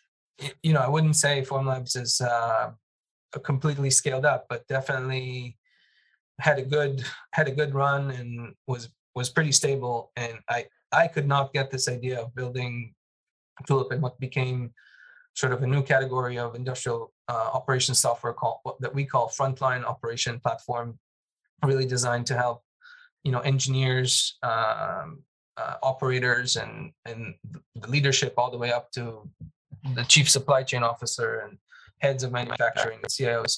you 0.64 0.74
know 0.74 0.82
i 0.82 0.90
wouldn't 0.90 1.16
say 1.16 1.42
formlabs 1.42 1.96
is 1.96 2.22
uh, 2.22 2.72
completely 3.44 3.90
scaled 3.90 4.26
up 4.26 4.46
but 4.50 4.68
definitely 4.68 5.58
had 6.40 6.58
a 6.58 6.64
good 6.64 7.04
had 7.34 7.48
a 7.48 7.52
good 7.52 7.74
run 7.74 8.12
and 8.12 8.56
was 8.68 8.90
was 9.16 9.30
pretty 9.30 9.52
stable 9.52 10.12
and 10.16 10.40
i 10.50 10.66
i 10.92 11.08
could 11.08 11.28
not 11.28 11.54
get 11.54 11.70
this 11.70 11.88
idea 11.88 12.20
of 12.20 12.34
building 12.36 12.94
tulip 13.68 13.92
and 13.92 14.02
what 14.02 14.20
became 14.20 14.74
sort 15.34 15.54
of 15.54 15.64
a 15.64 15.68
new 15.68 15.82
category 15.82 16.38
of 16.38 16.56
industrial 16.56 17.14
uh, 17.28 17.50
operation 17.54 17.96
software 17.96 18.34
called 18.34 18.60
that 18.80 18.94
we 18.94 19.06
call 19.06 19.30
frontline 19.30 19.84
operation 19.84 20.40
platform, 20.40 21.00
really 21.64 21.86
designed 21.86 22.26
to 22.28 22.36
help 22.36 22.64
you 23.24 23.32
know 23.32 23.40
engineers, 23.40 24.38
um, 24.44 25.24
uh, 25.58 25.76
operators, 25.84 26.56
and 26.56 26.92
and 27.06 27.36
the 27.76 27.88
leadership 27.88 28.34
all 28.38 28.52
the 28.52 28.58
way 28.58 28.72
up 28.72 28.92
to 28.92 29.30
the 29.96 30.04
chief 30.04 30.30
supply 30.30 30.64
chain 30.64 30.84
officer 30.84 31.40
and 31.40 31.58
heads 32.00 32.24
of 32.24 32.32
manufacturing 32.32 33.00
and 33.02 33.12
CIOs, 33.12 33.58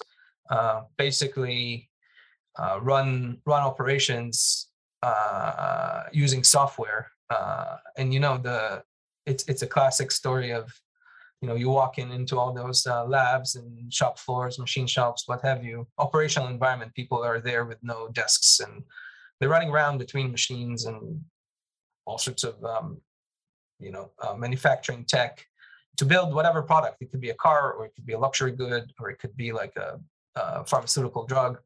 uh, 0.49 0.81
basically 0.97 1.89
uh, 2.57 2.79
run 2.81 3.37
run 3.45 3.63
operations 3.63 4.69
uh, 5.01 6.03
using 6.11 6.43
software. 6.43 7.11
Uh, 7.29 7.77
and 7.97 8.13
you 8.13 8.19
know 8.19 8.37
the 8.37 8.83
it's 9.25 9.43
it's 9.47 9.61
a 9.61 9.67
classic 9.67 10.11
story 10.11 10.51
of 10.51 10.73
you 11.43 11.49
know 11.49 11.55
you 11.55 11.69
walk 11.69 11.99
in 11.99 12.09
into 12.11 12.39
all 12.39 12.53
those 12.53 12.87
uh, 12.87 13.03
labs 13.05 13.55
and 13.55 13.93
shop 13.93 14.17
floors 14.17 14.57
machine 14.57 14.87
shops 14.87 15.27
what 15.27 15.41
have 15.41 15.61
you 15.61 15.85
operational 15.97 16.47
environment 16.47 16.95
people 16.95 17.21
are 17.21 17.41
there 17.41 17.65
with 17.65 17.77
no 17.83 18.07
desks 18.13 18.61
and 18.61 18.81
they're 19.39 19.49
running 19.49 19.69
around 19.69 19.97
between 19.97 20.31
machines 20.31 20.85
and 20.85 21.19
all 22.05 22.17
sorts 22.17 22.43
of 22.45 22.63
um, 22.63 22.97
you 23.79 23.91
know 23.91 24.09
uh, 24.21 24.33
manufacturing 24.33 25.03
tech 25.03 25.45
to 25.97 26.05
build 26.05 26.33
whatever 26.33 26.61
product. 26.61 27.01
It 27.01 27.11
could 27.11 27.21
be 27.21 27.29
a 27.29 27.35
car 27.35 27.73
or 27.73 27.85
it 27.85 27.95
could 27.95 28.05
be 28.05 28.13
a 28.13 28.19
luxury 28.19 28.51
good 28.51 28.91
or 28.99 29.09
it 29.09 29.19
could 29.19 29.35
be 29.37 29.51
like 29.51 29.75
a, 29.77 29.99
a 30.35 30.65
pharmaceutical 30.65 31.25
drug. 31.25 31.59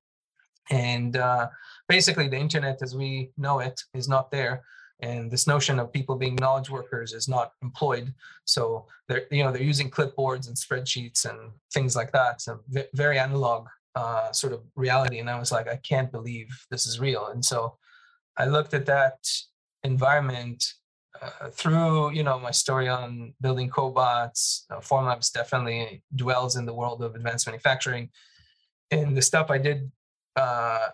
And 0.69 1.15
uh, 1.15 1.47
basically 1.87 2.27
the 2.27 2.37
internet 2.37 2.81
as 2.81 2.95
we 2.95 3.31
know 3.37 3.59
it 3.59 3.81
is 3.93 4.09
not 4.09 4.31
there 4.31 4.63
and 4.99 5.29
this 5.29 5.45
notion 5.45 5.79
of 5.79 5.93
people 5.93 6.15
being 6.15 6.35
knowledge 6.35 6.69
workers 6.69 7.13
is 7.13 7.27
not 7.27 7.51
employed. 7.61 8.13
So 8.45 8.87
they're 9.07 9.25
you 9.31 9.43
know 9.43 9.51
they're 9.51 9.61
using 9.61 9.91
clipboards 9.91 10.47
and 10.47 10.55
spreadsheets 10.55 11.29
and 11.29 11.51
things 11.73 11.95
like 11.95 12.11
that. 12.13 12.41
So 12.41 12.59
very 12.93 13.19
analog 13.19 13.67
uh, 13.95 14.31
sort 14.31 14.53
of 14.53 14.61
reality. 14.75 15.19
And 15.19 15.29
i 15.29 15.39
was 15.39 15.51
like 15.51 15.67
i 15.67 15.77
can't 15.77 16.11
believe 16.11 16.47
this 16.71 16.87
is 16.87 16.99
real. 16.99 17.27
And 17.27 17.43
so 17.43 17.77
i 18.37 18.45
looked 18.45 18.73
at 18.73 18.85
that 18.87 19.17
environment 19.83 20.73
uh, 21.21 21.49
through 21.49 22.11
you 22.11 22.23
know 22.23 22.39
my 22.39 22.51
story 22.51 22.87
on 22.87 23.33
building 23.41 23.69
cobots 23.69 24.63
uh, 24.69 24.79
formlabs 24.79 25.31
definitely 25.31 26.03
dwells 26.15 26.55
in 26.57 26.65
the 26.65 26.73
world 26.73 27.03
of 27.03 27.15
advanced 27.15 27.47
manufacturing. 27.47 28.09
And 28.89 29.15
the 29.15 29.21
stuff 29.21 29.51
i 29.51 29.59
did 29.59 29.91
uh, 30.35 30.89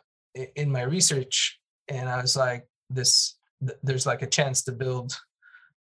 in 0.55 0.71
my 0.71 0.81
research 0.81 1.59
and 1.87 2.09
i 2.09 2.21
was 2.21 2.35
like 2.35 2.67
this 2.89 3.35
there's 3.83 4.05
like 4.05 4.21
a 4.21 4.27
chance 4.27 4.63
to 4.63 4.71
build 4.71 5.17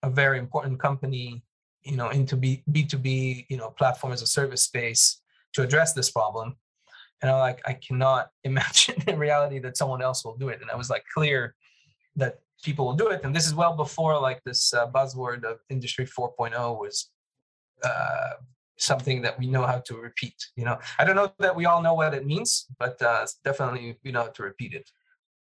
a 0.03 0.09
very 0.09 0.39
important 0.39 0.79
company 0.79 1.43
you 1.83 1.95
know 1.95 2.09
into 2.09 2.35
B, 2.35 2.63
b2b 2.69 3.45
you 3.49 3.57
know 3.57 3.69
platform 3.69 4.13
as 4.13 4.21
a 4.21 4.27
service 4.27 4.61
space 4.61 5.21
to 5.53 5.63
address 5.63 5.93
this 5.93 6.11
problem. 6.11 6.55
And 7.21 7.31
i'm 7.31 7.39
like 7.39 7.61
i 7.65 7.73
cannot 7.73 8.29
imagine 8.43 9.01
in 9.07 9.17
reality 9.17 9.59
that 9.59 9.77
someone 9.77 10.01
else 10.01 10.23
will 10.23 10.37
do 10.37 10.49
it. 10.49 10.61
And 10.61 10.69
i 10.71 10.75
was 10.75 10.89
like 10.89 11.05
clear 11.13 11.55
that 12.15 12.39
people 12.63 12.85
will 12.85 12.95
do 12.95 13.09
it. 13.09 13.21
And 13.23 13.35
this 13.35 13.45
is 13.45 13.53
well 13.53 13.75
before 13.75 14.19
like 14.19 14.41
this 14.43 14.73
uh, 14.73 14.89
buzzword 14.89 15.43
of 15.43 15.59
industry 15.69 16.05
4.0 16.05 16.79
was 16.79 17.11
uh, 17.83 18.33
something 18.77 19.21
that 19.21 19.37
we 19.37 19.45
know 19.47 19.65
how 19.65 19.79
to 19.79 19.95
repeat 19.95 20.37
you 20.55 20.65
know? 20.65 20.77
I 20.99 21.05
don't 21.05 21.15
know 21.15 21.31
that 21.39 21.55
we 21.55 21.65
all 21.65 21.81
know 21.81 21.93
what 21.93 22.13
it 22.13 22.25
means 22.25 22.65
but 22.79 23.01
uh, 23.01 23.25
definitely 23.43 23.97
we 24.03 24.11
know 24.11 24.23
how 24.23 24.29
to 24.29 24.43
repeat 24.43 24.73
it 24.73 24.89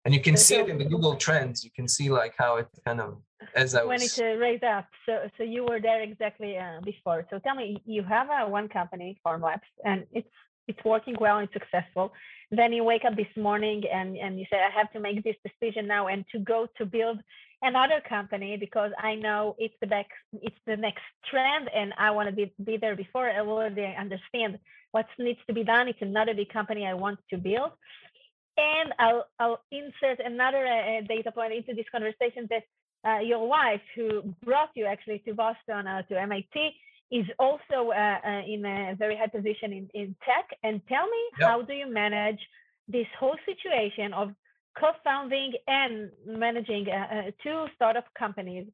and 0.04 0.12
you 0.14 0.20
can 0.20 0.36
see 0.36 0.56
it 0.56 0.68
in 0.68 0.78
the 0.78 0.84
Google 0.84 1.16
Trends. 1.16 1.64
You 1.64 1.70
can 1.74 1.88
see 1.88 2.10
like 2.10 2.34
how 2.36 2.56
it 2.56 2.68
kind 2.86 3.00
of 3.00 3.16
as 3.54 3.74
I 3.74 3.82
was 3.84 3.88
when 3.88 4.02
it 4.02 4.18
uh, 4.18 4.38
raised 4.38 4.64
up. 4.64 4.86
So 5.06 5.30
so 5.36 5.42
you 5.42 5.64
were 5.64 5.80
there 5.80 6.02
exactly 6.02 6.56
uh, 6.58 6.80
before. 6.84 7.26
So 7.30 7.38
tell 7.38 7.54
me, 7.54 7.82
you 7.86 8.02
have 8.02 8.28
a 8.30 8.48
one 8.48 8.68
company, 8.68 9.18
Formlabs, 9.24 9.70
and 9.84 10.04
it's 10.12 10.28
it's 10.68 10.82
working 10.84 11.16
well 11.20 11.38
and 11.38 11.48
successful. 11.52 12.12
Then 12.50 12.72
you 12.72 12.84
wake 12.84 13.04
up 13.04 13.16
this 13.16 13.34
morning 13.36 13.82
and, 13.92 14.16
and 14.16 14.38
you 14.38 14.46
say, 14.50 14.58
I 14.58 14.70
have 14.70 14.92
to 14.92 15.00
make 15.00 15.22
this 15.24 15.36
decision 15.44 15.86
now 15.86 16.08
and 16.08 16.24
to 16.32 16.38
go 16.38 16.68
to 16.78 16.86
build 16.86 17.18
another 17.62 18.00
company 18.06 18.56
because 18.56 18.92
I 18.98 19.14
know 19.14 19.56
it's 19.58 19.74
the 19.80 19.86
next 19.86 20.12
it's 20.42 20.56
the 20.66 20.76
next 20.76 21.02
trend 21.30 21.70
and 21.74 21.94
I 21.98 22.10
want 22.10 22.28
to 22.28 22.34
be, 22.34 22.52
be 22.62 22.76
there 22.76 22.94
before 22.96 23.28
I 23.28 23.40
already 23.40 23.94
understand 23.98 24.58
what 24.92 25.06
needs 25.18 25.40
to 25.46 25.54
be 25.54 25.64
done. 25.64 25.88
It's 25.88 26.02
another 26.02 26.34
big 26.34 26.50
company 26.50 26.86
I 26.86 26.94
want 26.94 27.18
to 27.30 27.38
build. 27.38 27.72
And 28.56 28.92
I'll, 28.98 29.26
I'll 29.38 29.60
insert 29.72 30.24
another 30.24 30.66
uh, 30.66 31.00
data 31.08 31.32
point 31.32 31.52
into 31.52 31.74
this 31.74 31.86
conversation 31.90 32.48
that 32.50 32.62
uh, 33.06 33.18
your 33.20 33.46
wife, 33.46 33.80
who 33.94 34.34
brought 34.44 34.70
you 34.74 34.86
actually 34.86 35.18
to 35.26 35.34
Boston 35.34 35.86
uh, 35.86 36.02
to 36.02 36.20
MIT, 36.20 36.72
is 37.10 37.26
also 37.38 37.90
uh, 37.90 38.18
uh, 38.26 38.42
in 38.46 38.64
a 38.64 38.94
very 38.96 39.16
high 39.16 39.26
position 39.26 39.72
in, 39.72 39.90
in 39.94 40.16
tech. 40.24 40.58
And 40.62 40.80
tell 40.88 41.06
me, 41.06 41.22
yep. 41.38 41.48
how 41.48 41.62
do 41.62 41.72
you 41.72 41.92
manage 41.92 42.40
this 42.88 43.06
whole 43.18 43.36
situation 43.44 44.12
of 44.12 44.30
co-founding 44.78 45.52
and 45.66 46.10
managing 46.26 46.88
uh, 46.88 47.30
two 47.42 47.66
startup 47.76 48.06
companies? 48.18 48.66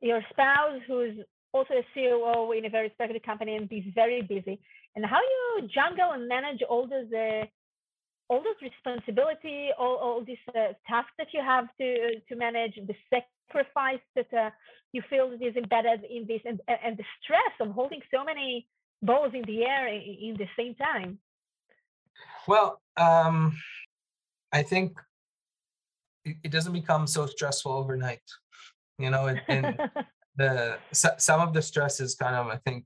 Your 0.00 0.20
spouse, 0.30 0.80
who's 0.86 1.16
also 1.52 1.74
a 1.74 1.86
COO 1.94 2.52
in 2.52 2.66
a 2.66 2.70
very 2.70 2.88
respected 2.88 3.24
company 3.24 3.56
and 3.56 3.72
is 3.72 3.84
very 3.94 4.22
busy, 4.22 4.60
and 4.94 5.04
how 5.04 5.18
you 5.18 5.68
juggle 5.68 6.12
and 6.12 6.28
manage 6.28 6.60
all 6.68 6.86
those 6.86 7.10
uh, 7.12 7.46
all 8.28 8.42
those 8.42 8.60
responsibility, 8.62 9.70
all, 9.78 9.96
all 9.96 10.24
these 10.24 10.36
uh, 10.48 10.72
tasks 10.86 11.12
that 11.18 11.28
you 11.32 11.40
have 11.40 11.66
to 11.80 12.20
to 12.28 12.36
manage, 12.36 12.74
the 12.74 12.94
sacrifice 13.10 14.04
that 14.14 14.32
uh, 14.34 14.50
you 14.92 15.02
feel 15.08 15.30
that 15.30 15.42
is 15.42 15.56
embedded 15.56 16.04
in 16.04 16.26
this, 16.26 16.40
and 16.44 16.60
and 16.68 16.96
the 16.96 17.04
stress 17.22 17.54
of 17.60 17.70
holding 17.70 18.00
so 18.10 18.24
many 18.24 18.66
balls 19.02 19.32
in 19.34 19.42
the 19.42 19.64
air 19.64 19.88
in, 19.88 20.02
in 20.02 20.36
the 20.36 20.48
same 20.58 20.74
time. 20.74 21.18
Well, 22.46 22.80
um, 22.96 23.56
I 24.52 24.62
think 24.62 24.98
it, 26.24 26.36
it, 26.44 26.50
doesn't 26.50 26.72
become 26.72 27.06
so 27.06 27.26
stressful 27.26 27.72
overnight, 27.72 28.22
you 28.98 29.10
know, 29.10 29.26
and, 29.26 29.40
and 29.48 29.78
the 30.36 30.78
some 30.92 31.40
of 31.40 31.52
the 31.52 31.62
stress 31.62 32.00
is 32.00 32.14
kind 32.14 32.34
of 32.34 32.48
I 32.48 32.56
think 32.56 32.84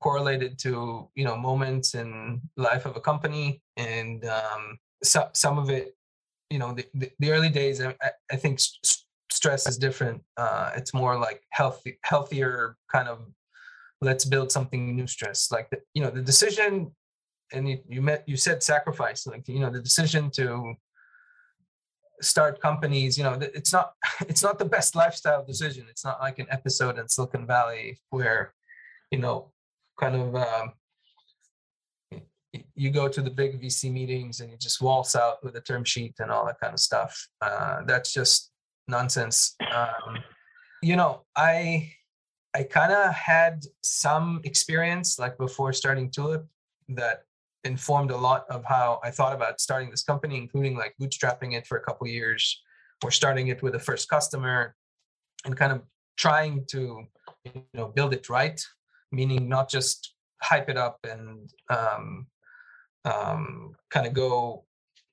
correlated 0.00 0.58
to 0.58 1.08
you 1.14 1.24
know 1.24 1.36
moments 1.36 1.94
in 1.94 2.40
life 2.56 2.86
of 2.86 2.96
a 2.96 3.00
company 3.00 3.62
and 3.76 4.24
um, 4.24 4.78
so, 5.02 5.28
some 5.32 5.58
of 5.58 5.70
it 5.70 5.96
you 6.50 6.58
know 6.58 6.72
the, 6.72 6.86
the, 6.94 7.10
the 7.18 7.30
early 7.30 7.48
days 7.48 7.80
I, 7.80 7.94
I, 8.30 8.36
think 8.36 8.60
st- 8.60 9.04
stress 9.30 9.66
is 9.68 9.78
different 9.78 10.22
uh, 10.36 10.70
it's 10.76 10.94
more 10.94 11.18
like 11.18 11.42
healthy 11.50 11.98
healthier 12.04 12.76
kind 12.90 13.08
of 13.08 13.26
let's 14.00 14.24
build 14.24 14.52
something 14.52 14.94
new 14.94 15.06
stress 15.06 15.50
like 15.50 15.70
the, 15.70 15.78
you 15.94 16.02
know 16.02 16.10
the 16.10 16.22
decision 16.22 16.90
and 17.52 17.68
you, 17.68 17.78
you 17.88 18.02
met 18.02 18.24
you 18.26 18.36
said 18.36 18.62
sacrifice 18.62 19.26
like 19.26 19.46
you 19.48 19.60
know 19.60 19.70
the 19.70 19.80
decision 19.80 20.30
to 20.30 20.74
start 22.20 22.60
companies 22.60 23.18
you 23.18 23.24
know 23.24 23.38
it's 23.40 23.72
not 23.72 23.92
it's 24.28 24.42
not 24.42 24.58
the 24.58 24.64
best 24.64 24.94
lifestyle 24.94 25.44
decision 25.44 25.86
it's 25.90 26.04
not 26.04 26.20
like 26.20 26.38
an 26.38 26.46
episode 26.50 26.98
in 26.98 27.08
silicon 27.08 27.46
valley 27.46 27.98
where 28.10 28.54
you 29.10 29.18
know 29.18 29.52
kind 29.98 30.16
of 30.16 30.34
um, 30.34 30.72
you 32.74 32.90
go 32.90 33.08
to 33.08 33.22
the 33.22 33.30
big 33.30 33.60
VC 33.60 33.92
meetings 33.92 34.40
and 34.40 34.50
you 34.50 34.56
just 34.56 34.80
waltz 34.80 35.16
out 35.16 35.42
with 35.42 35.56
a 35.56 35.60
term 35.60 35.84
sheet 35.84 36.14
and 36.18 36.30
all 36.30 36.46
that 36.46 36.60
kind 36.60 36.74
of 36.74 36.80
stuff. 36.80 37.28
Uh, 37.40 37.82
that's 37.86 38.12
just 38.12 38.50
nonsense. 38.88 39.56
Um, 39.70 40.18
you 40.82 40.96
know, 40.96 41.22
I 41.36 41.92
I 42.54 42.62
kind 42.62 42.92
of 42.92 43.14
had 43.14 43.64
some 43.82 44.40
experience 44.44 45.18
like 45.18 45.36
before 45.36 45.72
starting 45.72 46.10
Tulip 46.10 46.46
that 46.88 47.22
informed 47.64 48.10
a 48.10 48.16
lot 48.16 48.44
of 48.48 48.64
how 48.64 49.00
I 49.02 49.10
thought 49.10 49.34
about 49.34 49.60
starting 49.60 49.90
this 49.90 50.04
company, 50.04 50.36
including 50.36 50.76
like 50.76 50.94
bootstrapping 51.00 51.54
it 51.54 51.66
for 51.66 51.76
a 51.76 51.82
couple 51.82 52.06
years 52.06 52.62
or 53.04 53.10
starting 53.10 53.48
it 53.48 53.62
with 53.62 53.74
a 53.74 53.78
first 53.78 54.08
customer 54.08 54.74
and 55.44 55.56
kind 55.56 55.72
of 55.72 55.82
trying 56.16 56.64
to 56.70 57.04
you 57.44 57.62
know 57.74 57.88
build 57.88 58.14
it 58.14 58.30
right 58.30 58.64
meaning 59.12 59.48
not 59.48 59.68
just 59.68 60.14
hype 60.42 60.68
it 60.68 60.76
up 60.76 60.98
and 61.04 61.50
um, 61.70 62.26
um, 63.04 63.72
kind 63.90 64.06
of 64.06 64.12
go 64.12 64.64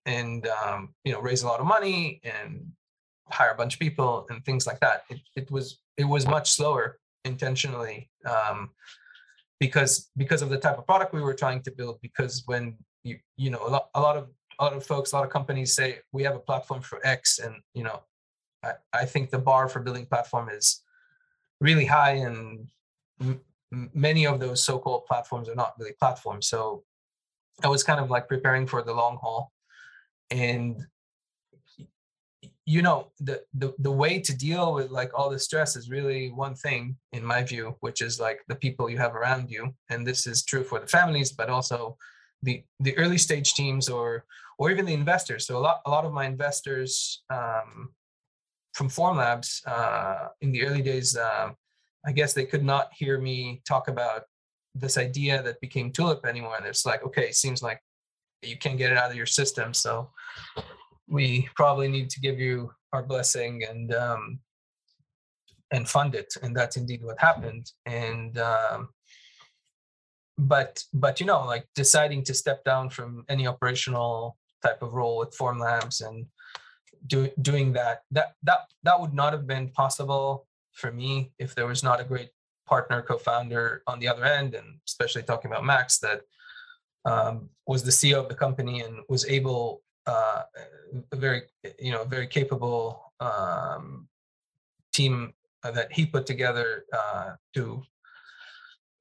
and 0.06 0.48
um, 0.48 0.94
you 1.04 1.14
know 1.14 1.22
raise 1.22 1.44
a 1.44 1.48
lot 1.48 1.60
of 1.60 1.66
money 1.66 2.22
and 2.24 2.66
hire 3.30 3.52
a 3.52 3.56
bunch 3.56 3.76
of 3.76 3.80
people 3.80 4.26
and 4.30 4.44
things 4.46 4.68
like 4.68 4.80
that. 4.80 5.04
It, 5.10 5.20
it 5.36 5.52
was 5.52 5.80
it 5.98 6.06
was 6.06 6.28
much 6.28 6.52
slower 6.52 7.00
intentionally 7.26 8.10
um, 8.26 8.72
because 9.60 10.10
because 10.18 10.42
of 10.42 10.50
the 10.50 10.58
type 10.58 10.78
of 10.78 10.86
product 10.86 11.14
we 11.14 11.22
were 11.22 11.34
trying 11.34 11.62
to 11.64 11.72
build. 11.72 12.00
Because 12.02 12.44
when 12.46 12.76
you 13.04 13.18
you 13.38 13.50
know 13.50 13.66
a 13.66 13.70
lot 13.70 13.90
a 13.96 14.02
lot 14.02 14.18
of 14.18 14.30
a 14.60 14.64
lot 14.64 14.74
of 14.74 14.86
folks, 14.86 15.12
a 15.12 15.16
lot 15.16 15.26
of 15.26 15.32
companies 15.32 15.74
say 15.74 16.00
we 16.12 16.24
have 16.24 16.36
a 16.36 16.40
platform 16.40 16.82
for 16.82 17.06
X, 17.06 17.40
and 17.40 17.56
you 17.74 17.84
know 17.84 18.04
I, 18.64 18.74
I 18.94 19.06
think 19.06 19.30
the 19.30 19.40
bar 19.40 19.68
for 19.70 19.80
building 19.80 20.06
platform 20.06 20.50
is 20.50 20.82
really 21.60 21.86
high 21.86 22.16
and 22.16 22.68
many 23.94 24.26
of 24.26 24.40
those 24.40 24.64
so-called 24.64 25.06
platforms 25.06 25.50
are 25.50 25.56
not 25.56 25.74
really 25.80 25.94
platforms. 25.94 26.48
So 26.48 26.84
I 27.64 27.68
was 27.68 27.84
kind 27.84 28.00
of 28.00 28.10
like 28.10 28.28
preparing 28.28 28.68
for 28.68 28.82
the 28.84 28.94
long 28.94 29.18
haul, 29.22 29.52
and 30.32 30.86
you 32.66 32.82
know 32.82 33.12
the, 33.20 33.42
the 33.54 33.74
the 33.80 33.92
way 33.92 34.20
to 34.20 34.36
deal 34.36 34.74
with 34.74 34.90
like 34.90 35.12
all 35.14 35.30
the 35.30 35.40
stress 35.40 35.76
is 35.76 35.90
really 35.90 36.32
one 36.32 36.56
thing 36.56 36.96
in 37.12 37.24
my 37.24 37.44
view 37.44 37.76
which 37.82 38.02
is 38.02 38.20
like 38.22 38.40
the 38.48 38.56
people 38.56 38.90
you 38.90 38.98
have 38.98 39.16
around 39.16 39.52
you 39.52 39.74
and 39.90 40.08
this 40.08 40.26
is 40.26 40.44
true 40.44 40.64
for 40.64 40.80
the 40.80 40.88
families 40.88 41.32
but 41.32 41.50
also 41.50 41.98
the 42.42 42.64
the 42.80 42.98
early 42.98 43.18
stage 43.18 43.54
teams 43.54 43.90
or 43.90 44.24
or 44.58 44.72
even 44.72 44.86
the 44.86 44.94
investors 44.94 45.46
so 45.46 45.58
a 45.58 45.60
lot 45.60 45.82
a 45.86 45.90
lot 45.90 46.06
of 46.06 46.14
my 46.14 46.26
investors 46.26 47.24
um, 47.30 47.90
from 48.74 48.88
formlabs 48.88 49.62
uh, 49.68 50.30
in 50.40 50.52
the 50.54 50.64
early 50.66 50.82
days 50.82 51.18
uh, 51.18 51.50
I 52.06 52.12
guess 52.12 52.34
they 52.34 52.46
could 52.46 52.64
not 52.64 52.92
hear 52.94 53.18
me 53.20 53.62
talk 53.68 53.88
about 53.88 54.24
this 54.76 54.98
idea 54.98 55.42
that 55.44 55.62
became 55.62 55.92
Tulip 55.92 56.26
anymore. 56.26 56.58
And 56.58 56.66
it's 56.66 56.86
like, 56.86 57.04
okay, 57.06 57.24
it 57.24 57.36
seems 57.36 57.62
like 57.62 57.80
you 58.42 58.58
can't 58.58 58.78
get 58.78 58.92
it 58.92 58.98
out 58.98 59.12
of 59.12 59.16
your 59.16 59.26
system. 59.26 59.74
So 59.74 60.10
we 61.08 61.50
probably 61.56 61.88
need 61.88 62.10
to 62.12 62.20
give 62.20 62.40
you 62.40 62.72
our 62.92 63.04
blessing 63.04 63.64
and 63.70 63.94
um, 63.94 64.40
and 65.72 65.88
fund 65.88 66.16
it. 66.16 66.34
And 66.42 66.56
that's 66.56 66.78
indeed 66.78 67.04
what 67.04 67.20
happened. 67.20 67.72
And 67.86 68.38
um, 68.38 68.90
but 70.38 70.84
but 70.94 71.20
you 71.20 71.26
know, 71.26 71.46
like 71.46 71.68
deciding 71.76 72.24
to 72.24 72.34
step 72.34 72.64
down 72.64 72.90
from 72.90 73.26
any 73.30 73.48
operational 73.48 74.38
type 74.64 74.82
of 74.82 74.94
role 74.94 75.18
with 75.18 75.38
Formlabs 75.38 76.06
and 76.06 76.26
do, 77.08 77.30
doing 77.42 77.74
that 77.74 78.02
that 78.12 78.34
that 78.44 78.60
that 78.84 79.00
would 79.00 79.14
not 79.14 79.34
have 79.34 79.46
been 79.46 79.70
possible 79.70 80.48
for 80.74 80.92
me 80.92 81.32
if 81.40 81.56
there 81.56 81.68
was 81.68 81.84
not 81.84 82.02
a 82.02 82.04
great 82.04 82.30
partner 82.66 83.02
co-founder 83.02 83.84
on 83.88 84.00
the 84.00 84.08
other 84.08 84.26
end 84.26 84.56
and 84.56 84.80
especially 84.88 85.24
talking 85.24 85.52
about 85.52 85.66
max 85.66 86.00
that 86.00 86.22
um, 87.06 87.50
was 87.68 87.84
the 87.84 87.92
ceo 87.92 88.20
of 88.20 88.30
the 88.30 88.36
company 88.36 88.82
and 88.82 88.98
was 89.10 89.26
able 89.28 89.82
uh, 90.08 90.44
a 91.12 91.16
very 91.16 91.44
you 91.80 91.92
know 91.92 92.04
very 92.04 92.28
capable 92.28 93.14
um, 93.20 94.08
team 94.94 95.34
that 95.64 95.92
he 95.92 96.06
put 96.06 96.26
together 96.26 96.86
uh, 96.94 97.32
to 97.54 97.82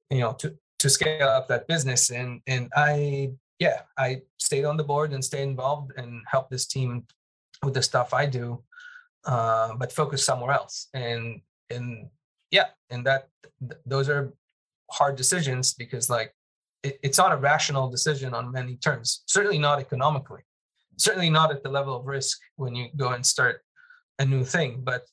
you 0.09 0.19
know 0.19 0.33
to 0.33 0.55
to 0.79 0.89
scale 0.89 1.27
up 1.27 1.47
that 1.47 1.67
business. 1.67 2.09
And 2.09 2.41
and 2.47 2.69
i 2.75 3.31
yeah 3.59 3.81
i 3.97 4.21
stayed 4.37 4.65
on 4.65 4.77
the 4.77 4.83
board 4.83 5.11
and 5.11 5.23
stayed 5.23 5.43
involved 5.43 5.91
and 5.97 6.21
helped 6.25 6.51
this 6.51 6.65
team 6.65 7.05
with 7.63 7.73
the 7.73 7.81
stuff 7.81 8.13
i 8.13 8.25
do 8.25 8.63
uh, 9.25 9.75
but 9.75 9.91
focus 9.91 10.23
somewhere 10.23 10.51
else. 10.51 10.87
And 10.93 11.41
and 11.69 12.07
yeah 12.51 12.67
and 12.89 13.05
that 13.05 13.29
th- 13.59 13.81
those 13.85 14.09
are 14.09 14.33
hard 14.91 15.15
decisions 15.15 15.73
because 15.73 16.09
like 16.09 16.33
it, 16.83 16.99
it's 17.03 17.17
not 17.17 17.31
a 17.31 17.37
rational 17.37 17.89
decision 17.89 18.33
on 18.33 18.51
many 18.51 18.75
terms 18.77 19.23
certainly 19.25 19.57
not 19.57 19.79
economically 19.79 20.41
certainly 20.97 21.29
not 21.29 21.51
at 21.51 21.63
the 21.63 21.69
level 21.69 21.95
of 21.95 22.05
risk 22.05 22.39
when 22.55 22.75
you 22.75 22.87
go 22.95 23.09
and 23.09 23.25
start 23.25 23.61
a 24.19 24.25
new 24.25 24.43
thing 24.43 24.81
but 24.83 25.05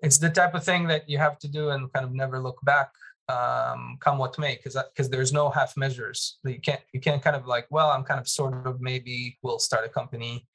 it's 0.00 0.18
the 0.18 0.30
type 0.30 0.54
of 0.54 0.62
thing 0.62 0.86
that 0.86 1.08
you 1.08 1.18
have 1.18 1.38
to 1.38 1.48
do 1.48 1.70
and 1.70 1.92
kind 1.92 2.04
of 2.04 2.12
never 2.12 2.38
look 2.38 2.58
back 2.62 2.90
um, 3.28 3.98
come 4.00 4.18
what 4.18 4.38
may 4.38 4.54
because 4.54 4.76
because 4.94 5.10
there's 5.10 5.32
no 5.32 5.50
half 5.50 5.76
measures 5.76 6.38
you 6.44 6.60
can't 6.60 6.80
you 6.92 7.00
can't 7.00 7.22
kind 7.22 7.34
of 7.34 7.46
like 7.46 7.66
well 7.70 7.90
i'm 7.90 8.04
kind 8.04 8.20
of 8.20 8.28
sort 8.28 8.66
of 8.66 8.80
maybe 8.80 9.36
we'll 9.42 9.58
start 9.58 9.84
a 9.84 9.88
company 9.88 10.46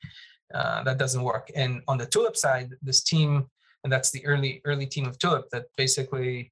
uh, 0.53 0.83
that 0.83 0.97
doesn't 0.97 1.23
work 1.23 1.51
and 1.55 1.81
on 1.87 1.97
the 1.97 2.05
tulip 2.05 2.37
side 2.37 2.71
this 2.81 3.01
team 3.01 3.45
and 3.83 3.91
that's 3.91 4.11
the 4.11 4.25
early 4.25 4.61
early 4.65 4.85
team 4.85 5.05
of 5.05 5.17
Tulip 5.17 5.49
that 5.51 5.65
basically 5.77 6.51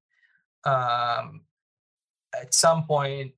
um, 0.66 1.42
at 2.40 2.54
some 2.54 2.86
point 2.86 3.32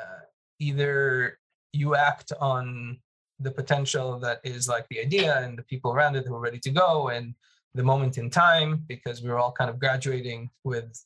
uh, 0.00 0.24
either 0.58 1.38
you 1.72 1.94
act 1.94 2.32
on 2.40 2.98
the 3.38 3.50
potential 3.50 4.18
that 4.18 4.40
is 4.44 4.68
like 4.68 4.86
the 4.90 5.00
idea 5.00 5.38
and 5.40 5.56
the 5.56 5.62
people 5.62 5.92
around 5.92 6.16
it 6.16 6.26
who 6.26 6.34
are 6.34 6.40
ready 6.40 6.58
to 6.58 6.70
go 6.70 7.08
and 7.08 7.34
the 7.74 7.82
moment 7.82 8.18
in 8.18 8.28
time 8.28 8.84
because 8.88 9.22
we 9.22 9.30
were 9.30 9.38
all 9.38 9.52
kind 9.52 9.70
of 9.70 9.78
graduating 9.78 10.50
with 10.64 11.04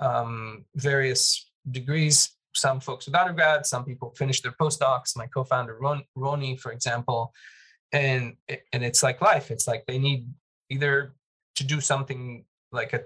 um, 0.00 0.64
various 0.74 1.50
degrees 1.70 2.30
some 2.54 2.80
folks 2.80 3.06
with 3.06 3.14
undergrad, 3.14 3.66
some 3.66 3.84
people 3.84 4.10
finish 4.16 4.40
their 4.40 4.52
postdocs. 4.52 5.16
My 5.16 5.26
co-founder 5.26 5.78
Ron, 5.80 6.04
Rony, 6.16 6.58
for 6.58 6.72
example, 6.72 7.32
and 7.92 8.36
and 8.48 8.84
it's 8.84 9.02
like 9.02 9.20
life. 9.20 9.50
It's 9.50 9.66
like 9.66 9.84
they 9.86 9.98
need 9.98 10.28
either 10.70 11.14
to 11.56 11.64
do 11.64 11.80
something 11.80 12.44
like 12.72 12.92
a 12.92 13.00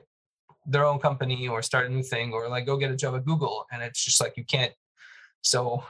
their 0.67 0.85
own 0.85 0.99
company 0.99 1.47
or 1.49 1.63
start 1.63 1.87
a 1.87 1.89
new 1.89 2.03
thing 2.03 2.33
or 2.33 2.49
like 2.49 2.67
go 2.67 2.77
get 2.77 2.91
a 2.91 2.97
job 2.97 3.15
at 3.15 3.25
Google, 3.25 3.67
and 3.73 3.83
it's 3.83 4.05
just 4.05 4.21
like 4.21 4.37
you 4.37 4.45
can't. 4.45 4.73
So 5.43 5.85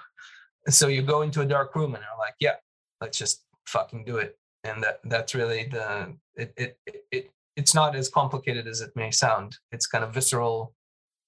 so 0.69 0.89
you 0.89 1.03
go 1.03 1.23
into 1.23 1.41
a 1.43 1.47
dark 1.47 1.75
room 1.75 1.95
and 1.95 2.05
are 2.05 2.19
like, 2.19 2.35
yeah, 2.41 2.57
let's 3.01 3.19
just 3.19 3.45
fucking 3.67 4.05
do 4.05 4.19
it. 4.19 4.37
And 4.65 4.83
that 4.83 5.01
that's 5.05 5.35
really 5.35 5.65
the 5.65 6.15
it 6.35 6.53
it 6.57 6.79
it 7.11 7.31
it's 7.57 7.75
not 7.75 7.97
as 7.97 8.09
complicated 8.09 8.67
as 8.67 8.81
it 8.81 8.91
may 8.97 9.11
sound. 9.11 9.57
It's 9.73 9.87
kind 9.87 10.05
of 10.05 10.13
visceral 10.13 10.75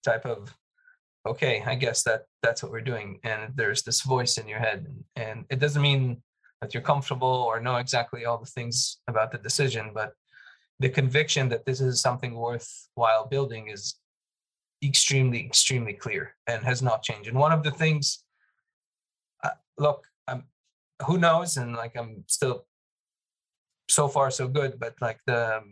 type 0.05 0.27
of 0.27 0.55
okay, 1.27 1.63
I 1.67 1.75
guess 1.75 2.03
that 2.05 2.25
that's 2.43 2.63
what 2.63 2.73
we're 2.73 2.81
doing. 2.81 3.19
And 3.23 3.53
there's 3.55 3.83
this 3.83 4.03
voice 4.03 4.39
in 4.39 4.49
your 4.49 4.59
head, 4.59 4.87
and 5.17 5.45
it 5.51 5.59
doesn't 5.59 5.83
mean 5.83 6.23
that 6.61 6.75
you're 6.75 6.83
comfortable 6.83 7.29
or 7.29 7.61
know 7.61 7.77
exactly 7.77 8.25
all 8.25 8.39
the 8.39 8.47
things 8.47 8.99
about 9.09 9.31
the 9.31 9.39
decision, 9.39 9.93
but 9.95 10.13
the 10.81 10.89
conviction 10.89 11.49
that 11.49 11.65
this 11.65 11.81
is 11.81 12.01
something 12.01 12.35
worthwhile 12.35 13.27
building 13.27 13.69
is 13.69 13.97
extremely, 14.83 15.45
extremely 15.45 15.93
clear 15.93 16.35
and 16.47 16.63
has 16.65 16.83
not 16.83 17.03
changed. 17.03 17.29
And 17.29 17.39
one 17.39 17.53
of 17.53 17.63
the 17.63 17.71
things, 17.71 18.25
uh, 19.43 19.51
look, 19.77 20.07
I'm, 20.29 20.45
who 21.07 21.19
knows, 21.19 21.57
and 21.57 21.75
like 21.75 21.97
I'm 21.97 22.25
still 22.27 22.67
so 23.89 24.07
far 24.07 24.31
so 24.31 24.47
good, 24.47 24.79
but 24.79 24.95
like 25.01 25.21
the 25.27 25.63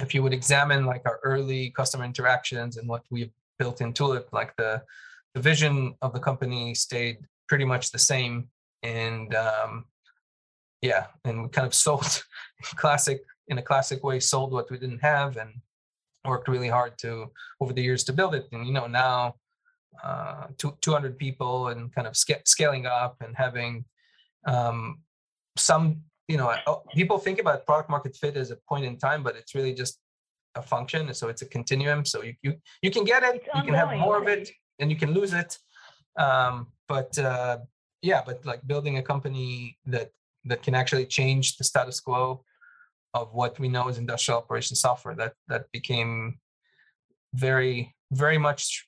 if 0.00 0.14
you 0.14 0.22
would 0.22 0.32
examine 0.32 0.86
like 0.86 1.02
our 1.06 1.20
early 1.22 1.70
customer 1.70 2.04
interactions 2.04 2.76
and 2.76 2.88
what 2.88 3.02
we've 3.10 3.32
built 3.58 3.80
in 3.80 3.92
Tulip, 3.92 4.28
like 4.32 4.54
the 4.56 4.82
the 5.34 5.40
vision 5.40 5.94
of 6.00 6.12
the 6.12 6.20
company 6.20 6.74
stayed 6.74 7.18
pretty 7.48 7.64
much 7.64 7.90
the 7.90 7.98
same, 7.98 8.48
and 8.82 9.34
um, 9.34 9.84
yeah, 10.80 11.06
and 11.24 11.42
we 11.42 11.48
kind 11.48 11.66
of 11.66 11.74
sold 11.86 12.24
classic 12.76 13.22
in 13.48 13.58
a 13.58 13.62
classic 13.62 14.02
way, 14.02 14.20
sold 14.20 14.52
what 14.52 14.70
we 14.70 14.78
didn't 14.78 15.00
have, 15.00 15.36
and 15.36 15.60
worked 16.24 16.48
really 16.48 16.68
hard 16.68 16.96
to 16.98 17.30
over 17.60 17.72
the 17.72 17.82
years 17.82 18.04
to 18.04 18.12
build 18.12 18.34
it. 18.34 18.46
And 18.52 18.66
you 18.66 18.72
know 18.72 18.86
now, 18.86 19.36
uh, 20.02 20.46
two, 20.58 20.76
200 20.80 21.18
people 21.18 21.68
and 21.68 21.94
kind 21.94 22.06
of 22.06 22.16
sc- 22.16 22.46
scaling 22.46 22.86
up 22.86 23.16
and 23.20 23.36
having 23.36 23.84
um, 24.46 25.00
some 25.56 26.02
you 26.28 26.36
know 26.36 26.54
oh, 26.66 26.82
people 26.94 27.18
think 27.18 27.38
about 27.38 27.66
product 27.66 27.90
market 27.90 28.16
fit 28.16 28.36
as 28.36 28.50
a 28.50 28.56
point 28.68 28.84
in 28.84 28.96
time 28.96 29.22
but 29.22 29.36
it's 29.36 29.54
really 29.54 29.74
just 29.74 29.98
a 30.56 30.62
function. 30.62 31.12
So 31.14 31.28
it's 31.28 31.42
a 31.42 31.46
continuum. 31.46 32.04
So 32.04 32.22
you 32.22 32.34
you, 32.42 32.54
you 32.82 32.90
can 32.90 33.04
get 33.04 33.22
it 33.22 33.46
you 33.54 33.62
can 33.62 33.74
have 33.74 33.92
more 33.98 34.20
of 34.20 34.28
it 34.28 34.50
and 34.78 34.90
you 34.90 34.96
can 34.96 35.12
lose 35.12 35.32
it. 35.32 35.58
Um, 36.16 36.68
but 36.88 37.18
uh, 37.18 37.58
yeah 38.02 38.22
but 38.24 38.44
like 38.44 38.60
building 38.66 38.98
a 38.98 39.02
company 39.02 39.78
that 39.86 40.10
that 40.44 40.62
can 40.62 40.74
actually 40.74 41.06
change 41.06 41.56
the 41.56 41.64
status 41.64 41.98
quo 42.00 42.44
of 43.14 43.32
what 43.32 43.58
we 43.58 43.68
know 43.68 43.88
as 43.88 43.96
industrial 43.96 44.38
operation 44.38 44.76
software 44.76 45.14
that 45.14 45.34
that 45.48 45.70
became 45.72 46.38
very 47.34 47.94
very 48.12 48.38
much 48.38 48.86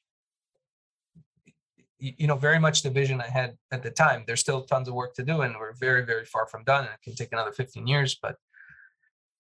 you 1.99 2.27
know 2.27 2.37
very 2.37 2.59
much 2.59 2.83
the 2.83 2.91
vision 2.91 3.21
i 3.21 3.27
had 3.29 3.57
at 3.73 3.83
the 3.83 3.91
time. 3.91 4.25
There's 4.27 4.41
still 4.41 4.63
tons 4.63 4.89
of 4.89 4.95
work 4.95 5.15
to 5.15 5.25
do 5.25 5.41
and 5.41 5.55
we're 5.59 5.73
very 5.75 6.05
very 6.05 6.25
far 6.27 6.47
from 6.47 6.65
done 6.65 6.85
and 6.85 6.93
it 6.93 7.03
can 7.03 7.15
take 7.15 7.33
another 7.33 7.53
15 7.53 7.87
years 7.87 8.19
but 8.21 8.37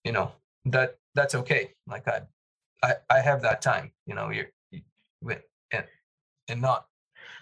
you 0.04 0.12
know 0.12 0.32
that 0.66 0.96
that's 1.14 1.34
okay. 1.34 1.72
Like 1.86 2.08
i 2.08 2.22
i, 2.82 2.94
I 3.10 3.20
have 3.20 3.42
that 3.42 3.60
time 3.62 3.92
you 4.06 4.14
know 4.14 4.30
you're 4.30 4.50
you, 4.70 4.82
and 5.72 5.84
and 6.48 6.60
not 6.60 6.86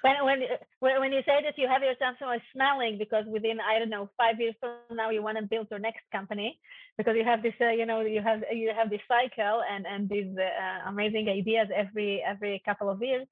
when 0.04 0.40
when 0.80 1.00
when 1.00 1.12
you 1.12 1.22
say 1.24 1.40
that 1.42 1.56
you 1.56 1.66
have 1.66 1.82
yourself 1.82 2.16
so 2.18 2.26
smelling 2.52 2.98
because 2.98 3.24
within 3.26 3.58
I 3.60 3.78
don't 3.78 3.90
know 3.90 4.10
five 4.16 4.38
years 4.38 4.54
from 4.60 4.76
now 4.92 5.10
you 5.10 5.22
want 5.22 5.38
to 5.38 5.44
build 5.44 5.68
your 5.70 5.80
next 5.80 6.04
company 6.12 6.60
because 6.98 7.16
you 7.16 7.24
have 7.24 7.42
this 7.42 7.54
uh, 7.60 7.70
you 7.70 7.86
know 7.86 8.00
you 8.00 8.20
have 8.20 8.42
you 8.52 8.70
have 8.76 8.90
this 8.90 9.00
cycle 9.08 9.62
and 9.70 9.86
and 9.86 10.08
these 10.08 10.30
uh, 10.36 10.88
amazing 10.88 11.28
ideas 11.28 11.68
every 11.74 12.22
every 12.22 12.62
couple 12.66 12.90
of 12.90 13.02
years 13.02 13.26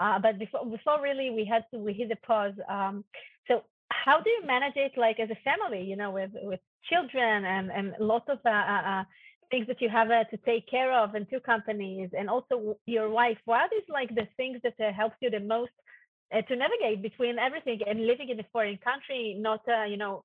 uh, 0.00 0.18
but 0.18 0.38
before, 0.38 0.64
before 0.66 1.02
really 1.02 1.30
we 1.30 1.44
had 1.44 1.64
to 1.72 1.78
we 1.78 1.92
hit 1.92 2.08
the 2.08 2.16
pause. 2.16 2.54
Um, 2.68 3.04
so 3.48 3.62
how 3.90 4.20
do 4.20 4.30
you 4.30 4.46
manage 4.46 4.76
it 4.76 4.92
like 4.96 5.18
as 5.20 5.30
a 5.30 5.38
family? 5.44 5.82
You 5.82 5.96
know, 5.96 6.10
with 6.10 6.30
with 6.42 6.60
children 6.90 7.44
and 7.44 7.70
and 7.70 7.94
lots 7.98 8.26
of 8.28 8.38
uh, 8.44 8.50
uh, 8.50 8.82
uh 8.90 9.04
things 9.50 9.66
that 9.68 9.80
you 9.80 9.88
have 9.88 10.10
uh, 10.10 10.24
to 10.24 10.36
take 10.38 10.68
care 10.68 10.92
of 10.92 11.14
and 11.14 11.26
two 11.30 11.40
companies 11.40 12.10
and 12.18 12.28
also 12.28 12.76
your 12.84 13.08
wife. 13.08 13.38
What 13.44 13.70
is 13.72 13.84
like 13.88 14.14
the 14.14 14.26
things 14.36 14.58
that 14.64 14.74
uh, 14.80 14.92
helps 14.92 15.16
you 15.20 15.30
the 15.30 15.40
most 15.40 15.70
to 16.32 16.56
navigate 16.56 17.02
between 17.02 17.38
everything 17.38 17.80
and 17.86 18.06
living 18.06 18.28
in 18.30 18.40
a 18.40 18.46
foreign 18.52 18.78
country, 18.78 19.36
not 19.38 19.60
you 19.88 19.96
know 19.96 20.24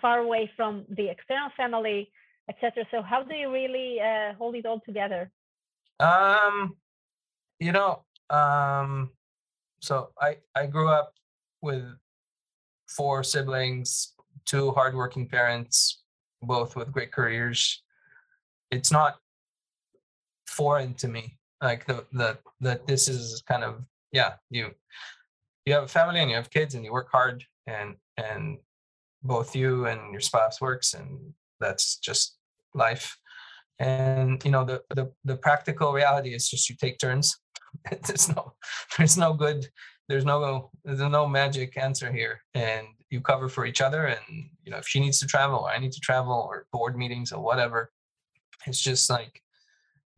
far 0.00 0.20
away 0.20 0.50
from 0.56 0.84
the 0.88 1.08
external 1.08 1.50
family, 1.56 2.10
etc. 2.48 2.84
So 2.90 3.02
how 3.02 3.22
do 3.22 3.34
you 3.34 3.52
really 3.52 3.98
hold 4.38 4.54
it 4.54 4.66
all 4.66 4.80
together? 4.80 5.30
Um, 6.00 6.76
you 7.60 7.72
know, 7.72 8.04
um, 8.30 9.10
so 9.80 10.10
I 10.20 10.38
I 10.54 10.66
grew 10.66 10.88
up 10.88 11.14
with 11.60 11.84
four 12.88 13.24
siblings, 13.24 14.14
two 14.44 14.72
hardworking 14.72 15.28
parents, 15.28 16.02
both 16.42 16.76
with 16.76 16.92
great 16.92 17.12
careers. 17.12 17.82
It's 18.70 18.90
not 18.90 19.18
foreign 20.46 20.94
to 20.94 21.08
me, 21.08 21.38
like 21.60 21.86
the 21.86 22.06
the 22.12 22.38
that 22.60 22.86
this 22.86 23.08
is 23.08 23.42
kind 23.46 23.64
of 23.64 23.84
yeah 24.12 24.34
you 24.50 24.70
you 25.66 25.72
have 25.74 25.84
a 25.84 25.88
family 25.88 26.20
and 26.20 26.30
you 26.30 26.36
have 26.36 26.50
kids 26.50 26.74
and 26.74 26.84
you 26.84 26.92
work 26.92 27.10
hard 27.10 27.44
and 27.66 27.96
and 28.16 28.58
both 29.22 29.54
you 29.54 29.86
and 29.86 30.12
your 30.12 30.20
spouse 30.20 30.60
works 30.60 30.94
and 30.94 31.32
that's 31.60 31.96
just 31.98 32.38
life. 32.74 33.16
And 33.78 34.44
you 34.44 34.50
know 34.50 34.64
the 34.64 34.82
the, 34.90 35.12
the 35.24 35.36
practical 35.36 35.92
reality 35.92 36.34
is 36.34 36.48
just 36.48 36.68
you 36.68 36.76
take 36.76 36.98
turns. 36.98 37.38
There's 38.06 38.28
no 38.28 38.52
there's 38.98 39.16
no 39.16 39.32
good 39.32 39.66
there's 40.06 40.26
no 40.26 40.70
there's 40.84 41.00
no 41.00 41.26
magic 41.26 41.78
answer 41.78 42.12
here. 42.12 42.42
And 42.54 42.86
you 43.10 43.20
cover 43.20 43.48
for 43.48 43.64
each 43.64 43.80
other 43.80 44.06
and 44.06 44.50
you 44.64 44.70
know 44.70 44.78
if 44.78 44.86
she 44.86 45.00
needs 45.00 45.20
to 45.20 45.26
travel 45.26 45.58
or 45.58 45.70
i 45.70 45.78
need 45.78 45.92
to 45.92 46.00
travel 46.00 46.32
or 46.32 46.66
board 46.72 46.96
meetings 46.96 47.30
or 47.30 47.42
whatever 47.42 47.90
it's 48.66 48.80
just 48.80 49.10
like 49.10 49.42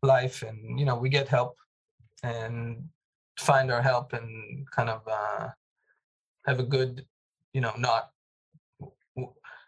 life 0.01 0.43
and 0.43 0.79
you 0.79 0.85
know 0.85 0.95
we 0.95 1.09
get 1.09 1.27
help. 1.27 1.57
And 2.23 2.89
find 3.37 3.71
our 3.71 3.81
help 3.81 4.13
and 4.13 4.69
kind 4.71 4.89
of 4.89 5.01
uh 5.07 5.49
have 6.45 6.59
a 6.59 6.63
good 6.63 7.05
you 7.53 7.61
know 7.61 7.73
not 7.77 8.11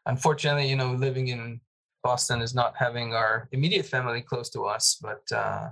unfortunately 0.05 0.68
you 0.68 0.76
know 0.76 0.93
living 0.93 1.28
in 1.28 1.59
boston 2.03 2.41
is 2.41 2.53
not 2.55 2.74
having 2.78 3.13
our 3.13 3.47
immediate 3.51 3.86
family 3.86 4.22
close 4.22 4.49
to 4.49 4.65
us 4.65 4.97
but 5.01 5.24
uh 5.36 5.70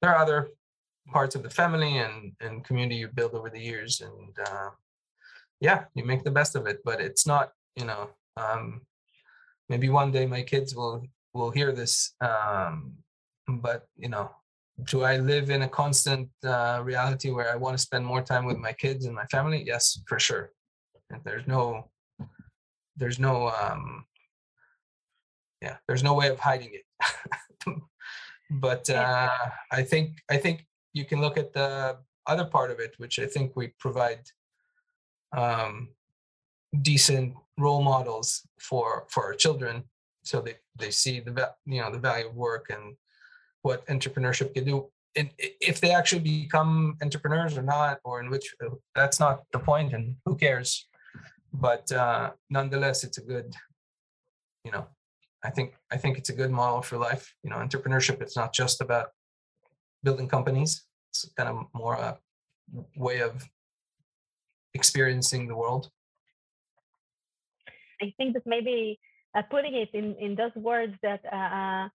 there 0.00 0.10
are 0.14 0.22
other 0.22 0.48
parts 1.12 1.34
of 1.34 1.42
the 1.42 1.50
family 1.50 1.98
and 1.98 2.32
and 2.40 2.64
community 2.64 2.96
you 2.96 3.08
build 3.08 3.34
over 3.34 3.50
the 3.50 3.60
years 3.60 4.00
and 4.00 4.46
uh, 4.46 4.70
yeah 5.60 5.84
you 5.94 6.04
make 6.04 6.24
the 6.24 6.30
best 6.30 6.54
of 6.54 6.66
it 6.66 6.80
but 6.84 7.00
it's 7.00 7.26
not 7.26 7.52
you 7.76 7.84
know 7.84 8.10
um, 8.36 8.82
maybe 9.68 9.88
one 9.88 10.12
day 10.12 10.26
my 10.26 10.42
kids 10.42 10.74
will 10.74 11.02
will 11.34 11.50
hear 11.50 11.72
this 11.72 12.14
um, 12.20 12.92
but 13.48 13.88
you 13.96 14.08
know 14.08 14.30
do 14.84 15.02
i 15.02 15.16
live 15.16 15.50
in 15.50 15.62
a 15.62 15.68
constant 15.68 16.28
uh, 16.44 16.80
reality 16.82 17.30
where 17.30 17.50
i 17.52 17.56
want 17.56 17.76
to 17.76 17.82
spend 17.82 18.04
more 18.04 18.22
time 18.22 18.44
with 18.44 18.58
my 18.58 18.72
kids 18.72 19.06
and 19.06 19.14
my 19.14 19.26
family? 19.26 19.62
Yes 19.66 20.00
for 20.06 20.18
sure. 20.18 20.52
And 21.10 21.20
there's 21.24 21.46
no 21.46 21.90
there's 22.96 23.18
no 23.18 23.48
um 23.48 24.04
yeah 25.62 25.76
there's 25.86 26.02
no 26.02 26.14
way 26.14 26.28
of 26.28 26.38
hiding 26.38 26.72
it. 26.78 26.84
But 28.50 28.88
uh 28.88 29.28
i 29.70 29.82
think 29.82 30.06
i 30.30 30.38
think 30.38 30.66
you 30.94 31.04
can 31.04 31.20
look 31.20 31.36
at 31.36 31.52
the 31.52 31.98
other 32.28 32.44
part 32.44 32.70
of 32.70 32.78
it, 32.78 32.94
which 32.98 33.18
I 33.18 33.26
think 33.26 33.56
we 33.56 33.68
provide 33.78 34.20
um, 35.36 35.88
decent 36.82 37.34
role 37.56 37.82
models 37.82 38.46
for 38.60 39.06
for 39.08 39.24
our 39.24 39.34
children, 39.34 39.84
so 40.22 40.40
they 40.40 40.56
they 40.78 40.90
see 40.90 41.20
the 41.20 41.50
you 41.64 41.80
know 41.80 41.90
the 41.90 41.98
value 41.98 42.28
of 42.28 42.34
work 42.36 42.66
and 42.70 42.96
what 43.62 43.86
entrepreneurship 43.86 44.54
can 44.54 44.64
do. 44.64 44.88
And 45.16 45.30
if 45.38 45.80
they 45.80 45.90
actually 45.90 46.20
become 46.20 46.96
entrepreneurs 47.02 47.56
or 47.56 47.62
not, 47.62 47.98
or 48.04 48.20
in 48.20 48.30
which 48.30 48.54
uh, 48.64 48.70
that's 48.94 49.18
not 49.18 49.42
the 49.52 49.58
point, 49.58 49.92
and 49.92 50.16
who 50.24 50.36
cares? 50.36 50.86
But 51.52 51.90
uh, 51.90 52.32
nonetheless, 52.50 53.04
it's 53.04 53.18
a 53.18 53.22
good, 53.22 53.54
you 54.64 54.70
know, 54.70 54.86
I 55.42 55.50
think 55.50 55.74
I 55.90 55.96
think 55.96 56.18
it's 56.18 56.28
a 56.28 56.34
good 56.34 56.50
model 56.50 56.82
for 56.82 56.98
life. 56.98 57.34
You 57.42 57.50
know, 57.50 57.56
entrepreneurship. 57.56 58.20
It's 58.20 58.36
not 58.36 58.52
just 58.52 58.80
about 58.80 59.08
building 60.02 60.28
companies. 60.28 60.84
It's 61.10 61.30
kind 61.36 61.48
of 61.48 61.66
more 61.74 61.94
a 61.94 62.18
way 62.96 63.20
of 63.20 63.48
experiencing 64.74 65.48
the 65.48 65.56
world. 65.56 65.90
I 68.02 68.12
think 68.16 68.34
that 68.34 68.46
maybe 68.46 69.00
uh, 69.34 69.42
putting 69.42 69.74
it 69.74 69.90
in, 69.92 70.14
in 70.16 70.34
those 70.34 70.54
words 70.54 70.94
that 71.02 71.20
uh, 71.32 71.36
uh, 71.36 71.88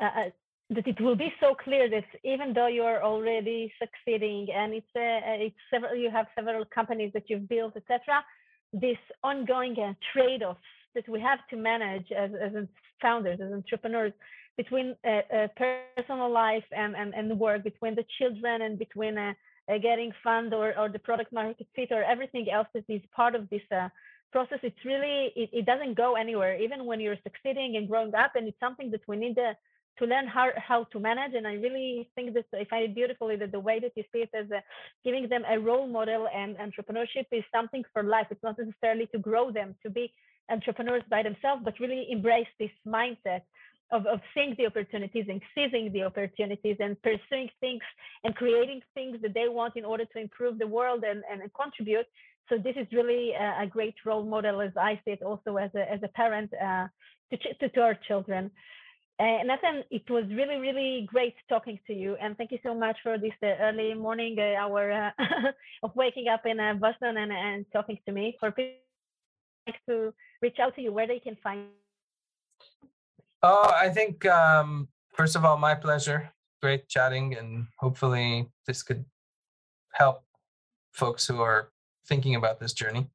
uh, 0.00 0.04
uh 0.04 0.30
that 0.70 0.86
it 0.86 1.00
will 1.00 1.14
be 1.14 1.32
so 1.40 1.54
clear 1.54 1.88
that 1.88 2.04
even 2.24 2.52
though 2.52 2.66
you 2.66 2.82
are 2.82 3.02
already 3.02 3.72
succeeding 3.78 4.48
and 4.52 4.74
it's 4.74 4.94
uh, 4.96 5.46
it's 5.46 5.56
several 5.70 5.94
you 5.94 6.10
have 6.10 6.26
several 6.34 6.64
companies 6.64 7.12
that 7.14 7.24
you've 7.28 7.48
built 7.48 7.76
etc 7.76 8.24
this 8.72 8.98
ongoing 9.22 9.76
uh, 9.78 9.92
trade-offs 10.12 10.60
that 10.94 11.08
we 11.08 11.20
have 11.20 11.38
to 11.48 11.56
manage 11.56 12.10
as, 12.10 12.30
as 12.42 12.52
founders 13.00 13.38
as 13.40 13.52
entrepreneurs 13.52 14.12
between 14.56 14.96
uh, 15.04 15.20
uh, 15.34 15.48
personal 15.96 16.30
life 16.32 16.64
and, 16.76 16.96
and, 16.96 17.14
and 17.14 17.38
work 17.38 17.62
between 17.62 17.94
the 17.94 18.04
children 18.18 18.62
and 18.62 18.78
between 18.78 19.16
uh, 19.18 19.32
uh, 19.68 19.78
getting 19.78 20.10
fund 20.24 20.54
or, 20.54 20.76
or 20.78 20.88
the 20.88 20.98
product 20.98 21.32
market 21.32 21.66
fit 21.76 21.92
or 21.92 22.02
everything 22.02 22.50
else 22.50 22.66
that 22.72 22.84
is 22.88 23.02
part 23.14 23.34
of 23.34 23.48
this 23.50 23.60
process 24.32 24.58
it's 24.62 24.84
really 24.84 25.32
it, 25.36 25.50
it 25.52 25.66
doesn't 25.66 25.94
go 25.94 26.14
anywhere. 26.14 26.60
Even 26.60 26.86
when 26.86 27.00
you're 27.00 27.16
succeeding 27.22 27.76
and 27.76 27.88
growing 27.88 28.14
up 28.14 28.32
and 28.34 28.48
it's 28.48 28.60
something 28.60 28.90
that 28.90 29.02
we 29.06 29.16
need 29.16 29.34
to 29.34 29.56
learn 30.04 30.26
how, 30.26 30.50
how 30.56 30.84
to 30.84 31.00
manage. 31.00 31.34
And 31.34 31.46
I 31.46 31.54
really 31.54 32.08
think 32.14 32.34
that 32.34 32.44
I 32.52 32.64
find 32.68 32.84
it 32.84 32.94
beautifully 32.94 33.36
that 33.36 33.52
the 33.52 33.60
way 33.60 33.80
that 33.80 33.92
you 33.96 34.04
see 34.12 34.20
it 34.20 34.30
as 34.34 34.50
a, 34.50 34.62
giving 35.04 35.28
them 35.28 35.42
a 35.48 35.58
role 35.58 35.86
model 35.86 36.28
and 36.34 36.56
entrepreneurship 36.56 37.26
is 37.32 37.44
something 37.54 37.82
for 37.92 38.02
life. 38.02 38.26
It's 38.30 38.42
not 38.42 38.58
necessarily 38.58 39.06
to 39.12 39.18
grow 39.18 39.50
them 39.50 39.74
to 39.82 39.90
be 39.90 40.12
entrepreneurs 40.50 41.02
by 41.10 41.22
themselves, 41.22 41.62
but 41.64 41.80
really 41.80 42.06
embrace 42.10 42.46
this 42.58 42.70
mindset 42.86 43.42
of, 43.92 44.06
of 44.06 44.20
seeing 44.34 44.54
the 44.58 44.66
opportunities 44.66 45.26
and 45.28 45.40
seizing 45.54 45.92
the 45.92 46.02
opportunities 46.02 46.76
and 46.80 47.00
pursuing 47.02 47.48
things 47.60 47.82
and 48.24 48.34
creating 48.34 48.80
things 48.94 49.18
that 49.22 49.34
they 49.34 49.48
want 49.48 49.76
in 49.76 49.84
order 49.84 50.04
to 50.04 50.18
improve 50.18 50.58
the 50.58 50.66
world 50.66 51.04
and, 51.04 51.22
and, 51.30 51.50
contribute. 51.54 52.06
So 52.48 52.58
this 52.58 52.74
is 52.76 52.86
really 52.92 53.32
a, 53.32 53.62
a, 53.62 53.66
great 53.66 53.94
role 54.04 54.24
model 54.24 54.60
as 54.60 54.72
I 54.76 55.00
see 55.04 55.12
it 55.12 55.22
also 55.22 55.56
as 55.56 55.70
a, 55.74 55.90
as 55.90 56.00
a 56.02 56.08
parent 56.08 56.50
uh, 56.54 56.86
to, 57.30 57.54
to, 57.60 57.68
to 57.68 57.80
our 57.80 57.96
children. 58.08 58.50
Uh, 59.18 59.42
Natan, 59.44 59.82
it 59.90 60.08
was 60.10 60.24
really, 60.28 60.56
really 60.56 61.08
great 61.10 61.34
talking 61.48 61.78
to 61.86 61.94
you. 61.94 62.16
And 62.20 62.36
thank 62.36 62.52
you 62.52 62.58
so 62.62 62.74
much 62.74 62.98
for 63.02 63.16
this 63.16 63.32
uh, 63.42 63.46
early 63.60 63.94
morning 63.94 64.36
uh, 64.38 64.60
hour 64.60 64.92
uh, 64.92 65.10
of 65.82 65.96
waking 65.96 66.28
up 66.28 66.44
in 66.44 66.60
uh, 66.60 66.74
Boston 66.74 67.16
and, 67.16 67.32
and 67.32 67.64
talking 67.72 67.98
to 68.04 68.12
me. 68.12 68.36
For 68.38 68.50
people 68.50 68.74
to 69.88 70.12
reach 70.42 70.58
out 70.60 70.74
to 70.76 70.82
you, 70.82 70.92
where 70.92 71.06
they 71.06 71.18
can 71.18 71.36
find 71.42 71.68
Oh, 73.42 73.72
I 73.74 73.88
think, 73.88 74.26
um, 74.26 74.88
first 75.14 75.36
of 75.36 75.44
all, 75.44 75.56
my 75.56 75.74
pleasure. 75.74 76.32
Great 76.62 76.88
chatting. 76.88 77.36
And 77.36 77.66
hopefully, 77.78 78.50
this 78.66 78.82
could 78.82 79.04
help 79.92 80.24
folks 80.92 81.26
who 81.26 81.40
are 81.40 81.70
thinking 82.06 82.34
about 82.34 82.60
this 82.60 82.72
journey. 82.72 83.08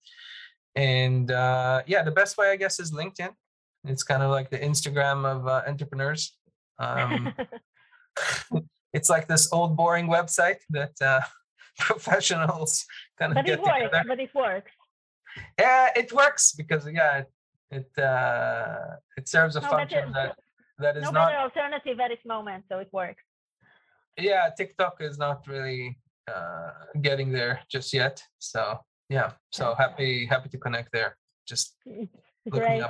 And 0.75 1.31
uh, 1.31 1.81
yeah, 1.85 2.01
the 2.01 2.11
best 2.11 2.37
way, 2.37 2.49
I 2.49 2.55
guess, 2.55 2.79
is 2.79 2.91
LinkedIn 2.91 3.35
it's 3.85 4.03
kind 4.03 4.23
of 4.23 4.31
like 4.31 4.49
the 4.49 4.59
Instagram 4.59 5.25
of 5.25 5.47
uh, 5.47 5.61
entrepreneurs. 5.67 6.37
Um, 6.79 7.33
it's 8.93 9.09
like 9.09 9.27
this 9.27 9.51
old 9.51 9.75
boring 9.75 10.07
website 10.07 10.59
that 10.69 10.93
uh, 11.01 11.21
professionals 11.79 12.85
kind 13.17 13.31
of 13.31 13.35
but 13.35 13.45
get 13.45 13.59
it 13.59 13.61
works, 13.61 13.73
together. 13.75 14.03
But 14.07 14.19
it 14.19 14.35
works. 14.35 14.71
Yeah, 15.57 15.89
it 15.95 16.11
works 16.11 16.53
because 16.53 16.87
yeah, 16.91 17.19
it 17.19 17.31
it, 17.71 18.03
uh, 18.03 18.97
it 19.17 19.27
serves 19.27 19.55
a 19.55 19.61
no 19.61 19.69
function 19.69 20.11
that 20.11 20.35
that 20.77 20.97
is 20.97 21.03
no 21.03 21.11
not 21.11 21.29
better 21.29 21.39
alternative 21.39 21.99
at 21.99 22.09
this 22.09 22.25
moment, 22.25 22.65
so 22.69 22.79
it 22.79 22.89
works. 22.91 23.23
Yeah, 24.17 24.49
TikTok 24.55 24.97
is 24.99 25.17
not 25.17 25.47
really 25.47 25.97
uh, 26.27 26.71
getting 27.01 27.31
there 27.31 27.61
just 27.69 27.93
yet. 27.93 28.21
So 28.39 28.77
yeah, 29.09 29.31
so 29.51 29.73
happy 29.75 30.25
happy 30.25 30.49
to 30.49 30.57
connect 30.57 30.91
there. 30.91 31.17
Just 31.47 31.77
Great. 32.49 32.83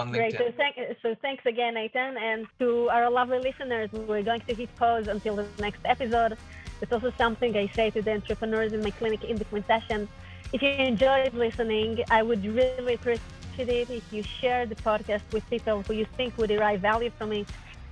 On 0.00 0.08
LinkedIn. 0.08 0.14
Great. 0.14 0.38
So, 0.38 0.52
thank, 0.56 0.76
so 1.02 1.14
thanks 1.20 1.44
again, 1.46 1.74
Natan. 1.74 2.16
And 2.16 2.46
to 2.58 2.88
our 2.90 3.10
lovely 3.10 3.38
listeners, 3.38 3.90
we're 3.92 4.22
going 4.22 4.40
to 4.48 4.54
hit 4.54 4.74
pause 4.76 5.08
until 5.08 5.36
the 5.36 5.46
next 5.58 5.80
episode. 5.84 6.36
It's 6.80 6.92
also 6.92 7.12
something 7.18 7.56
I 7.56 7.66
say 7.68 7.90
to 7.90 8.00
the 8.00 8.12
entrepreneurs 8.12 8.72
in 8.72 8.82
my 8.82 8.90
clinic 8.90 9.24
in 9.24 9.36
between 9.36 9.64
sessions. 9.64 10.08
If 10.52 10.62
you 10.62 10.70
enjoyed 10.70 11.34
listening, 11.34 12.02
I 12.10 12.22
would 12.22 12.44
really 12.44 12.94
appreciate 12.94 13.20
it 13.58 13.90
if 13.90 14.04
you 14.10 14.22
share 14.22 14.66
the 14.66 14.74
podcast 14.76 15.22
with 15.32 15.48
people 15.50 15.82
who 15.82 15.94
you 15.94 16.06
think 16.16 16.36
would 16.38 16.48
derive 16.48 16.80
value 16.80 17.10
from 17.18 17.32
it. 17.32 17.46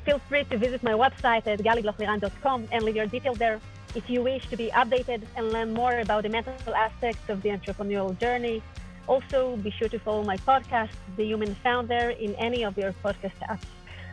Feel 0.05 0.19
free 0.29 0.45
to 0.45 0.57
visit 0.57 0.83
my 0.83 0.93
website 0.93 1.47
at 1.47 1.59
galiblochliran.com 1.61 2.69
and 2.73 2.83
leave 2.83 2.97
your 2.97 3.07
details 3.07 3.39
there. 3.39 3.61
If 3.95 4.09
you 4.09 4.23
wish 4.23 4.49
to 4.49 4.57
be 4.57 4.71
updated 4.71 5.23
and 5.37 5.53
learn 5.53 5.75
more 5.75 5.99
about 5.99 6.23
the 6.23 6.31
mental 6.31 6.75
aspects 6.75 7.29
of 7.29 7.43
the 7.43 7.51
entrepreneurial 7.51 8.19
journey, 8.19 8.63
also, 9.09 9.57
be 9.57 9.71
sure 9.71 9.89
to 9.89 9.99
follow 9.99 10.23
my 10.23 10.37
podcast, 10.37 10.91
The 11.17 11.25
Human 11.25 11.55
Founder, 11.57 12.11
in 12.11 12.35
any 12.37 12.65
of 12.65 12.77
your 12.77 12.93
podcast 13.05 13.39
apps. 13.49 13.65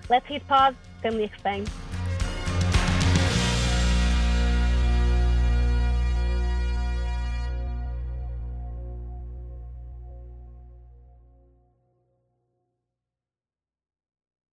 Let's 0.09 0.25
hit 0.25 0.47
pause, 0.47 0.75
we 1.17 1.23
explain. 1.23 1.65